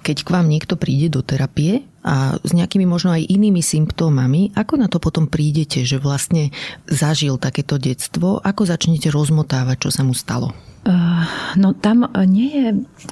Keď 0.00 0.16
k 0.24 0.32
vám 0.32 0.46
niekto 0.48 0.74
príde 0.76 1.12
do 1.12 1.20
terapie 1.24 1.84
a 2.00 2.40
s 2.40 2.56
nejakými 2.56 2.88
možno 2.88 3.12
aj 3.12 3.28
inými 3.28 3.61
symptómami, 3.61 4.56
ako 4.56 4.74
na 4.80 4.88
to 4.88 4.96
potom 4.96 5.28
prídete, 5.28 5.84
že 5.84 6.00
vlastne 6.00 6.48
zažil 6.88 7.36
takéto 7.36 7.76
detstvo, 7.76 8.40
ako 8.40 8.64
začnete 8.64 9.12
rozmotávať, 9.12 9.76
čo 9.84 9.90
sa 9.92 10.02
mu 10.06 10.16
stalo? 10.16 10.56
Uh, 10.80 11.28
no 11.61 11.76
tam 11.76 12.08
nie 12.24 12.56
je, 12.56 12.66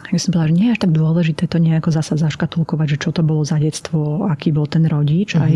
ja 0.09 0.17
som 0.17 0.33
povedala, 0.33 0.49
že 0.49 0.57
nie 0.57 0.67
je 0.69 0.73
až 0.73 0.81
tak 0.89 0.93
dôležité 0.97 1.45
to 1.53 1.61
nejako 1.61 1.93
zasa 1.93 2.17
zaškatulkovať, 2.17 2.97
že 2.97 3.01
čo 3.05 3.11
to 3.13 3.21
bolo 3.21 3.45
za 3.45 3.61
detstvo, 3.61 4.25
aký 4.25 4.57
bol 4.57 4.65
ten 4.65 4.89
rodič. 4.89 5.37
Uh-huh. 5.37 5.45
Aj, 5.45 5.55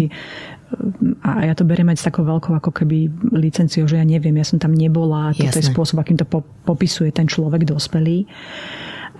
a 1.24 1.30
ja 1.48 1.54
to 1.56 1.64
beriem 1.64 1.88
aj 1.88 2.04
s 2.04 2.06
takou 2.12 2.28
veľkou 2.28 2.52
ako 2.52 2.68
keby 2.68 3.08
licenciou, 3.32 3.88
že 3.88 3.96
ja 3.96 4.04
neviem, 4.04 4.36
ja 4.36 4.44
som 4.44 4.60
tam 4.60 4.76
nebola, 4.76 5.32
toto 5.32 5.56
je 5.56 5.64
spôsob, 5.64 6.04
akým 6.04 6.20
to 6.20 6.28
popisuje 6.68 7.16
ten 7.16 7.24
človek 7.24 7.64
dospelý. 7.64 8.28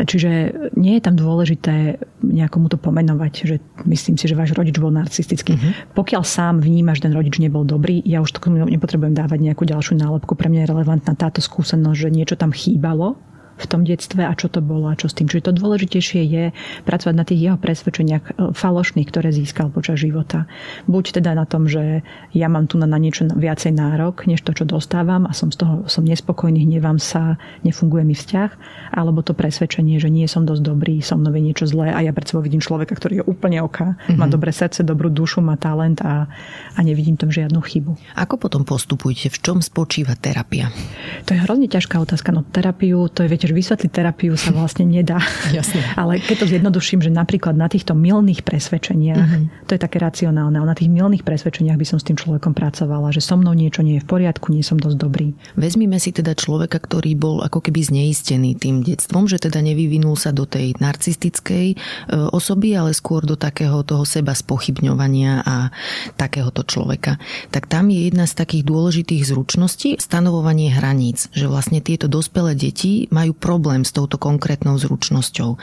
Čiže 0.03 0.31
nie 0.75 0.99
je 0.99 1.03
tam 1.03 1.15
dôležité 1.15 1.99
nejakomu 2.23 2.67
to 2.69 2.79
pomenovať, 2.79 3.33
že 3.47 3.57
myslím 3.87 4.19
si, 4.19 4.27
že 4.27 4.39
váš 4.39 4.53
rodič 4.53 4.77
bol 4.79 4.91
narcistický. 4.91 5.55
Uh-huh. 5.55 5.73
Pokiaľ 5.95 6.23
sám 6.27 6.55
vníma, 6.61 6.95
že 6.99 7.07
ten 7.07 7.15
rodič 7.15 7.39
nebol 7.39 7.63
dobrý, 7.63 8.03
ja 8.03 8.21
už 8.21 8.35
to 8.35 8.41
nepotrebujem 8.51 9.15
dávať 9.15 9.39
nejakú 9.41 9.63
ďalšiu 9.63 9.99
nálepku. 9.99 10.35
Pre 10.35 10.51
mňa 10.51 10.67
je 10.67 10.71
relevantná 10.71 11.13
táto 11.15 11.39
skúsenosť, 11.39 11.99
že 11.99 12.09
niečo 12.11 12.35
tam 12.35 12.51
chýbalo 12.51 13.19
v 13.63 13.71
tom 13.71 13.83
detstve 13.87 14.27
a 14.27 14.35
čo 14.35 14.51
to 14.51 14.59
bolo 14.59 14.91
a 14.91 14.99
čo 14.99 15.07
s 15.07 15.15
tým. 15.15 15.31
Čiže 15.31 15.49
to 15.49 15.59
dôležitejšie 15.63 16.21
je 16.27 16.45
pracovať 16.83 17.15
na 17.15 17.25
tých 17.25 17.41
jeho 17.47 17.59
presvedčeniach 17.59 18.25
e, 18.27 18.33
falošných, 18.53 19.09
ktoré 19.09 19.31
získal 19.31 19.71
počas 19.71 20.03
života. 20.03 20.51
Buď 20.91 21.23
teda 21.23 21.39
na 21.39 21.47
tom, 21.47 21.71
že 21.71 22.03
ja 22.35 22.49
mám 22.51 22.67
tu 22.67 22.77
na, 22.77 22.91
na 22.91 22.99
niečo 22.99 23.31
viacej 23.31 23.73
nárok, 23.73 24.27
než 24.27 24.43
to, 24.43 24.53
čo 24.53 24.67
dostávam 24.67 25.25
a 25.25 25.33
som 25.33 25.55
z 25.55 25.63
toho 25.63 25.75
som 25.87 26.03
nespokojný, 26.03 26.67
hnevám 26.67 26.99
sa, 26.99 27.39
nefunguje 27.63 28.03
mi 28.03 28.15
vzťah, 28.19 28.51
alebo 28.93 29.23
to 29.23 29.33
presvedčenie, 29.37 30.03
že 30.03 30.11
nie 30.11 30.27
som 30.27 30.43
dosť 30.43 30.63
dobrý, 30.65 30.99
som 31.05 31.23
mnou 31.23 31.33
niečo 31.37 31.69
zlé 31.71 31.95
a 31.95 32.03
ja 32.03 32.11
pred 32.11 32.27
sebou 32.27 32.43
vidím 32.43 32.59
človeka, 32.59 32.99
ktorý 32.99 33.23
je 33.23 33.25
úplne 33.25 33.63
oka, 33.63 33.95
mm-hmm. 33.95 34.19
má 34.19 34.27
dobré 34.27 34.51
srdce, 34.51 34.83
dobrú 34.83 35.13
dušu, 35.13 35.45
má 35.45 35.55
talent 35.55 36.03
a, 36.03 36.27
a 36.75 36.81
nevidím 36.81 37.15
tam 37.15 37.31
žiadnu 37.31 37.61
chybu. 37.63 38.19
Ako 38.19 38.41
potom 38.41 38.67
postupujete? 38.67 39.31
V 39.31 39.39
čom 39.39 39.59
spočíva 39.63 40.19
terapia? 40.19 40.73
To 41.29 41.37
je 41.37 41.41
hrozne 41.45 41.69
ťažká 41.71 42.01
otázka. 42.01 42.35
No 42.35 42.43
terapiu, 42.43 43.07
to 43.13 43.23
je, 43.25 43.29
viete, 43.31 43.47
že 43.53 43.61
vysvetliť 43.61 43.91
terapiu 43.93 44.33
sa 44.41 44.57
vlastne 44.57 44.89
nedá. 44.89 45.21
Jasne. 45.53 45.85
Ale 45.93 46.25
keď 46.25 46.37
to 46.41 46.47
zjednoduším, 46.49 47.05
že 47.05 47.13
napríklad 47.13 47.53
na 47.53 47.69
týchto 47.69 47.93
milných 47.93 48.41
presvedčeniach, 48.41 49.29
uh-huh. 49.29 49.69
to 49.69 49.77
je 49.77 49.81
také 49.85 50.01
racionálne, 50.01 50.57
ale 50.57 50.73
na 50.73 50.77
tých 50.77 50.89
milných 50.89 51.21
presvedčeniach 51.21 51.77
by 51.77 51.85
som 51.85 52.01
s 52.01 52.09
tým 52.09 52.17
človekom 52.17 52.57
pracovala, 52.57 53.13
že 53.13 53.21
so 53.21 53.37
mnou 53.37 53.53
niečo 53.53 53.85
nie 53.85 54.01
je 54.01 54.05
v 54.05 54.09
poriadku, 54.09 54.49
nie 54.57 54.65
som 54.65 54.81
dosť 54.81 54.97
dobrý. 54.97 55.37
Vezmime 55.61 56.01
si 56.01 56.17
teda 56.17 56.33
človeka, 56.33 56.81
ktorý 56.81 57.13
bol 57.13 57.45
ako 57.45 57.61
keby 57.61 57.85
zneistený 57.85 58.57
tým 58.57 58.81
detstvom, 58.81 59.29
že 59.29 59.37
teda 59.37 59.61
nevyvinul 59.61 60.17
sa 60.17 60.33
do 60.33 60.49
tej 60.49 60.73
narcistickej 60.81 61.67
e, 61.75 61.77
osoby, 62.33 62.73
ale 62.73 62.97
skôr 62.97 63.29
do 63.29 63.37
takého 63.37 63.85
toho 63.85 64.09
seba 64.09 64.33
spochybňovania 64.33 65.45
a 65.45 65.69
takéhoto 66.17 66.65
človeka. 66.65 67.21
Tak 67.53 67.69
tam 67.69 67.93
je 67.93 68.09
jedna 68.09 68.25
z 68.25 68.33
takých 68.33 68.65
dôležitých 68.65 69.23
zručností 69.29 70.01
stanovovanie 70.01 70.73
hraníc, 70.73 71.29
že 71.37 71.51
vlastne 71.51 71.83
tieto 71.83 72.09
dospelé 72.09 72.55
deti 72.55 73.11
majú 73.11 73.32
majú 73.33 73.41
problém 73.41 73.83
s 73.83 73.97
touto 73.97 74.21
konkrétnou 74.21 74.77
zručnosťou. 74.77 75.57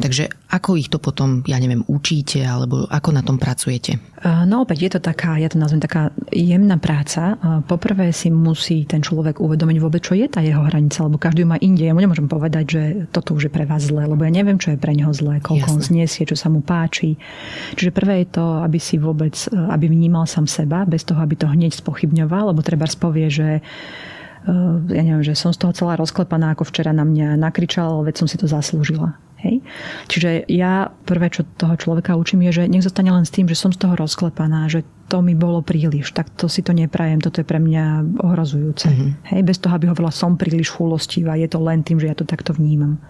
Takže 0.00 0.32
ako 0.50 0.80
ich 0.80 0.88
to 0.88 0.96
potom, 0.96 1.44
ja 1.44 1.60
neviem, 1.60 1.84
učíte 1.86 2.40
alebo 2.40 2.88
ako 2.88 3.12
na 3.12 3.20
tom 3.20 3.36
pracujete? 3.36 4.00
No 4.24 4.64
opäť 4.64 4.78
je 4.88 4.90
to 4.96 5.00
taká, 5.00 5.36
ja 5.36 5.48
to 5.52 5.60
nazvem 5.60 5.80
taká 5.80 6.10
jemná 6.32 6.80
práca. 6.80 7.36
Poprvé 7.68 8.10
si 8.12 8.32
musí 8.32 8.84
ten 8.88 9.04
človek 9.04 9.38
uvedomiť 9.38 9.76
vôbec, 9.78 10.02
čo 10.02 10.16
je 10.16 10.26
tá 10.26 10.40
jeho 10.40 10.64
hranica, 10.64 11.04
lebo 11.04 11.20
každý 11.20 11.44
má 11.44 11.60
inde. 11.60 11.84
Ja 11.84 11.94
mu 11.94 12.00
nemôžem 12.00 12.26
povedať, 12.26 12.64
že 12.66 12.82
toto 13.12 13.36
už 13.36 13.48
je 13.48 13.52
pre 13.52 13.68
vás 13.68 13.88
zlé, 13.88 14.08
lebo 14.08 14.24
ja 14.24 14.32
neviem, 14.32 14.58
čo 14.58 14.74
je 14.74 14.78
pre 14.80 14.96
neho 14.96 15.12
zlé, 15.12 15.40
koľko 15.44 15.68
Jasne. 15.68 15.76
on 15.76 15.80
zniesie, 15.84 16.24
čo 16.26 16.36
sa 16.36 16.48
mu 16.48 16.64
páči. 16.64 17.16
Čiže 17.76 17.94
prvé 17.94 18.24
je 18.24 18.28
to, 18.40 18.64
aby 18.64 18.78
si 18.80 18.96
vôbec, 19.00 19.36
aby 19.52 19.86
vnímal 19.88 20.24
sám 20.28 20.48
seba, 20.50 20.84
bez 20.84 21.04
toho, 21.06 21.20
aby 21.22 21.36
to 21.36 21.48
hneď 21.48 21.72
spochybňoval, 21.76 22.52
lebo 22.52 22.60
treba 22.60 22.84
spovie, 22.90 23.32
že 23.32 23.64
ja 24.90 25.02
neviem, 25.04 25.24
že 25.24 25.36
som 25.36 25.52
z 25.52 25.60
toho 25.60 25.72
celá 25.76 26.00
rozklepaná, 26.00 26.56
ako 26.56 26.64
včera 26.68 26.96
na 26.96 27.04
mňa 27.04 27.36
nakričal, 27.36 28.00
veď 28.04 28.24
som 28.24 28.28
si 28.28 28.40
to 28.40 28.48
zaslúžila. 28.48 29.16
Hej? 29.40 29.64
Čiže 30.08 30.30
ja 30.52 30.92
prvé, 31.08 31.32
čo 31.32 31.48
toho 31.56 31.76
človeka 31.76 32.16
učím, 32.16 32.44
je, 32.48 32.62
že 32.62 32.68
nech 32.68 32.84
zostane 32.84 33.08
len 33.08 33.24
s 33.24 33.32
tým, 33.32 33.48
že 33.48 33.56
som 33.56 33.72
z 33.72 33.80
toho 33.80 33.96
rozklepaná, 33.96 34.68
že 34.68 34.84
to 35.10 35.26
mi 35.26 35.34
bolo 35.34 35.58
príliš, 35.58 36.14
tak 36.14 36.30
to 36.38 36.46
si 36.46 36.62
to 36.62 36.70
neprajem, 36.70 37.18
toto 37.18 37.42
je 37.42 37.46
pre 37.50 37.58
mňa 37.58 38.14
ohrozujúce. 38.22 38.86
Mm-hmm. 38.86 39.10
Hej, 39.34 39.42
bez 39.42 39.58
toho, 39.58 39.74
aby 39.74 39.90
hovorila, 39.90 40.14
som 40.14 40.38
príliš 40.38 40.70
chulostivá, 40.70 41.34
je 41.34 41.50
to 41.50 41.58
len 41.58 41.82
tým, 41.82 41.98
že 41.98 42.06
ja 42.06 42.14
to 42.14 42.22
takto 42.22 42.54
vnímam. 42.54 43.02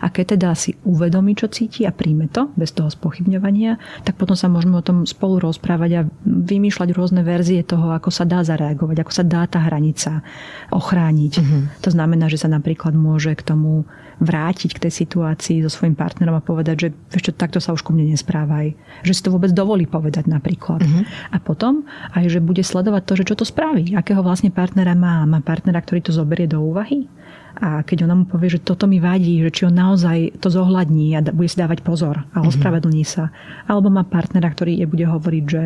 A 0.00 0.08
keď 0.08 0.40
teda 0.40 0.56
si 0.56 0.72
uvedomí, 0.88 1.36
čo 1.36 1.52
cíti 1.52 1.84
a 1.84 1.92
príjme 1.92 2.32
to, 2.32 2.48
bez 2.56 2.72
toho 2.72 2.88
spochybňovania, 2.88 3.76
tak 4.08 4.16
potom 4.16 4.32
sa 4.32 4.48
môžeme 4.48 4.80
o 4.80 4.86
tom 4.86 5.04
spolu 5.04 5.36
rozprávať 5.44 5.90
a 6.00 6.08
vymýšľať 6.24 6.88
rôzne 6.96 7.20
verzie 7.20 7.60
toho, 7.60 7.92
ako 7.92 8.08
sa 8.08 8.24
dá 8.24 8.40
zareagovať, 8.40 9.04
ako 9.04 9.12
sa 9.12 9.24
dá 9.28 9.44
tá 9.44 9.60
hranica 9.68 10.24
ochrániť. 10.72 11.32
Mm-hmm. 11.44 11.62
To 11.84 11.90
znamená, 11.92 12.32
že 12.32 12.40
sa 12.40 12.48
napríklad 12.48 12.96
môže 12.96 13.36
k 13.36 13.44
tomu 13.44 13.84
vrátiť 14.20 14.76
k 14.76 14.82
tej 14.86 14.92
situácii 15.04 15.62
so 15.64 15.70
svojím 15.70 15.98
partnerom 15.98 16.38
a 16.38 16.44
povedať, 16.44 16.76
že 16.76 16.88
ešte 17.14 17.34
takto 17.34 17.58
sa 17.58 17.74
už 17.74 17.82
ku 17.82 17.90
mne 17.90 18.14
nesprávaj. 18.14 18.74
Že 19.02 19.12
si 19.12 19.22
to 19.22 19.34
vôbec 19.34 19.50
dovolí 19.50 19.86
povedať 19.86 20.30
napríklad. 20.30 20.82
Uh-huh. 20.82 21.02
A 21.34 21.36
potom 21.42 21.86
aj, 22.14 22.30
že 22.30 22.44
bude 22.44 22.62
sledovať 22.62 23.02
to, 23.04 23.12
že 23.18 23.28
čo 23.32 23.34
to 23.38 23.46
spraví. 23.46 23.94
Akého 23.98 24.22
vlastne 24.22 24.54
partnera 24.54 24.94
má. 24.94 25.26
Má 25.26 25.42
partnera, 25.42 25.82
ktorý 25.82 26.04
to 26.04 26.12
zoberie 26.14 26.46
do 26.46 26.62
úvahy? 26.62 27.06
A 27.54 27.86
keď 27.86 28.10
ona 28.10 28.18
mu 28.18 28.26
povie, 28.26 28.50
že 28.50 28.64
toto 28.66 28.90
mi 28.90 28.98
vadí, 28.98 29.38
že 29.38 29.50
či 29.54 29.62
on 29.70 29.78
naozaj 29.78 30.42
to 30.42 30.50
zohľadní 30.50 31.14
a 31.14 31.22
bude 31.30 31.46
si 31.46 31.54
dávať 31.54 31.86
pozor 31.86 32.26
a 32.34 32.42
mhm. 32.42 32.50
ospravedlní 32.50 33.04
sa. 33.06 33.30
Alebo 33.70 33.90
má 33.90 34.02
partnera, 34.02 34.50
ktorý 34.50 34.74
je 34.82 34.86
bude 34.90 35.06
hovoriť, 35.06 35.44
že 35.46 35.62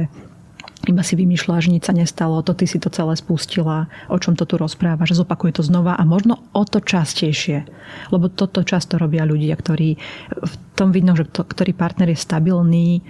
iba 0.86 1.02
si 1.02 1.18
vymýšľa, 1.18 1.64
že 1.64 1.72
nič 1.74 1.90
sa 1.90 1.94
nestalo, 1.96 2.38
to 2.46 2.54
ty 2.54 2.70
si 2.70 2.78
to 2.78 2.86
celé 2.92 3.18
spustila, 3.18 3.90
o 4.06 4.16
čom 4.20 4.38
to 4.38 4.46
tu 4.46 4.54
rozpráva, 4.54 5.02
že 5.08 5.18
zopakuje 5.18 5.58
to 5.58 5.62
znova 5.66 5.98
a 5.98 6.06
možno 6.06 6.38
o 6.54 6.62
to 6.62 6.78
častejšie. 6.78 7.66
Lebo 8.14 8.30
toto 8.30 8.62
často 8.62 8.94
robia 8.94 9.26
ľudia, 9.26 9.58
ktorí 9.58 9.98
v 10.38 10.54
tom 10.78 10.94
vidno, 10.94 11.18
že 11.18 11.26
to, 11.26 11.42
ktorý 11.42 11.74
partner 11.74 12.14
je 12.14 12.22
stabilný 12.22 13.02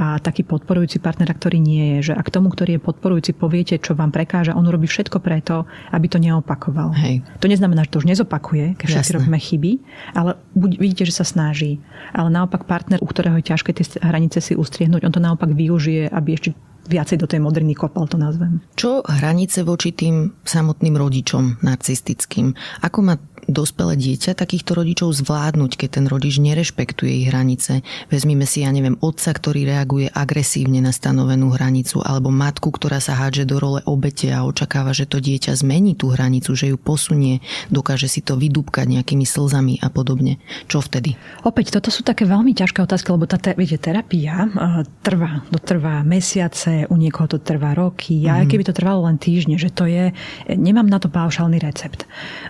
a 0.00 0.16
taký 0.16 0.48
podporujúci 0.48 1.04
partner, 1.04 1.28
ktorý 1.36 1.60
nie 1.60 2.00
je. 2.00 2.12
Že 2.12 2.14
ak 2.16 2.32
tomu, 2.32 2.48
ktorý 2.48 2.80
je 2.80 2.86
podporujúci, 2.88 3.36
poviete, 3.36 3.76
čo 3.76 3.92
vám 3.92 4.08
prekáža, 4.08 4.56
on 4.56 4.64
robí 4.64 4.88
všetko 4.88 5.20
preto, 5.20 5.68
aby 5.92 6.06
to 6.08 6.16
neopakoval. 6.16 6.96
Hej. 6.96 7.20
To 7.44 7.50
neznamená, 7.52 7.84
že 7.84 7.92
to 7.92 8.00
už 8.00 8.08
nezopakuje, 8.08 8.80
keď 8.80 8.86
všetci 8.96 9.12
robíme 9.20 9.36
chyby, 9.36 9.72
ale 10.16 10.40
buď, 10.56 10.70
vidíte, 10.80 11.04
že 11.04 11.20
sa 11.20 11.28
snaží. 11.28 11.84
Ale 12.16 12.32
naopak 12.32 12.64
partner, 12.64 12.96
u 13.04 13.06
ktorého 13.06 13.36
je 13.36 13.52
ťažké 13.52 13.70
tie 13.76 13.84
hranice 14.00 14.40
si 14.40 14.56
ustriehnúť, 14.56 15.04
on 15.04 15.12
to 15.12 15.20
naopak 15.20 15.52
využije, 15.52 16.08
aby 16.08 16.40
ešte 16.40 16.56
viacej 16.88 17.16
do 17.20 17.26
tej 17.28 17.40
moderny 17.42 17.76
kopal, 17.76 18.08
to 18.08 18.16
nazvem. 18.16 18.62
Čo 18.76 19.04
hranice 19.04 19.66
voči 19.66 19.92
tým 19.92 20.32
samotným 20.44 20.96
rodičom 20.96 21.60
narcistickým? 21.60 22.54
Ako 22.84 22.98
má 23.04 23.18
dospelé 23.48 23.96
dieťa 23.96 24.36
takýchto 24.36 24.76
rodičov 24.76 25.14
zvládnuť, 25.14 25.80
keď 25.80 25.88
ten 26.00 26.06
rodič 26.10 26.36
nerešpektuje 26.42 27.24
ich 27.24 27.26
hranice. 27.30 27.80
Vezmime 28.12 28.44
si, 28.44 28.66
ja 28.66 28.70
neviem, 28.72 28.98
otca, 29.00 29.32
ktorý 29.32 29.64
reaguje 29.64 30.10
agresívne 30.12 30.82
na 30.84 30.92
stanovenú 30.92 31.54
hranicu, 31.54 32.02
alebo 32.04 32.28
matku, 32.28 32.74
ktorá 32.74 32.98
sa 33.00 33.16
hádže 33.16 33.48
do 33.48 33.56
role 33.62 33.80
obete 33.86 34.28
a 34.32 34.44
očakáva, 34.44 34.92
že 34.92 35.08
to 35.08 35.22
dieťa 35.22 35.56
zmení 35.56 35.96
tú 35.96 36.12
hranicu, 36.12 36.52
že 36.52 36.72
ju 36.72 36.76
posunie, 36.76 37.40
dokáže 37.68 38.10
si 38.10 38.20
to 38.20 38.36
vydúbkať 38.36 38.86
nejakými 38.88 39.24
slzami 39.24 39.80
a 39.80 39.88
podobne. 39.92 40.42
Čo 40.66 40.82
vtedy? 40.84 41.14
Opäť, 41.46 41.76
toto 41.76 41.92
sú 41.92 42.02
také 42.02 42.24
veľmi 42.26 42.52
ťažké 42.56 42.82
otázky, 42.82 43.12
lebo 43.12 43.28
tá 43.28 43.38
viete, 43.54 43.76
terapia 43.80 44.48
uh, 44.48 44.82
trvá, 45.04 45.44
to 45.52 45.58
trvá 45.60 46.02
mesiace, 46.02 46.88
u 46.88 46.96
niekoho 46.96 47.30
to 47.30 47.38
trvá 47.38 47.76
roky, 47.76 48.24
mm-hmm. 48.24 48.32
a 48.32 48.34
mhm. 48.44 48.48
keby 48.48 48.62
to 48.66 48.76
trvalo 48.76 49.06
len 49.06 49.16
týždne, 49.20 49.56
že 49.60 49.70
to 49.70 49.86
je, 49.86 50.12
nemám 50.48 50.88
na 50.88 50.98
to 50.98 51.12
paušálny 51.12 51.60
recept. 51.60 52.06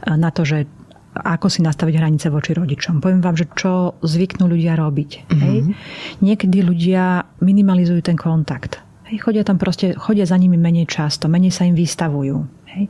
Uh, 0.06 0.16
na 0.16 0.30
to, 0.30 0.46
že 0.46 0.68
ako 1.14 1.50
si 1.50 1.60
nastaviť 1.62 1.94
hranice 1.98 2.26
voči 2.30 2.54
rodičom. 2.54 3.02
Poviem 3.02 3.22
vám, 3.22 3.34
že 3.34 3.50
čo 3.58 3.98
zvyknú 4.02 4.46
ľudia 4.46 4.78
robiť. 4.78 5.10
Mm-hmm. 5.26 5.40
Hej? 5.42 5.58
Niekedy 6.22 6.58
ľudia 6.62 7.26
minimalizujú 7.42 8.00
ten 8.02 8.14
kontakt. 8.14 8.78
Hej? 9.10 9.22
Chodia 9.22 9.42
tam 9.42 9.58
proste, 9.58 9.98
chodia 9.98 10.26
za 10.26 10.38
nimi 10.38 10.54
menej 10.54 10.86
často, 10.86 11.26
menej 11.26 11.50
sa 11.50 11.66
im 11.66 11.74
vystavujú. 11.74 12.46
Hej? 12.70 12.86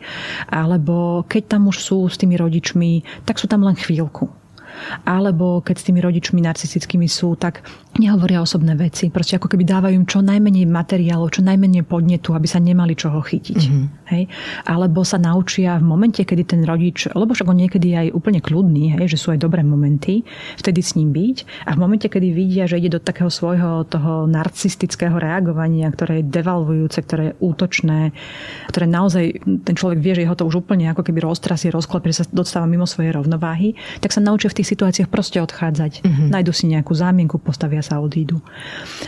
Alebo 0.53 1.25
keď 1.25 1.57
tam 1.57 1.73
už 1.73 1.81
sú 1.81 1.99
s 2.09 2.21
tými 2.21 2.37
rodičmi, 2.37 3.25
tak 3.25 3.41
sú 3.41 3.49
tam 3.49 3.65
len 3.65 3.77
chvíľku 3.77 4.40
alebo 5.05 5.61
keď 5.61 5.77
s 5.77 5.87
tými 5.87 6.01
rodičmi 6.03 6.41
narcistickými 6.43 7.07
sú, 7.11 7.35
tak 7.37 7.65
nehovoria 7.99 8.39
osobné 8.39 8.79
veci. 8.79 9.11
Proste 9.11 9.37
ako 9.37 9.51
keby 9.51 9.67
dávajú 9.67 9.95
im 9.99 10.07
čo 10.07 10.23
najmenej 10.23 10.65
materiálov, 10.71 11.35
čo 11.35 11.43
najmenej 11.43 11.83
podnetu, 11.85 12.33
aby 12.33 12.47
sa 12.47 12.63
nemali 12.63 12.95
čoho 12.95 13.19
chytiť. 13.19 13.61
Mm-hmm. 13.61 13.85
Hej? 14.15 14.23
Alebo 14.71 15.03
sa 15.03 15.19
naučia 15.19 15.77
v 15.83 15.85
momente, 15.91 16.23
kedy 16.23 16.43
ten 16.47 16.63
rodič, 16.63 17.11
lebo 17.11 17.35
však 17.35 17.51
on 17.51 17.59
niekedy 17.59 17.93
je 17.93 17.99
aj 18.07 18.09
úplne 18.15 18.39
kľudný, 18.39 18.95
hej, 18.95 19.11
že 19.11 19.19
sú 19.19 19.35
aj 19.35 19.43
dobré 19.43 19.67
momenty, 19.67 20.23
vtedy 20.59 20.81
s 20.81 20.95
ním 20.95 21.11
byť. 21.11 21.67
A 21.67 21.75
v 21.75 21.79
momente, 21.83 22.07
kedy 22.07 22.31
vidia, 22.31 22.71
že 22.71 22.79
ide 22.79 22.95
do 22.95 23.03
takého 23.03 23.29
svojho 23.29 23.83
toho 23.91 24.31
narcistického 24.31 25.19
reagovania, 25.19 25.91
ktoré 25.91 26.23
je 26.23 26.31
devalvujúce, 26.31 26.99
ktoré 27.03 27.23
je 27.33 27.39
útočné, 27.43 28.15
ktoré 28.71 28.87
naozaj 28.87 29.43
ten 29.67 29.75
človek 29.75 29.99
vie, 29.99 30.15
že 30.15 30.25
jeho 30.27 30.39
to 30.39 30.47
už 30.47 30.63
úplne 30.63 30.91
ako 30.95 31.03
keby 31.03 31.27
roztrasie, 31.27 31.75
rozklapie, 31.75 32.15
že 32.15 32.23
sa 32.23 32.25
dostáva 32.31 32.71
mimo 32.71 32.87
svojej 32.87 33.15
rovnováhy, 33.15 33.75
tak 33.99 34.15
sa 34.15 34.23
naučia 34.23 34.51
v 34.51 34.63
tých 34.63 34.70
situáciách 34.71 35.11
proste 35.11 35.43
odchádzať. 35.43 36.07
Mm-hmm. 36.07 36.29
Najdu 36.31 36.53
si 36.55 36.71
nejakú 36.71 36.95
zámienku, 36.95 37.43
postavia 37.43 37.83
sa 37.83 37.99
odídu. 37.99 38.39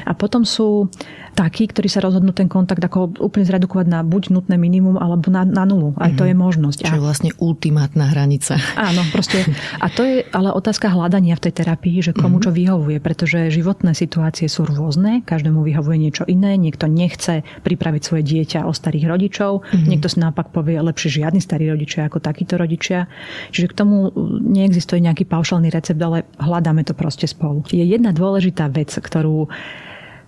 A 0.03 0.13
potom 0.13 0.43
sú 0.43 0.91
takí, 1.39 1.71
ktorí 1.71 1.87
sa 1.87 2.03
rozhodnú 2.03 2.35
ten 2.35 2.51
kontakt 2.51 2.83
ako 2.83 3.23
úplne 3.23 3.47
zredukovať 3.47 3.87
na 3.87 4.03
buď 4.03 4.35
nutné 4.35 4.59
minimum, 4.59 4.99
alebo 4.99 5.31
na, 5.31 5.47
na 5.47 5.63
nulu. 5.63 5.95
Aj 5.97 6.11
mm-hmm. 6.11 6.19
to 6.19 6.25
je 6.27 6.35
mhm. 6.35 6.41
možnosť. 6.43 6.79
Čo 6.89 6.99
je 6.99 7.05
vlastne 7.05 7.31
ultimátna 7.39 8.11
hranica. 8.11 8.59
Áno, 8.75 9.07
proste. 9.15 9.47
A 9.79 9.87
to 9.87 10.03
je 10.03 10.27
ale 10.35 10.51
otázka 10.51 10.91
hľadania 10.91 11.39
v 11.39 11.49
tej 11.49 11.63
terapii, 11.63 12.03
že 12.03 12.13
komu 12.13 12.43
mm-hmm. 12.43 12.45
čo 12.45 12.51
vyhovuje, 12.51 12.99
pretože 12.99 13.39
životné 13.55 13.95
situácie 13.95 14.51
sú 14.51 14.67
rôzne, 14.67 15.23
každému 15.23 15.63
vyhovuje 15.63 15.97
niečo 16.11 16.25
iné, 16.27 16.59
niekto 16.59 16.91
nechce 16.91 17.47
pripraviť 17.63 18.03
svoje 18.03 18.23
dieťa 18.27 18.67
o 18.67 18.73
starých 18.75 19.07
rodičov, 19.07 19.63
mm-hmm. 19.63 19.87
niekto 19.87 20.11
si 20.11 20.19
naopak 20.19 20.51
povie 20.51 20.83
lepšie 20.83 21.23
žiadny 21.23 21.39
starí 21.39 21.71
rodičia 21.71 22.11
ako 22.11 22.19
takíto 22.19 22.59
rodičia. 22.59 23.07
Čiže 23.55 23.71
k 23.71 23.79
tomu 23.79 24.11
neexistuje 24.43 25.01
nejaký 25.05 25.25
paušál 25.29 25.53
paušálny 25.53 25.69
recept, 25.69 26.01
ale 26.01 26.25
hľadáme 26.41 26.81
to 26.81 26.97
proste 26.97 27.29
spolu. 27.29 27.61
Je 27.69 27.85
jedna 27.85 28.17
dôležitá 28.17 28.73
vec, 28.73 28.89
ktorú 28.89 29.53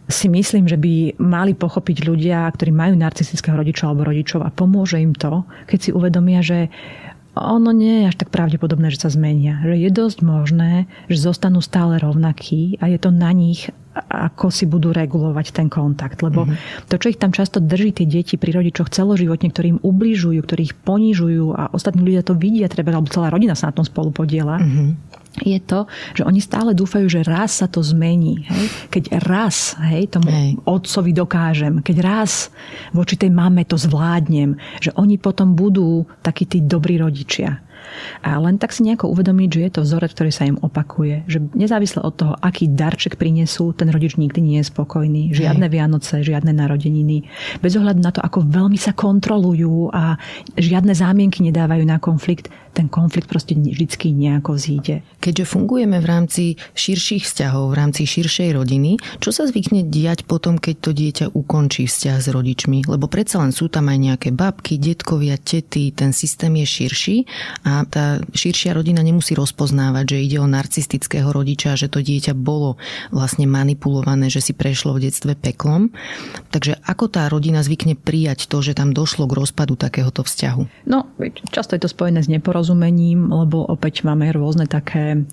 si 0.04 0.28
myslím, 0.28 0.68
že 0.68 0.76
by 0.76 1.16
mali 1.16 1.56
pochopiť 1.56 2.04
ľudia, 2.04 2.44
ktorí 2.52 2.70
majú 2.70 2.94
narcistického 3.00 3.56
rodiča 3.56 3.88
alebo 3.88 4.04
rodičov 4.04 4.44
a 4.44 4.52
pomôže 4.52 5.00
im 5.00 5.16
to, 5.16 5.48
keď 5.64 5.78
si 5.80 5.90
uvedomia, 5.96 6.44
že 6.44 6.68
ono 7.34 7.74
nie 7.74 8.04
je 8.06 8.14
až 8.14 8.16
tak 8.22 8.30
pravdepodobné, 8.30 8.94
že 8.94 9.02
sa 9.02 9.10
zmenia. 9.10 9.58
Že 9.66 9.74
je 9.74 9.90
dosť 9.90 10.18
možné, 10.22 10.72
že 11.10 11.18
zostanú 11.18 11.58
stále 11.58 11.98
rovnakí 11.98 12.78
a 12.78 12.86
je 12.86 12.98
to 13.02 13.10
na 13.10 13.34
nich, 13.34 13.74
ako 14.06 14.54
si 14.54 14.70
budú 14.70 14.94
regulovať 14.94 15.50
ten 15.50 15.66
kontakt. 15.66 16.22
Lebo 16.22 16.46
mm-hmm. 16.46 16.86
to, 16.86 16.94
čo 16.94 17.10
ich 17.10 17.18
tam 17.18 17.34
často 17.34 17.58
drží 17.58 17.90
tie 17.90 18.06
deti 18.06 18.38
pri 18.38 18.54
rodičoch 18.54 18.86
celoživotne, 18.86 19.50
ktorí 19.50 19.66
im 19.74 19.82
ubližujú, 19.82 20.38
ktorí 20.46 20.62
ich 20.70 20.78
ponižujú 20.78 21.58
a 21.58 21.74
ostatní 21.74 22.06
ľudia 22.06 22.22
to 22.22 22.38
vidia, 22.38 22.70
treba, 22.70 22.94
alebo 22.94 23.10
celá 23.10 23.34
rodina 23.34 23.58
sa 23.58 23.74
na 23.74 23.82
tom 23.82 23.86
spolu 23.86 24.14
podiela, 24.14 24.62
mm-hmm 24.62 25.14
je 25.42 25.58
to, 25.58 25.90
že 26.14 26.22
oni 26.22 26.38
stále 26.38 26.70
dúfajú, 26.78 27.10
že 27.10 27.26
raz 27.26 27.58
sa 27.58 27.66
to 27.66 27.82
zmení. 27.82 28.46
Hej? 28.46 28.66
Keď 28.94 29.04
raz 29.26 29.74
hej, 29.82 30.06
tomu 30.06 30.30
hej. 30.30 30.54
otcovi 30.62 31.10
dokážem, 31.10 31.82
keď 31.82 31.96
raz 32.06 32.54
voči 32.94 33.18
tej 33.18 33.34
mame 33.34 33.66
to 33.66 33.74
zvládnem, 33.74 34.54
že 34.78 34.94
oni 34.94 35.18
potom 35.18 35.58
budú 35.58 36.06
takí 36.22 36.46
tí 36.46 36.62
dobrí 36.62 37.02
rodičia. 37.02 37.64
A 38.24 38.40
len 38.40 38.56
tak 38.56 38.72
si 38.72 38.80
nejako 38.82 39.12
uvedomiť, 39.12 39.48
že 39.50 39.60
je 39.60 39.70
to 39.70 39.80
vzorec, 39.84 40.10
ktorý 40.16 40.30
sa 40.32 40.48
im 40.48 40.58
opakuje. 40.58 41.28
Že 41.28 41.52
nezávisle 41.52 42.00
od 42.00 42.14
toho, 42.16 42.34
aký 42.40 42.66
darček 42.72 43.20
prinesú, 43.20 43.76
ten 43.76 43.92
rodič 43.92 44.16
nikdy 44.16 44.40
nie 44.40 44.58
je 44.60 44.70
spokojný. 44.72 45.36
Žiadne 45.36 45.66
Hej. 45.68 45.72
Vianoce, 45.72 46.14
žiadne 46.24 46.52
narodeniny. 46.56 47.28
Bez 47.60 47.76
ohľadu 47.76 48.00
na 48.00 48.10
to, 48.10 48.24
ako 48.24 48.46
veľmi 48.48 48.78
sa 48.80 48.96
kontrolujú 48.96 49.92
a 49.92 50.16
žiadne 50.56 50.96
zámienky 50.96 51.44
nedávajú 51.44 51.84
na 51.84 52.00
konflikt, 52.00 52.48
ten 52.74 52.90
konflikt 52.90 53.30
proste 53.30 53.54
vždycky 53.54 54.10
nejako 54.10 54.58
vzíde. 54.58 55.06
Keďže 55.22 55.46
fungujeme 55.46 56.02
v 56.02 56.06
rámci 56.10 56.42
širších 56.74 57.22
vzťahov, 57.22 57.70
v 57.70 57.78
rámci 57.78 58.02
širšej 58.02 58.50
rodiny, 58.50 58.98
čo 59.22 59.30
sa 59.30 59.46
zvykne 59.46 59.86
diať 59.86 60.26
potom, 60.26 60.58
keď 60.58 60.74
to 60.82 60.90
dieťa 60.90 61.26
ukončí 61.30 61.86
vzťah 61.86 62.18
s 62.18 62.28
rodičmi? 62.34 62.90
Lebo 62.90 63.06
predsa 63.06 63.38
len 63.38 63.54
sú 63.54 63.70
tam 63.70 63.86
aj 63.86 63.98
nejaké 64.02 64.28
babky, 64.34 64.82
detkovia, 64.82 65.38
tety, 65.38 65.94
ten 65.94 66.10
systém 66.10 66.58
je 66.58 66.66
širší 66.66 67.16
a 67.62 67.86
tá 67.86 68.18
širšia 68.34 68.74
rodina 68.74 69.06
nemusí 69.06 69.38
rozpoznávať, 69.38 70.18
že 70.18 70.24
ide 70.26 70.38
o 70.42 70.50
narcistického 70.50 71.30
rodiča, 71.30 71.78
že 71.78 71.86
to 71.86 72.02
dieťa 72.02 72.34
bolo 72.34 72.74
vlastne 73.14 73.46
manipulované, 73.46 74.26
že 74.26 74.42
si 74.42 74.50
prešlo 74.50 74.98
v 74.98 75.06
detstve 75.08 75.38
peklom. 75.38 75.94
Takže 76.50 76.82
ako 76.82 77.06
tá 77.06 77.30
rodina 77.30 77.62
zvykne 77.62 77.94
prijať 77.94 78.50
to, 78.50 78.58
že 78.60 78.74
tam 78.74 78.90
došlo 78.90 79.30
k 79.30 79.38
rozpadu 79.38 79.78
takéhoto 79.78 80.26
vzťahu? 80.26 80.90
No, 80.90 81.06
často 81.54 81.78
je 81.78 81.86
to 81.86 81.88
spojené 81.88 82.18
s 82.18 82.26
neporozumením 82.26 82.63
porozumením, 82.64 83.28
lebo 83.28 83.60
opäť 83.68 84.08
máme 84.08 84.32
rôzne 84.32 84.64
také 84.64 85.28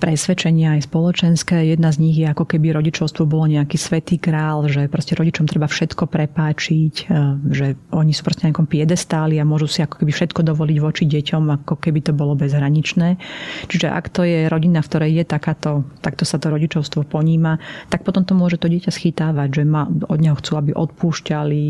presvedčenia 0.00 0.80
aj 0.80 0.88
spoločenské. 0.88 1.76
Jedna 1.76 1.92
z 1.92 2.00
nich 2.00 2.16
je 2.16 2.24
ako 2.24 2.48
keby 2.48 2.72
rodičovstvo 2.72 3.28
bolo 3.28 3.50
nejaký 3.50 3.76
svetý 3.76 4.16
král, 4.16 4.64
že 4.70 4.88
proste 4.88 5.12
rodičom 5.12 5.44
treba 5.44 5.68
všetko 5.68 6.08
prepáčiť, 6.08 6.94
e, 7.04 7.16
že 7.52 7.66
oni 7.92 8.14
sú 8.16 8.24
proste 8.24 8.48
nejakom 8.48 8.64
piedestáli 8.64 9.36
a 9.36 9.44
môžu 9.44 9.68
si 9.68 9.84
ako 9.84 10.00
keby 10.00 10.14
všetko 10.14 10.40
dovoliť 10.40 10.78
voči 10.80 11.04
deťom, 11.04 11.42
ako 11.60 11.74
keby 11.76 12.00
to 12.00 12.16
bolo 12.16 12.32
bezhraničné. 12.32 13.20
Čiže 13.68 13.92
ak 13.92 14.08
to 14.08 14.24
je 14.24 14.48
rodina, 14.48 14.80
v 14.80 14.88
ktorej 14.88 15.10
je 15.20 15.24
takáto, 15.28 15.84
takto 16.00 16.24
sa 16.24 16.40
to 16.40 16.48
rodičovstvo 16.48 17.04
poníma, 17.04 17.60
tak 17.92 18.00
potom 18.00 18.24
to 18.24 18.32
môže 18.32 18.56
to 18.56 18.72
dieťa 18.72 18.88
schytávať, 18.88 19.60
že 19.60 19.62
ma, 19.68 19.84
od 19.84 20.16
neho 20.16 20.38
chcú, 20.40 20.56
aby 20.56 20.72
odpúšťali, 20.72 21.64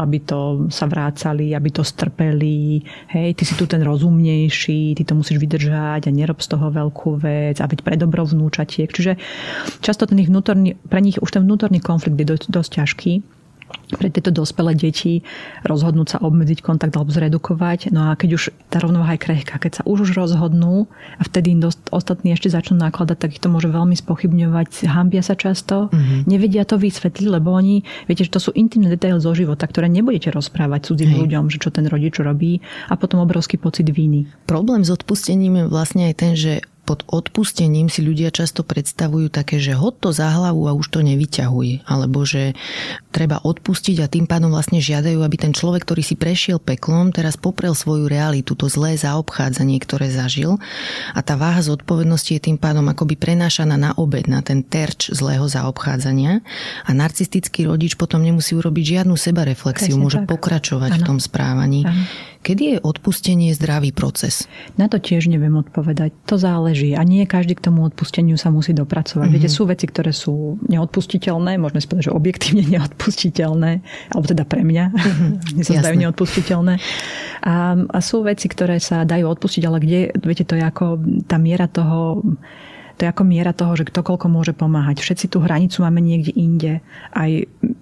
aby 0.00 0.18
to 0.22 0.70
sa 0.72 0.86
vrácali, 0.90 1.54
aby 1.54 1.70
to 1.70 1.86
strpeli. 1.86 2.82
Hej, 3.12 3.38
ty 3.38 3.42
si 3.44 3.54
tu 3.54 3.66
ten 3.66 3.82
rozumnejší, 3.82 4.94
ty 4.98 5.02
to 5.04 5.14
musíš 5.14 5.38
vydržať 5.38 6.08
a 6.08 6.10
nerob 6.10 6.42
z 6.42 6.48
toho 6.50 6.70
veľkú 6.70 7.20
vec 7.20 7.62
a 7.62 7.66
veď 7.66 7.80
pre 7.86 7.94
dobro 7.94 8.26
vnúčatiek. 8.26 8.90
Čiže 8.90 9.16
často 9.80 10.08
ten 10.08 10.18
ich 10.18 10.30
vnútorný, 10.30 10.74
pre 10.88 10.98
nich 10.98 11.20
už 11.22 11.30
ten 11.30 11.42
vnútorný 11.44 11.78
konflikt 11.78 12.18
je 12.18 12.26
dosť, 12.50 12.70
ťažký 12.82 13.37
pre 13.96 14.12
tieto 14.12 14.28
dospelé 14.28 14.76
deti 14.76 15.24
rozhodnúť 15.64 16.08
sa 16.12 16.18
obmedziť 16.20 16.60
kontakt 16.60 16.92
alebo 16.92 17.08
zredukovať. 17.08 17.88
No 17.88 18.12
a 18.12 18.18
keď 18.20 18.36
už 18.36 18.42
tá 18.68 18.84
rovnováha 18.84 19.16
je 19.16 19.24
krehká, 19.24 19.56
keď 19.56 19.80
sa 19.80 19.82
už 19.88 20.08
už 20.08 20.10
rozhodnú 20.12 20.92
a 21.16 21.22
vtedy 21.24 21.56
im 21.56 21.60
dost, 21.64 21.80
ostatní 21.88 22.36
ešte 22.36 22.52
začnú 22.52 22.76
nakladať, 22.76 23.16
tak 23.16 23.30
ich 23.36 23.42
to 23.42 23.48
môže 23.48 23.72
veľmi 23.72 23.96
spochybňovať, 23.96 24.88
hambia 24.92 25.24
sa 25.24 25.32
často, 25.32 25.88
mm-hmm. 25.88 26.28
nevedia 26.28 26.68
to 26.68 26.76
vysvetliť, 26.76 27.26
lebo 27.32 27.56
oni, 27.56 27.80
viete, 28.04 28.28
že 28.28 28.34
to 28.34 28.40
sú 28.42 28.50
intimné 28.52 28.92
detaily 28.92 29.20
zo 29.24 29.32
života, 29.32 29.64
ktoré 29.64 29.88
nebudete 29.88 30.28
rozprávať 30.28 30.92
cudzím 30.92 31.16
Hej. 31.16 31.20
ľuďom, 31.24 31.44
že 31.48 31.58
čo 31.60 31.72
ten 31.72 31.88
rodič 31.88 32.20
robí 32.20 32.60
a 32.92 32.94
potom 33.00 33.24
obrovský 33.24 33.56
pocit 33.56 33.88
viny. 33.88 34.28
Problém 34.44 34.84
s 34.84 34.92
odpustením 34.92 35.64
je 35.64 35.64
vlastne 35.72 36.12
aj 36.12 36.14
ten, 36.16 36.32
že 36.36 36.60
pod 36.88 37.04
odpustením 37.04 37.92
si 37.92 38.00
ľudia 38.00 38.32
často 38.32 38.64
predstavujú 38.64 39.28
také, 39.28 39.60
že 39.60 39.76
hod 39.76 40.00
to 40.00 40.08
za 40.08 40.32
hlavu 40.32 40.64
a 40.64 40.72
už 40.72 40.88
to 40.88 41.04
nevyťahuje. 41.04 41.84
Alebo 41.84 42.24
že 42.24 42.56
treba 43.12 43.44
odpustiť 43.44 44.00
a 44.00 44.08
tým 44.08 44.24
pádom 44.24 44.48
vlastne 44.48 44.80
žiadajú, 44.80 45.20
aby 45.20 45.36
ten 45.36 45.52
človek, 45.52 45.84
ktorý 45.84 46.00
si 46.00 46.16
prešiel 46.16 46.56
peklom, 46.56 47.12
teraz 47.12 47.36
poprel 47.36 47.76
svoju 47.76 48.08
realitu, 48.08 48.56
to 48.56 48.72
zlé 48.72 48.96
zaobchádzanie, 48.96 49.76
ktoré 49.84 50.08
zažil. 50.08 50.56
A 51.12 51.20
tá 51.20 51.36
váha 51.36 51.60
zodpovednosti 51.60 52.32
je 52.32 52.40
tým 52.40 52.56
pádom 52.56 52.88
akoby 52.88 53.20
prenášaná 53.20 53.76
na 53.76 53.92
obed, 54.00 54.24
na 54.24 54.40
ten 54.40 54.64
terč 54.64 55.12
zlého 55.12 55.44
zaobchádzania. 55.44 56.40
A 56.88 56.90
narcistický 56.96 57.68
rodič 57.68 58.00
potom 58.00 58.24
nemusí 58.24 58.56
urobiť 58.56 59.04
žiadnu 59.04 59.12
sebareflexiu, 59.12 59.92
Presne 59.92 60.00
môže 60.00 60.18
tak. 60.24 60.32
pokračovať 60.32 60.96
ano. 60.96 61.00
v 61.04 61.04
tom 61.04 61.18
správaní. 61.20 61.84
Ano 61.84 62.28
Kedy 62.48 62.64
je 62.64 62.78
odpustenie 62.80 63.52
zdravý 63.52 63.92
proces? 63.92 64.48
Na 64.80 64.88
to 64.88 64.96
tiež 64.96 65.28
neviem 65.28 65.52
odpovedať. 65.60 66.16
To 66.32 66.40
záleží. 66.40 66.96
A 66.96 67.04
nie 67.04 67.28
každý 67.28 67.52
k 67.52 67.68
tomu 67.68 67.84
odpusteniu 67.84 68.40
sa 68.40 68.48
musí 68.48 68.72
dopracovať. 68.72 69.28
Mm-hmm. 69.28 69.36
Viete, 69.36 69.52
sú 69.52 69.68
veci, 69.68 69.84
ktoré 69.84 70.16
sú 70.16 70.56
neodpustiteľné, 70.64 71.60
môžeme 71.60 71.84
si 71.84 71.92
povedať, 71.92 72.08
že 72.08 72.16
objektívne 72.16 72.64
neodpustiteľné, 72.80 73.84
alebo 74.16 74.24
teda 74.24 74.48
pre 74.48 74.64
mňa. 74.64 74.84
Mm-hmm. 75.08 75.56
Mne 75.56 75.64
sa 75.64 75.80
zdajú 75.80 75.96
neodpustiteľné. 76.04 76.74
A, 77.42 77.54
a 77.80 77.98
sú 78.04 78.20
veci, 78.22 78.44
ktoré 78.44 78.76
sa 78.76 79.08
dajú 79.08 79.24
odpustiť, 79.24 79.62
ale 79.64 79.80
kde, 79.80 80.00
viete, 80.20 80.44
to 80.44 80.52
je 80.52 80.62
ako 80.62 81.00
tá 81.24 81.40
miera 81.40 81.64
toho 81.64 82.20
to 82.98 83.06
je 83.06 83.12
ako 83.14 83.24
miera 83.24 83.54
toho, 83.54 83.78
že 83.78 83.86
kto 83.86 84.02
koľko 84.02 84.26
môže 84.26 84.52
pomáhať. 84.52 85.00
Všetci 85.00 85.30
tú 85.30 85.38
hranicu 85.38 85.86
máme 85.86 86.02
niekde 86.02 86.34
inde. 86.34 86.82
Aj 87.14 87.30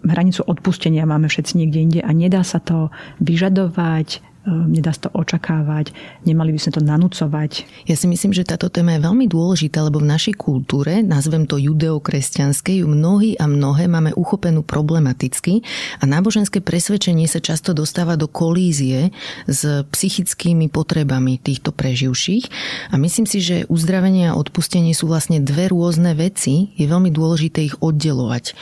hranicu 0.04 0.44
odpustenia 0.44 1.08
máme 1.08 1.32
všetci 1.32 1.56
niekde 1.56 1.78
inde 1.80 2.00
a 2.04 2.12
nedá 2.12 2.44
sa 2.44 2.60
to 2.60 2.92
vyžadovať, 3.24 4.20
nedá 4.46 4.94
sa 4.94 5.06
to 5.06 5.10
očakávať, 5.12 5.90
nemali 6.22 6.54
by 6.54 6.60
sme 6.62 6.72
to 6.78 6.82
nanúcovať. 6.82 7.66
Ja 7.90 7.98
si 7.98 8.06
myslím, 8.06 8.30
že 8.30 8.46
táto 8.46 8.70
téma 8.70 8.94
je 8.96 9.04
veľmi 9.04 9.26
dôležitá, 9.26 9.82
lebo 9.82 9.98
v 9.98 10.08
našej 10.08 10.38
kultúre, 10.38 11.02
nazvem 11.02 11.44
to 11.44 11.58
judeokresťanskej, 11.58 12.82
ju 12.82 12.86
mnohí 12.86 13.34
a 13.36 13.50
mnohé 13.50 13.90
máme 13.90 14.14
uchopenú 14.14 14.62
problematicky 14.62 15.66
a 15.98 16.04
náboženské 16.06 16.62
presvedčenie 16.62 17.26
sa 17.26 17.42
často 17.42 17.74
dostáva 17.74 18.14
do 18.14 18.30
kolízie 18.30 19.10
s 19.50 19.84
psychickými 19.90 20.70
potrebami 20.70 21.42
týchto 21.42 21.74
preživších 21.74 22.48
a 22.90 22.94
myslím 22.96 23.26
si, 23.26 23.42
že 23.42 23.66
uzdravenie 23.66 24.30
a 24.30 24.38
odpustenie 24.38 24.94
sú 24.94 25.10
vlastne 25.10 25.42
dve 25.42 25.74
rôzne 25.74 26.14
veci, 26.14 26.70
je 26.78 26.86
veľmi 26.86 27.10
dôležité 27.10 27.66
ich 27.66 27.76
oddelovať. 27.82 28.54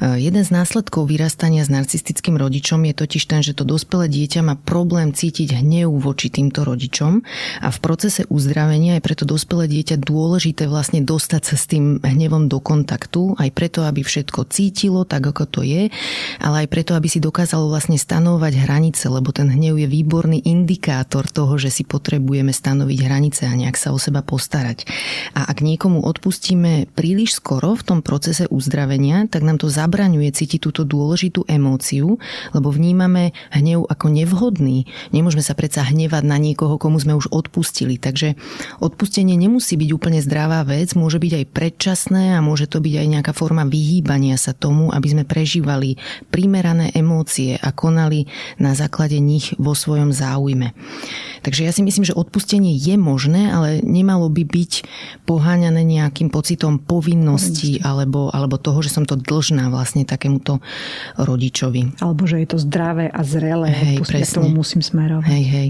Ehm, 0.00 0.16
jeden 0.16 0.42
z 0.42 0.50
následkov 0.50 1.12
vyrastania 1.12 1.60
s 1.60 1.70
narcistickým 1.70 2.40
rodičom 2.40 2.80
je 2.88 2.94
totiž 2.96 3.22
ten, 3.28 3.44
že 3.44 3.52
to 3.52 3.68
dospelé 3.68 4.08
dieťa 4.08 4.40
má 4.40 4.56
problém 4.56 5.12
cítiť 5.12 5.25
hnev 5.32 5.90
voči 6.02 6.28
týmto 6.28 6.62
rodičom 6.66 7.22
a 7.62 7.68
v 7.72 7.78
procese 7.80 8.28
uzdravenia 8.28 8.98
je 8.98 9.04
preto 9.04 9.24
dospelé 9.24 9.70
dieťa 9.70 10.02
dôležité 10.02 10.68
vlastne 10.68 11.02
dostať 11.02 11.42
sa 11.42 11.56
s 11.56 11.64
tým 11.70 12.02
hnevom 12.02 12.50
do 12.50 12.58
kontaktu, 12.60 13.38
aj 13.38 13.50
preto, 13.54 13.82
aby 13.86 14.02
všetko 14.02 14.48
cítilo 14.50 15.06
tak, 15.06 15.26
ako 15.26 15.44
to 15.46 15.60
je, 15.62 15.88
ale 16.42 16.66
aj 16.66 16.68
preto, 16.68 16.92
aby 16.94 17.08
si 17.08 17.22
dokázalo 17.22 17.70
vlastne 17.70 17.96
stanovať 17.96 18.52
hranice, 18.66 19.06
lebo 19.08 19.30
ten 19.32 19.48
hnev 19.50 19.78
je 19.78 19.88
výborný 19.88 20.44
indikátor 20.44 21.26
toho, 21.26 21.56
že 21.56 21.70
si 21.70 21.82
potrebujeme 21.82 22.50
stanoviť 22.50 22.98
hranice 23.02 23.42
a 23.46 23.54
nejak 23.54 23.78
sa 23.78 23.94
o 23.94 23.98
seba 23.98 24.20
postarať. 24.20 24.86
A 25.34 25.48
ak 25.48 25.62
niekomu 25.62 26.02
odpustíme 26.02 26.90
príliš 26.92 27.38
skoro 27.38 27.74
v 27.74 27.82
tom 27.86 27.98
procese 28.02 28.48
uzdravenia, 28.50 29.28
tak 29.30 29.42
nám 29.42 29.60
to 29.60 29.70
zabraňuje 29.70 30.30
cítiť 30.32 30.60
túto 30.62 30.82
dôležitú 30.82 31.46
emóciu, 31.46 32.18
lebo 32.56 32.68
vnímame 32.70 33.36
hnev 33.52 33.86
ako 33.86 34.06
nevhodný, 34.12 34.88
Nemôžeme 35.16 35.40
sa 35.40 35.56
predsa 35.56 35.80
hnevať 35.88 36.28
na 36.28 36.36
niekoho, 36.36 36.76
komu 36.76 37.00
sme 37.00 37.16
už 37.16 37.32
odpustili. 37.32 37.96
Takže 37.96 38.36
odpustenie 38.84 39.32
nemusí 39.32 39.80
byť 39.80 39.90
úplne 39.96 40.20
zdravá 40.20 40.60
vec, 40.68 40.92
môže 40.92 41.16
byť 41.16 41.32
aj 41.40 41.44
predčasné 41.56 42.36
a 42.36 42.44
môže 42.44 42.68
to 42.68 42.84
byť 42.84 42.94
aj 43.00 43.06
nejaká 43.16 43.32
forma 43.32 43.64
vyhýbania 43.64 44.36
sa 44.36 44.52
tomu, 44.52 44.92
aby 44.92 45.08
sme 45.08 45.24
prežívali 45.24 45.96
primerané 46.28 46.92
emócie 46.92 47.56
a 47.56 47.72
konali 47.72 48.28
na 48.60 48.76
základe 48.76 49.16
nich 49.16 49.56
vo 49.56 49.72
svojom 49.72 50.12
záujme. 50.12 50.76
Takže 51.40 51.64
ja 51.64 51.72
si 51.72 51.80
myslím, 51.80 52.04
že 52.04 52.12
odpustenie 52.12 52.76
je 52.76 53.00
možné, 53.00 53.48
ale 53.54 53.80
nemalo 53.80 54.28
by 54.28 54.42
byť 54.44 54.72
poháňané 55.24 55.80
nejakým 55.86 56.28
pocitom 56.28 56.82
povinnosti 56.82 57.78
alebo, 57.80 58.28
alebo 58.34 58.58
toho, 58.58 58.82
že 58.82 58.92
som 58.92 59.06
to 59.06 59.14
dlžná 59.14 59.70
vlastne 59.70 60.02
takémuto 60.02 60.58
rodičovi. 61.16 62.02
Alebo 62.02 62.26
že 62.26 62.42
je 62.42 62.48
to 62.50 62.58
zdravé 62.58 63.06
a 63.08 63.22
zrelé. 63.22 63.70
Hej, 63.70 64.02
presne. 64.02 64.42
Tomu 64.42 64.60
musím 64.60 64.82
smerovať 64.82 65.05
smerovať. 65.06 65.30
Hej, 65.30 65.44
hej. 65.46 65.68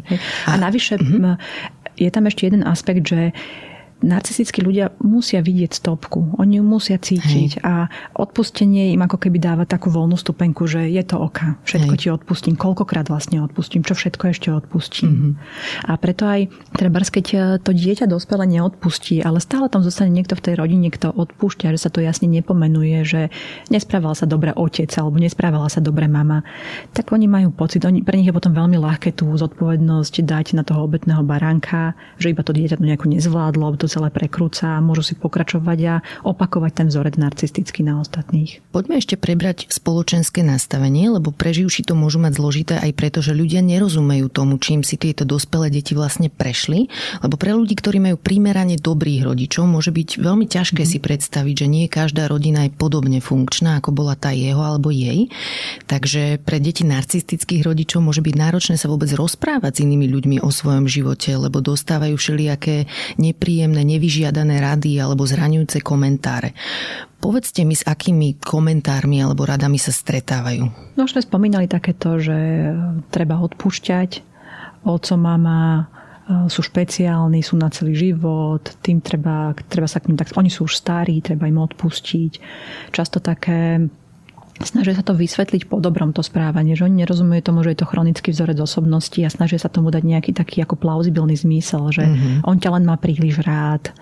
A, 0.49 0.57
a 0.57 0.57
navyše 0.57 0.97
uh-huh. 0.97 1.37
je 2.01 2.09
tam 2.09 2.24
ešte 2.24 2.49
jeden 2.49 2.64
aspekt, 2.64 3.05
že 3.05 3.37
narcistickí 4.07 4.62
ľudia 4.62 4.94
musia 5.02 5.42
vidieť 5.42 5.82
stopku, 5.82 6.38
oni 6.38 6.62
ju 6.62 6.64
musia 6.64 6.96
cítiť 6.96 7.59
Hej. 7.59 7.66
a 7.66 7.90
odpustenie 8.14 8.94
im 8.94 9.02
ako 9.02 9.18
keby 9.18 9.42
dáva 9.42 9.66
takú 9.66 9.90
voľnú 9.90 10.14
stupenku, 10.14 10.70
že 10.70 10.86
je 10.86 11.02
to 11.02 11.18
oka, 11.18 11.59
všetko 11.66 11.92
Hej. 11.98 12.00
ti 12.00 12.09
odpustím, 12.14 12.54
koľkokrát 12.54 13.11
vlastne 13.11 13.42
odpustím, 13.42 13.82
čo 13.82 13.98
všetko 13.98 14.24
ešte 14.30 14.48
odpustím. 14.54 15.11
Mm-hmm. 15.11 15.32
A 15.90 15.92
preto 15.98 16.22
aj 16.30 16.40
treba, 16.78 17.02
keď 17.02 17.26
e, 17.34 17.38
to 17.59 17.74
dieťa 17.74 18.07
dospelé 18.07 18.46
neodpustí, 18.46 19.20
ale 19.26 19.42
stále 19.42 19.66
tam 19.66 19.82
zostane 19.82 20.14
niekto 20.14 20.38
v 20.38 20.44
tej 20.46 20.54
rodine, 20.54 20.88
kto 20.88 21.11
odpúšťa, 21.11 21.74
že 21.74 21.82
sa 21.82 21.90
to 21.90 21.98
jasne 21.98 22.30
nepomenuje, 22.30 23.02
že 23.02 23.20
nesprával 23.74 24.14
sa 24.14 24.30
dobre 24.30 24.54
otec 24.54 24.88
alebo 24.94 25.18
nesprávala 25.18 25.66
sa 25.66 25.82
dobre 25.82 26.07
mama, 26.07 26.46
tak 26.94 27.11
oni 27.11 27.26
majú 27.26 27.50
pocit, 27.50 27.82
oni, 27.82 28.07
pre 28.07 28.14
nich 28.14 28.30
je 28.30 28.36
potom 28.36 28.54
veľmi 28.54 28.78
ľahké 28.78 29.18
tú 29.18 29.34
zodpovednosť 29.34 30.22
dať 30.22 30.46
na 30.54 30.62
toho 30.62 30.86
obetného 30.86 31.26
baránka, 31.26 31.98
že 32.20 32.30
iba 32.30 32.46
to 32.46 32.54
dieťa 32.54 32.78
to 32.78 32.86
nejako 32.86 33.11
nezvládlo, 33.11 33.74
to 33.80 33.88
celé 33.97 34.12
prekrúca 34.12 34.76
a 34.76 34.84
môžu 34.84 35.01
si 35.01 35.14
pokračovať 35.16 35.78
a 35.88 35.94
opakovať 36.20 36.84
ten 36.84 36.86
vzorec 36.92 37.16
narcistický 37.16 37.80
na 37.80 38.05
ostatných. 38.05 38.61
Poďme 38.76 39.01
ešte 39.01 39.16
prebrať 39.16 39.72
spoločenské 39.72 40.44
nastavenie, 40.44 41.09
lebo 41.09 41.32
preživší 41.32 41.88
to 41.88 41.97
môžu 41.97 42.20
mať 42.20 42.36
zložité 42.36 42.74
aj 42.76 42.92
preto, 42.92 43.24
že 43.24 43.32
ľudia 43.32 43.64
nerozumejú 43.64 44.28
tomu, 44.28 44.61
čím 44.61 44.84
si 44.84 45.01
tieto 45.01 45.24
dospelé 45.24 45.72
deti 45.72 45.97
vlastne 45.97 46.28
prešli, 46.28 46.92
lebo 47.24 47.40
pre 47.40 47.57
ľudí, 47.57 47.72
ktorí 47.72 48.05
majú 48.05 48.20
primerane 48.20 48.76
dobrých 48.76 49.24
rodičov, 49.24 49.64
môže 49.64 49.94
byť 49.97 50.20
veľmi 50.20 50.44
ťažké 50.44 50.82
mm. 50.84 50.88
si 50.88 50.99
predstaviť, 51.01 51.55
že 51.64 51.66
nie 51.70 51.86
každá 51.88 52.28
rodina 52.28 52.68
je 52.68 52.76
podobne 52.76 53.24
funkčná, 53.24 53.80
ako 53.80 53.97
bola 53.97 54.12
tá 54.12 54.34
jeho 54.36 54.61
alebo 54.61 54.92
jej. 54.92 55.32
Takže 55.88 56.42
pre 56.44 56.61
deti 56.61 56.84
narcistických 56.84 57.64
rodičov 57.64 58.05
môže 58.05 58.20
byť 58.20 58.34
náročné 58.36 58.74
sa 58.76 58.92
vôbec 58.92 59.09
rozprávať 59.14 59.80
s 59.80 59.82
inými 59.88 60.07
ľuďmi 60.12 60.36
o 60.44 60.51
svojom 60.53 60.84
živote, 60.84 61.32
lebo 61.32 61.64
dostávajú 61.64 62.16
všelijaké 62.16 62.88
nepríjemné 63.20 63.76
nepríjemné, 63.77 63.97
nevyžiadané 63.97 64.57
rady 64.62 64.97
alebo 64.97 65.29
zraňujúce 65.29 65.85
komentáre. 65.85 66.57
Povedzte 67.20 67.64
mi, 67.64 67.74
s 67.74 67.85
akými 67.85 68.41
komentármi 68.41 69.20
alebo 69.20 69.45
radami 69.45 69.77
sa 69.77 69.93
stretávajú. 69.93 70.97
No 70.97 71.05
už 71.05 71.16
sme 71.16 71.27
spomínali 71.27 71.66
takéto, 71.66 72.16
že 72.16 72.37
treba 73.11 73.41
odpúšťať, 73.41 74.22
oco, 74.87 75.14
mama, 75.18 75.89
e, 76.29 76.47
sú 76.47 76.62
špeciálni, 76.62 77.43
sú 77.43 77.59
na 77.59 77.72
celý 77.72 77.97
život, 77.97 78.62
tým 78.85 79.03
treba, 79.03 79.57
treba 79.66 79.91
sa 79.91 79.99
k 79.99 80.12
ním 80.12 80.20
tak, 80.20 80.33
oni 80.37 80.53
sú 80.53 80.68
už 80.68 80.77
starí, 80.77 81.18
treba 81.24 81.51
im 81.51 81.59
odpustiť. 81.59 82.33
Často 82.95 83.18
také 83.18 83.81
snažia 84.62 84.96
sa 84.96 85.04
to 85.04 85.12
vysvetliť 85.12 85.68
po 85.68 85.82
dobrom 85.82 86.14
to 86.16 86.24
správanie, 86.24 86.78
že 86.78 86.86
oni 86.86 87.04
nerozumejú 87.04 87.42
tomu, 87.44 87.61
že 87.66 87.76
je 87.76 87.80
to 87.82 87.90
chronický 87.90 88.32
vzorec 88.32 88.57
osobnosti 88.62 89.18
a 89.20 89.28
snažia 89.28 89.61
sa 89.61 89.68
tomu 89.68 89.92
dať 89.92 90.02
nejaký 90.07 90.32
taký 90.32 90.62
ako 90.64 90.78
plauzibilný 90.80 91.36
zmysel, 91.36 91.90
že 91.92 92.07
mm-hmm. 92.07 92.48
on 92.48 92.57
ťa 92.57 92.70
len 92.78 92.84
má 92.88 92.96
príliš 92.96 93.42
rád, 93.44 93.92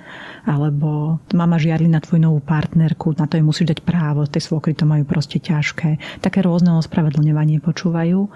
alebo 0.45 1.19
mama 1.33 1.57
žiarli 1.57 1.89
na 1.89 2.05
tvoju 2.05 2.21
novú 2.21 2.41
partnerku, 2.45 3.17
na 3.17 3.25
to 3.25 3.41
jej 3.41 3.45
musíš 3.45 3.75
dať 3.75 3.81
právo, 3.81 4.29
tej 4.29 4.45
svokry 4.45 4.77
to 4.77 4.85
majú 4.85 5.09
proste 5.09 5.41
ťažké. 5.41 6.21
Také 6.21 6.45
rôzne 6.45 6.77
ospravedlňovanie 6.77 7.65
počúvajú. 7.65 8.29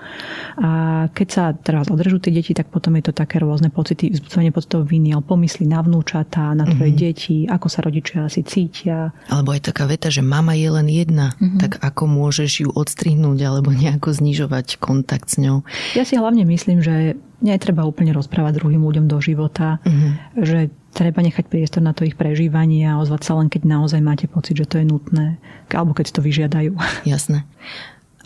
A 0.64 0.70
keď 1.12 1.28
sa 1.28 1.44
teraz 1.52 1.92
odrežú 1.92 2.16
tie 2.16 2.32
deti, 2.32 2.56
tak 2.56 2.72
potom 2.72 2.96
je 2.96 3.10
to 3.10 3.12
také 3.12 3.38
rôzne 3.38 3.68
pocity, 3.68 4.08
vzbudzovanie 4.08 4.50
pocitov 4.50 4.88
viny, 4.88 5.12
ale 5.12 5.22
pomysli 5.22 5.68
na 5.68 5.84
vnúčata, 5.84 6.56
na 6.56 6.64
tvoje 6.64 6.96
mm-hmm. 6.96 7.04
deti, 7.04 7.36
ako 7.44 7.66
sa 7.68 7.84
rodičia 7.84 8.24
asi 8.24 8.40
cítia. 8.40 9.12
Alebo 9.28 9.52
aj 9.52 9.68
taká 9.68 9.84
veta, 9.84 10.08
že 10.08 10.24
mama 10.24 10.56
je 10.56 10.68
len 10.72 10.88
jedna, 10.88 11.36
mm-hmm. 11.36 11.60
tak 11.60 11.72
ako 11.84 12.07
môžeš 12.08 12.64
ju 12.64 12.68
odstrihnúť 12.72 13.38
alebo 13.44 13.70
nejako 13.70 14.16
znižovať 14.16 14.80
kontakt 14.80 15.28
s 15.28 15.36
ňou. 15.36 15.60
Ja 15.92 16.08
si 16.08 16.16
hlavne 16.16 16.48
myslím, 16.48 16.80
že 16.80 17.20
netreba 17.38 17.86
úplne 17.86 18.10
rozprávať 18.16 18.58
druhým 18.58 18.82
ľuďom 18.82 19.06
do 19.06 19.20
života, 19.22 19.78
mm-hmm. 19.86 20.42
že 20.42 20.58
treba 20.96 21.22
nechať 21.22 21.46
priestor 21.46 21.84
na 21.84 21.94
to 21.94 22.02
ich 22.02 22.18
prežívanie 22.18 22.88
a 22.88 22.98
ozvať 22.98 23.22
sa 23.22 23.32
len, 23.38 23.46
keď 23.46 23.62
naozaj 23.68 24.00
máte 24.02 24.26
pocit, 24.26 24.58
že 24.58 24.66
to 24.66 24.82
je 24.82 24.86
nutné, 24.88 25.38
alebo 25.70 25.94
keď 25.94 26.10
to 26.10 26.20
vyžiadajú. 26.24 26.72
Jasné. 27.06 27.46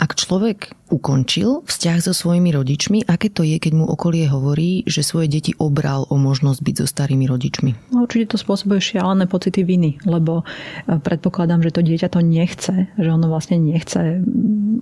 Ak 0.00 0.16
človek 0.16 0.72
ukončil 0.92 1.64
vzťah 1.64 1.98
so 2.04 2.12
svojimi 2.12 2.52
rodičmi, 2.52 3.08
aké 3.08 3.32
to 3.32 3.44
je, 3.44 3.56
keď 3.56 3.72
mu 3.72 3.84
okolie 3.88 4.28
hovorí, 4.28 4.84
že 4.84 5.00
svoje 5.00 5.28
deti 5.28 5.52
obral 5.56 6.04
o 6.12 6.20
možnosť 6.20 6.60
byť 6.60 6.74
so 6.84 6.86
starými 6.88 7.24
rodičmi? 7.24 7.96
No, 7.96 8.04
určite 8.04 8.36
to 8.36 8.38
spôsobuje 8.40 8.80
šialené 8.80 9.24
pocity 9.24 9.64
viny, 9.64 10.04
lebo 10.04 10.44
e, 10.44 11.00
predpokladám, 11.00 11.64
že 11.64 11.72
to 11.72 11.80
dieťa 11.80 12.08
to 12.12 12.20
nechce, 12.20 12.92
že 12.92 13.08
ono 13.08 13.32
vlastne 13.32 13.56
nechce 13.56 14.20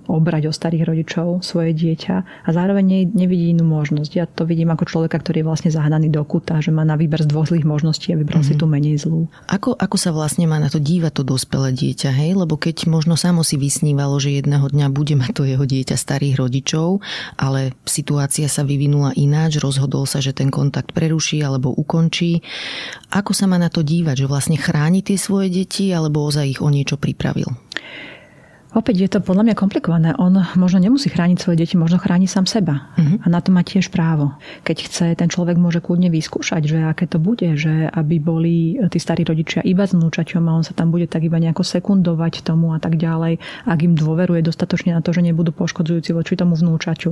obrať 0.07 0.51
o 0.51 0.53
starých 0.55 0.83
rodičov 0.83 1.27
svoje 1.43 1.71
dieťa 1.71 2.15
a 2.47 2.49
zároveň 2.51 3.11
nevidí 3.11 3.55
inú 3.55 3.63
možnosť. 3.63 4.11
Ja 4.15 4.27
to 4.27 4.43
vidím 4.43 4.71
ako 4.75 4.87
človeka, 4.87 5.19
ktorý 5.19 5.43
je 5.43 5.47
vlastne 5.47 5.71
zahnaný 5.71 6.11
do 6.11 6.23
kuta, 6.27 6.59
že 6.59 6.75
má 6.75 6.83
na 6.83 6.99
výber 6.99 7.23
z 7.23 7.31
dvoch 7.31 7.47
zlých 7.47 7.63
možností 7.63 8.11
a 8.11 8.19
vybral 8.19 8.43
mm-hmm. 8.43 8.51
si 8.51 8.59
mhm. 8.59 8.59
tú 8.59 8.65
menej 8.67 8.95
zlú. 8.99 9.31
Ako, 9.47 9.79
ako 9.79 9.95
sa 9.95 10.11
vlastne 10.11 10.43
má 10.47 10.59
na 10.59 10.67
to 10.67 10.79
dívať 10.81 11.11
to 11.19 11.23
dospelé 11.23 11.71
dieťa, 11.71 12.11
hej? 12.11 12.35
Lebo 12.35 12.59
keď 12.59 12.91
možno 12.91 13.15
samo 13.15 13.47
si 13.47 13.55
vysnívalo, 13.55 14.19
že 14.19 14.35
jedného 14.35 14.67
dňa 14.67 14.87
bude 14.91 15.00
mať 15.17 15.31
to 15.33 15.43
jeho 15.49 15.65
dieťa 15.65 15.97
starých 15.97 16.37
rodičov, 16.37 17.01
ale 17.41 17.73
situácia 17.83 18.45
sa 18.45 18.61
vyvinula 18.61 19.17
ináč, 19.17 19.57
rozhodol 19.57 20.05
sa, 20.05 20.21
že 20.21 20.37
ten 20.37 20.53
kontakt 20.53 20.93
preruší 20.93 21.41
alebo 21.41 21.73
ukončí. 21.73 22.45
Ako 23.09 23.33
sa 23.33 23.49
má 23.49 23.57
na 23.57 23.73
to 23.73 23.81
dívať, 23.81 24.25
že 24.25 24.29
vlastne 24.29 24.57
chráni 24.61 25.01
tie 25.01 25.17
svoje 25.17 25.49
deti 25.49 25.89
alebo 25.89 26.21
ozaj 26.29 26.45
ich 26.45 26.61
o 26.61 26.69
niečo 26.69 27.01
pripravil? 27.01 27.49
Opäť 28.71 28.95
je 29.03 29.09
to 29.11 29.19
podľa 29.19 29.51
mňa 29.51 29.55
komplikované. 29.59 30.09
On 30.15 30.31
možno 30.55 30.79
nemusí 30.79 31.11
chrániť 31.11 31.43
svoje 31.43 31.59
deti, 31.59 31.75
možno 31.75 31.99
chráni 31.99 32.23
sám 32.23 32.47
seba. 32.47 32.87
Uh-huh. 32.95 33.19
A 33.19 33.27
na 33.27 33.43
to 33.43 33.51
má 33.51 33.67
tiež 33.67 33.91
právo. 33.91 34.31
Keď 34.63 34.77
chce, 34.87 35.05
ten 35.19 35.27
človek 35.27 35.59
môže 35.59 35.83
kľudne 35.83 36.07
vyskúšať, 36.07 36.63
že 36.63 36.77
aké 36.87 37.03
to 37.03 37.19
bude, 37.19 37.43
že 37.59 37.91
aby 37.91 38.15
boli 38.23 38.79
tí 38.87 38.95
starí 38.95 39.27
rodičia 39.27 39.59
iba 39.67 39.83
s 39.83 39.91
vnúčaťom 39.91 40.47
a 40.47 40.55
on 40.55 40.63
sa 40.63 40.71
tam 40.71 40.87
bude 40.87 41.11
tak 41.11 41.27
iba 41.27 41.35
nejako 41.35 41.67
sekundovať 41.67 42.47
tomu 42.47 42.71
a 42.71 42.79
tak 42.79 42.95
ďalej, 42.95 43.43
ak 43.67 43.79
im 43.83 43.93
dôveruje 43.99 44.39
dostatočne 44.39 44.95
na 44.95 45.03
to, 45.03 45.11
že 45.11 45.19
nebudú 45.19 45.51
poškodzujúci 45.51 46.15
voči 46.15 46.39
tomu 46.39 46.55
vnúčaťu. 46.55 47.11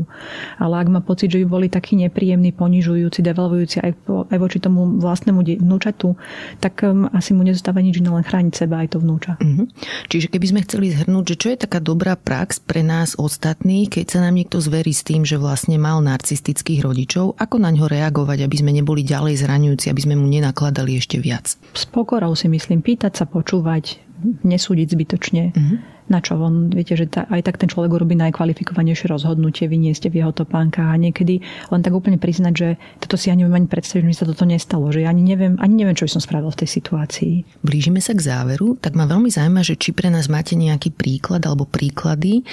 Ale 0.63 0.79
ak 0.79 0.87
má 0.87 1.03
pocit, 1.03 1.27
že 1.27 1.43
by 1.43 1.47
boli 1.59 1.67
takí 1.67 1.99
nepríjemní, 1.99 2.55
ponižujúci, 2.55 3.19
devalvujúci 3.19 3.83
aj, 3.83 3.91
aj 4.31 4.37
voči 4.39 4.63
tomu 4.63 4.95
vlastnému 5.03 5.43
vnúčatu, 5.59 6.15
tak 6.63 6.87
um, 6.87 7.11
asi 7.11 7.35
mu 7.35 7.43
nezostáva 7.43 7.83
nič 7.83 7.99
iné, 7.99 8.07
len 8.15 8.23
chrániť 8.23 8.53
seba 8.55 8.79
aj 8.79 8.95
to 8.95 9.03
vnúča. 9.03 9.35
Uh-huh. 9.43 9.67
Čiže 10.07 10.31
keby 10.31 10.45
sme 10.47 10.63
chceli 10.63 10.95
zhrnúť, 10.95 11.25
že 11.27 11.35
čo 11.35 11.47
je 11.49 11.57
taká 11.57 11.81
dobrá 11.81 12.13
prax 12.13 12.61
pre 12.61 12.85
nás 12.85 13.17
ostatných, 13.17 13.89
keď 13.89 14.05
sa 14.05 14.19
nám 14.23 14.37
niekto 14.37 14.61
zverí 14.61 14.93
s 14.93 15.01
tým, 15.03 15.25
že 15.25 15.41
vlastne 15.41 15.81
mal 15.81 15.99
narcistických 16.05 16.85
rodičov, 16.85 17.35
ako 17.41 17.55
na 17.57 17.73
ňo 17.73 17.89
reagovať, 17.89 18.45
aby 18.45 18.55
sme 18.55 18.71
neboli 18.71 19.01
ďalej 19.01 19.41
zraňujúci, 19.41 19.89
aby 19.89 20.01
sme 20.05 20.15
mu 20.15 20.29
nenakladali 20.29 20.95
ešte 20.95 21.17
viac? 21.17 21.57
S 21.73 21.85
pokorou 21.89 22.37
si 22.37 22.47
myslím, 22.47 22.85
pýtať 22.85 23.19
sa, 23.19 23.25
počúvať, 23.25 23.99
nesúdiť 24.45 24.87
zbytočne. 24.93 25.43
Uh-huh 25.53 25.98
na 26.09 26.19
čo 26.19 26.35
on, 26.41 26.73
viete, 26.73 26.97
že 26.97 27.05
ta, 27.05 27.29
aj 27.29 27.45
tak 27.45 27.61
ten 27.61 27.69
človek 27.69 27.93
urobí 27.93 28.17
najkvalifikovanejšie 28.17 29.07
rozhodnutie, 29.09 29.69
vy 29.69 29.77
nie 29.77 29.93
ste 29.93 30.09
v 30.09 30.25
jeho 30.25 30.33
topánkach 30.33 30.89
a 30.89 30.97
niekedy 30.97 31.41
len 31.69 31.81
tak 31.85 31.93
úplne 31.93 32.17
priznať, 32.17 32.53
že 32.53 32.67
toto 32.99 33.15
si 33.15 33.29
ja 33.29 33.37
neviem 33.37 33.53
ani 33.53 33.69
predstaviť, 33.69 34.01
že 34.03 34.09
mi 34.09 34.17
sa 34.17 34.25
toto 34.25 34.43
nestalo, 34.49 34.89
že 34.89 35.05
ja 35.05 35.13
ani 35.13 35.21
neviem, 35.21 35.55
ani 35.61 35.85
neviem, 35.85 35.95
čo 35.95 36.09
by 36.09 36.17
som 36.17 36.23
spravil 36.25 36.49
v 36.49 36.59
tej 36.65 36.69
situácii. 36.81 37.33
Blížime 37.61 38.01
sa 38.01 38.17
k 38.17 38.25
záveru, 38.25 38.75
tak 38.81 38.97
ma 38.97 39.05
veľmi 39.05 39.29
zaujíma, 39.29 39.61
že 39.61 39.77
či 39.77 39.93
pre 39.93 40.09
nás 40.09 40.27
máte 40.27 40.57
nejaký 40.57 40.91
príklad 40.91 41.45
alebo 41.45 41.69
príklady 41.69 42.43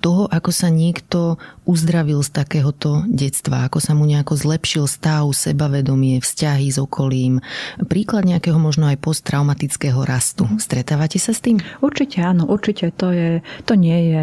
toho, 0.00 0.26
ako 0.32 0.50
sa 0.50 0.72
niekto 0.72 1.36
uzdravil 1.68 2.24
z 2.24 2.30
takéhoto 2.32 3.06
detstva, 3.06 3.68
ako 3.68 3.78
sa 3.78 3.92
mu 3.94 4.08
nejako 4.08 4.34
zlepšil 4.34 4.88
stav, 4.90 5.28
sebavedomie, 5.30 6.18
vzťahy 6.18 6.66
s 6.72 6.80
okolím, 6.80 7.38
príklad 7.86 8.26
nejakého 8.26 8.58
možno 8.58 8.90
aj 8.90 8.98
posttraumatického 8.98 10.02
rastu. 10.02 10.48
Stretávate 10.58 11.20
sa 11.22 11.30
s 11.30 11.44
tým? 11.44 11.62
Určite 11.78 12.22
áno, 12.22 12.48
určite 12.48 12.90
to, 13.02 13.10
je, 13.10 13.42
to 13.66 13.74
nie 13.74 14.14
je 14.14 14.22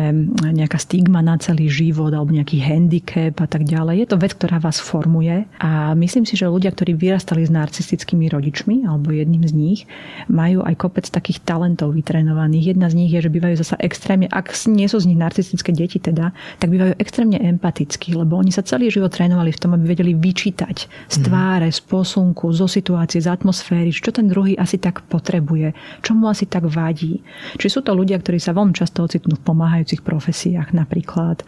nejaká 0.56 0.80
stigma 0.80 1.20
na 1.20 1.36
celý 1.36 1.68
život 1.68 2.16
alebo 2.16 2.32
nejaký 2.32 2.64
handicap 2.64 3.36
a 3.44 3.48
tak 3.52 3.68
ďalej. 3.68 4.08
Je 4.08 4.08
to 4.08 4.16
vec, 4.16 4.32
ktorá 4.40 4.64
vás 4.64 4.80
formuje 4.80 5.44
a 5.60 5.92
myslím 6.00 6.24
si, 6.24 6.40
že 6.40 6.48
ľudia, 6.48 6.72
ktorí 6.72 6.96
vyrastali 6.96 7.44
s 7.44 7.52
narcistickými 7.52 8.32
rodičmi 8.32 8.88
alebo 8.88 9.12
jedným 9.12 9.44
z 9.44 9.52
nich, 9.52 9.80
majú 10.32 10.64
aj 10.64 10.80
kopec 10.80 11.04
takých 11.12 11.44
talentov 11.44 11.92
vytrenovaných. 11.92 12.72
Jedna 12.72 12.88
z 12.88 13.04
nich 13.04 13.12
je, 13.12 13.20
že 13.20 13.28
bývajú 13.28 13.60
zasa 13.60 13.76
extrémne, 13.84 14.32
ak 14.32 14.56
nie 14.72 14.88
sú 14.88 15.04
z 15.04 15.12
nich 15.12 15.20
narcistické 15.20 15.76
deti 15.76 16.00
teda, 16.00 16.32
tak 16.64 16.72
bývajú 16.72 16.96
extrémne 17.04 17.36
empatickí, 17.36 18.16
lebo 18.16 18.40
oni 18.40 18.56
sa 18.56 18.64
celý 18.64 18.88
život 18.88 19.12
trénovali 19.12 19.52
v 19.52 19.60
tom, 19.60 19.76
aby 19.76 19.92
vedeli 19.92 20.16
vyčítať 20.16 20.78
z 20.88 21.18
mhm. 21.20 21.24
tváre, 21.28 21.68
z 21.68 21.84
posunku, 21.84 22.48
zo 22.56 22.72
situácie, 22.72 23.20
z 23.20 23.28
atmosféry, 23.28 23.92
čo 23.92 24.16
ten 24.16 24.32
druhý 24.32 24.56
asi 24.56 24.80
tak 24.80 25.04
potrebuje, 25.12 25.76
čo 26.00 26.16
mu 26.16 26.32
asi 26.32 26.48
tak 26.48 26.64
vadí. 26.64 27.20
Či 27.60 27.68
sú 27.68 27.80
to 27.84 27.92
ľudia, 27.92 28.16
ktorí 28.24 28.40
sa 28.40 28.56
veľmi 28.56 28.69
veľmi 28.70 28.78
často 28.78 29.02
ocitnú 29.02 29.34
v 29.34 29.46
pomáhajúcich 29.50 30.06
profesiách 30.06 30.78
napríklad. 30.78 31.42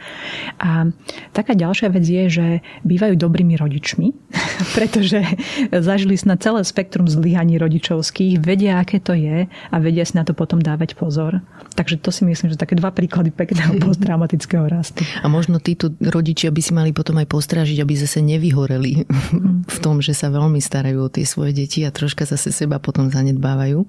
A 0.58 0.90
taká 1.38 1.54
ďalšia 1.54 1.94
vec 1.94 2.02
je, 2.02 2.24
že 2.34 2.48
bývajú 2.82 3.14
dobrými 3.14 3.54
rodičmi, 3.62 4.10
pretože 4.76 5.22
zažili 5.70 6.18
na 6.26 6.34
celé 6.42 6.66
spektrum 6.66 7.06
zlyhaní 7.06 7.62
rodičovských, 7.62 8.42
vedia, 8.42 8.82
aké 8.82 8.98
to 8.98 9.14
je 9.14 9.46
a 9.46 9.76
vedia 9.78 10.02
si 10.02 10.18
na 10.18 10.26
to 10.26 10.34
potom 10.34 10.58
dávať 10.58 10.98
pozor. 10.98 11.46
Takže 11.78 12.02
to 12.02 12.10
si 12.10 12.26
myslím, 12.26 12.50
že 12.50 12.58
také 12.58 12.74
dva 12.74 12.90
príklady 12.90 13.30
pekného 13.30 13.78
posttraumatického 13.86 14.66
rastu. 14.66 15.06
A 15.22 15.30
možno 15.30 15.62
títo 15.62 15.94
rodičia 16.02 16.50
by 16.50 16.62
si 16.66 16.74
mali 16.74 16.90
potom 16.90 17.22
aj 17.22 17.30
postrážiť, 17.30 17.78
aby 17.86 17.94
zase 17.94 18.26
nevyhoreli 18.26 19.06
v 19.76 19.78
tom, 19.78 20.02
že 20.02 20.18
sa 20.18 20.34
veľmi 20.34 20.58
starajú 20.58 21.06
o 21.06 21.14
tie 21.14 21.30
svoje 21.30 21.54
deti 21.54 21.86
a 21.86 21.94
troška 21.94 22.26
zase 22.26 22.50
seba 22.50 22.82
potom 22.82 23.14
zanedbávajú. 23.14 23.86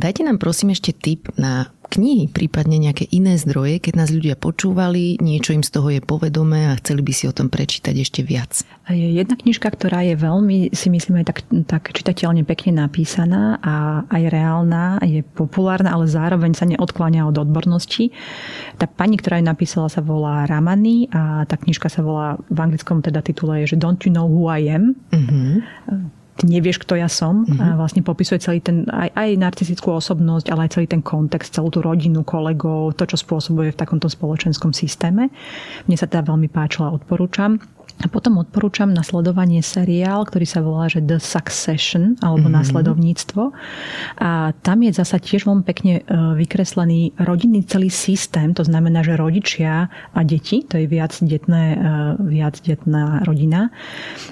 Dajte 0.00 0.24
nám 0.24 0.40
prosím 0.40 0.72
ešte 0.72 0.96
tip 0.96 1.28
na 1.36 1.68
knihy, 1.90 2.30
prípadne 2.30 2.78
nejaké 2.78 3.10
iné 3.10 3.34
zdroje, 3.34 3.82
keď 3.82 3.94
nás 3.98 4.14
ľudia 4.14 4.38
počúvali, 4.38 5.18
niečo 5.18 5.52
im 5.52 5.66
z 5.66 5.70
toho 5.74 5.90
je 5.90 6.00
povedomé 6.00 6.70
a 6.70 6.78
chceli 6.78 7.02
by 7.02 7.12
si 7.12 7.26
o 7.26 7.34
tom 7.34 7.50
prečítať 7.50 7.94
ešte 7.98 8.22
viac? 8.22 8.62
Je 8.86 9.18
jedna 9.18 9.34
knižka, 9.34 9.66
ktorá 9.66 10.06
je 10.06 10.14
veľmi, 10.14 10.70
si 10.70 10.88
myslím, 10.88 11.22
aj 11.22 11.26
tak, 11.26 11.38
tak 11.66 11.82
čitateľne 11.90 12.46
pekne 12.46 12.86
napísaná 12.86 13.58
a 13.58 14.06
aj 14.06 14.22
reálna, 14.30 15.02
je 15.02 15.26
populárna, 15.26 15.90
ale 15.90 16.06
zároveň 16.06 16.54
sa 16.54 16.70
neodkláňa 16.70 17.26
od 17.26 17.36
odbornosti. 17.42 18.14
Tá 18.78 18.86
pani, 18.86 19.18
ktorá 19.18 19.42
ju 19.42 19.50
napísala, 19.50 19.90
sa 19.90 20.00
volá 20.00 20.46
Ramani 20.46 21.10
a 21.10 21.42
tá 21.44 21.58
knižka 21.58 21.90
sa 21.90 22.06
volá 22.06 22.38
v 22.46 22.58
anglickom 22.62 23.02
teda 23.02 23.20
titule 23.20 23.66
je, 23.66 23.74
že 23.74 23.80
Don't 23.82 24.06
you 24.06 24.14
know 24.14 24.30
who 24.30 24.46
I 24.46 24.70
am? 24.70 24.94
Mm-hmm 25.10 25.99
ty 26.40 26.48
nevieš, 26.48 26.80
kto 26.80 26.96
ja 26.96 27.12
som. 27.12 27.44
Mm-hmm. 27.44 27.60
A 27.60 27.64
mhm. 27.68 27.76
vlastne 27.76 28.00
popisuje 28.00 28.40
celý 28.40 28.64
ten, 28.64 28.88
aj, 28.88 29.12
aj 29.12 29.28
narcistickú 29.36 29.92
osobnosť, 29.92 30.48
ale 30.48 30.66
aj 30.66 30.80
celý 30.80 30.86
ten 30.88 31.04
kontext, 31.04 31.52
celú 31.52 31.68
tú 31.68 31.84
rodinu, 31.84 32.24
kolegov, 32.24 32.96
to, 32.96 33.04
čo 33.04 33.20
spôsobuje 33.20 33.76
v 33.76 33.78
takomto 33.78 34.08
spoločenskom 34.08 34.72
systéme. 34.72 35.28
Mne 35.84 35.96
sa 36.00 36.08
teda 36.08 36.24
veľmi 36.24 36.48
páčila, 36.48 36.88
odporúčam. 36.88 37.60
A 38.00 38.08
potom 38.08 38.40
odporúčam 38.40 38.88
nasledovanie 38.88 39.60
seriál, 39.60 40.24
ktorý 40.24 40.48
sa 40.48 40.64
volá 40.64 40.88
že 40.88 41.04
The 41.04 41.20
Succession, 41.20 42.16
alebo 42.24 42.48
mm-hmm. 42.48 42.56
následovníctvo. 42.56 43.42
A 44.16 44.56
tam 44.64 44.78
je 44.80 44.96
zasa 44.96 45.20
tiež 45.20 45.44
veľmi 45.44 45.64
pekne 45.68 46.00
e, 46.00 46.02
vykreslený 46.40 47.20
rodinný 47.20 47.60
celý 47.68 47.92
systém, 47.92 48.56
to 48.56 48.64
znamená, 48.64 49.04
že 49.04 49.20
rodičia 49.20 49.92
a 50.16 50.20
deti, 50.24 50.64
to 50.64 50.80
je 50.80 50.88
viac, 50.88 51.12
detné, 51.20 51.76
e, 51.76 51.78
viac 52.24 52.56
detná 52.64 53.20
rodina, 53.28 53.68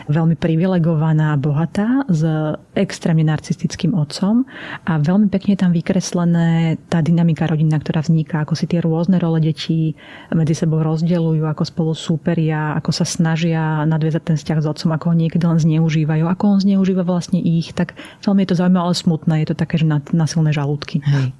veľmi 0.09 0.41
privilegovaná, 0.41 1.37
bohatá, 1.37 2.09
s 2.09 2.25
extrémne 2.73 3.29
narcistickým 3.29 3.93
otcom 3.93 4.49
a 4.89 4.97
veľmi 4.97 5.29
pekne 5.29 5.61
tam 5.61 5.77
vykreslené 5.77 6.81
tá 6.89 7.05
dynamika 7.05 7.45
rodina, 7.45 7.77
ktorá 7.77 8.01
vzniká, 8.01 8.49
ako 8.49 8.57
si 8.57 8.65
tie 8.65 8.81
rôzne 8.81 9.21
role 9.21 9.45
detí 9.45 9.93
medzi 10.33 10.57
sebou 10.57 10.81
rozdeľujú, 10.81 11.45
ako 11.45 11.63
spolu 11.69 11.93
súperia, 11.93 12.73
ako 12.81 12.91
sa 12.97 13.05
snažia 13.05 13.58
snažia 13.59 13.87
nadviazať 13.87 14.23
ten 14.23 14.37
vzťah 14.39 14.59
s 14.63 14.67
otcom, 14.67 14.91
ako 14.95 15.05
ho 15.11 15.15
niekedy 15.19 15.45
len 15.45 15.59
zneužívajú, 15.59 16.25
ako 16.31 16.45
on 16.47 16.59
zneužíva 16.63 17.03
vlastne 17.03 17.43
ich, 17.43 17.75
tak 17.75 17.99
veľmi 18.23 18.47
je 18.47 18.49
to 18.55 18.59
zaujímavé, 18.63 18.85
ale 18.87 18.95
smutné, 18.95 19.35
je 19.43 19.49
to 19.51 19.57
také, 19.59 19.75
že 19.83 19.87
na, 19.87 19.99
na 20.15 20.27
silné 20.31 20.55
žalúdky. 20.55 21.03
Hej. 21.03 21.35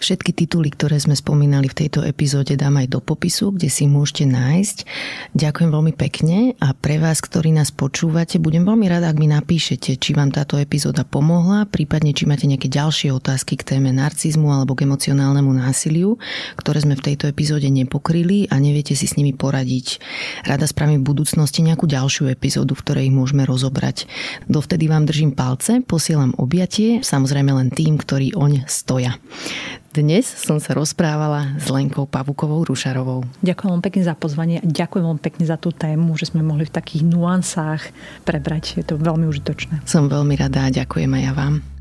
Všetky 0.00 0.32
tituly, 0.32 0.72
ktoré 0.72 0.96
sme 0.96 1.12
spomínali 1.12 1.68
v 1.68 1.84
tejto 1.84 2.00
epizóde, 2.04 2.56
dám 2.56 2.80
aj 2.80 2.88
do 2.88 3.00
popisu, 3.04 3.52
kde 3.54 3.68
si 3.68 3.84
môžete 3.84 4.24
nájsť. 4.28 4.76
Ďakujem 5.36 5.70
veľmi 5.70 5.92
pekne 5.94 6.56
a 6.58 6.72
pre 6.72 6.96
vás, 6.96 7.20
ktorí 7.20 7.52
nás 7.52 7.74
počúvate, 7.74 8.40
budem 8.40 8.64
veľmi 8.64 8.86
rada, 8.88 9.10
ak 9.12 9.20
mi 9.20 9.28
napíšete, 9.28 10.00
či 10.00 10.10
vám 10.16 10.32
táto 10.32 10.56
epizóda 10.56 11.04
pomohla, 11.04 11.68
prípadne 11.68 12.16
či 12.16 12.24
máte 12.24 12.48
nejaké 12.48 12.70
ďalšie 12.70 13.12
otázky 13.12 13.60
k 13.60 13.76
téme 13.76 13.92
narcizmu 13.92 14.48
alebo 14.48 14.72
k 14.78 14.86
emocionálnemu 14.86 15.50
násiliu, 15.52 16.16
ktoré 16.56 16.80
sme 16.80 16.94
v 16.96 17.12
tejto 17.12 17.28
epizóde 17.28 17.66
nepokryli 17.68 18.48
a 18.48 18.56
neviete 18.62 18.94
si 18.94 19.04
s 19.10 19.18
nimi 19.18 19.34
poradiť. 19.34 20.00
Rada 20.46 20.64
spravím 20.64 21.02
v 21.02 21.10
budúcnosti 21.10 21.57
ešte 21.58 21.74
nejakú 21.74 21.90
ďalšiu 21.90 22.30
epizódu, 22.30 22.78
v 22.78 22.86
ktorej 22.86 23.04
ich 23.10 23.18
môžeme 23.18 23.42
rozobrať. 23.42 24.06
Dovtedy 24.46 24.86
vám 24.86 25.10
držím 25.10 25.34
palce, 25.34 25.82
posielam 25.82 26.30
objatie, 26.38 27.02
samozrejme 27.02 27.50
len 27.50 27.74
tým, 27.74 27.98
ktorí 27.98 28.30
oň 28.38 28.62
stoja. 28.70 29.18
Dnes 29.90 30.22
som 30.22 30.62
sa 30.62 30.78
rozprávala 30.78 31.58
s 31.58 31.66
Lenkou 31.66 32.06
Pavukovou 32.06 32.62
Rušarovou. 32.62 33.26
Ďakujem 33.42 33.70
vám 33.74 33.82
pekne 33.82 34.02
za 34.06 34.14
pozvanie 34.14 34.62
a 34.62 34.70
ďakujem 34.70 35.02
vám 35.02 35.18
pekne 35.18 35.50
za 35.50 35.58
tú 35.58 35.74
tému, 35.74 36.14
že 36.14 36.30
sme 36.30 36.46
mohli 36.46 36.62
v 36.62 36.70
takých 36.78 37.02
nuansách 37.02 37.90
prebrať. 38.22 38.78
Je 38.78 38.86
to 38.86 38.94
veľmi 38.94 39.26
užitočné. 39.26 39.82
Som 39.82 40.06
veľmi 40.06 40.38
rada 40.38 40.62
a 40.62 40.70
ďakujem 40.70 41.10
aj 41.10 41.22
ja 41.26 41.34
vám. 41.34 41.77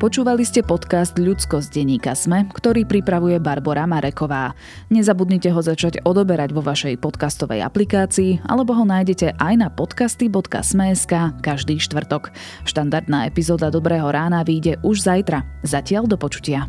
Počúvali 0.00 0.48
ste 0.48 0.64
podcast 0.64 1.12
Ľudsko 1.20 1.60
z 1.60 1.76
denníka 1.76 2.16
Sme, 2.16 2.48
ktorý 2.48 2.88
pripravuje 2.88 3.36
Barbara 3.36 3.84
Mareková. 3.84 4.56
Nezabudnite 4.88 5.52
ho 5.52 5.60
začať 5.60 6.00
odoberať 6.08 6.56
vo 6.56 6.64
vašej 6.64 6.96
podcastovej 6.96 7.60
aplikácii 7.60 8.40
alebo 8.48 8.72
ho 8.72 8.88
nájdete 8.88 9.36
aj 9.36 9.54
na 9.60 9.68
podcasty.sme.sk 9.68 11.12
každý 11.44 11.76
štvrtok. 11.76 12.32
Štandardná 12.64 13.28
epizóda 13.28 13.68
Dobrého 13.68 14.08
rána 14.08 14.40
vyjde 14.40 14.80
už 14.80 15.04
zajtra. 15.04 15.44
Zatiaľ 15.68 16.08
do 16.08 16.16
počutia. 16.16 16.64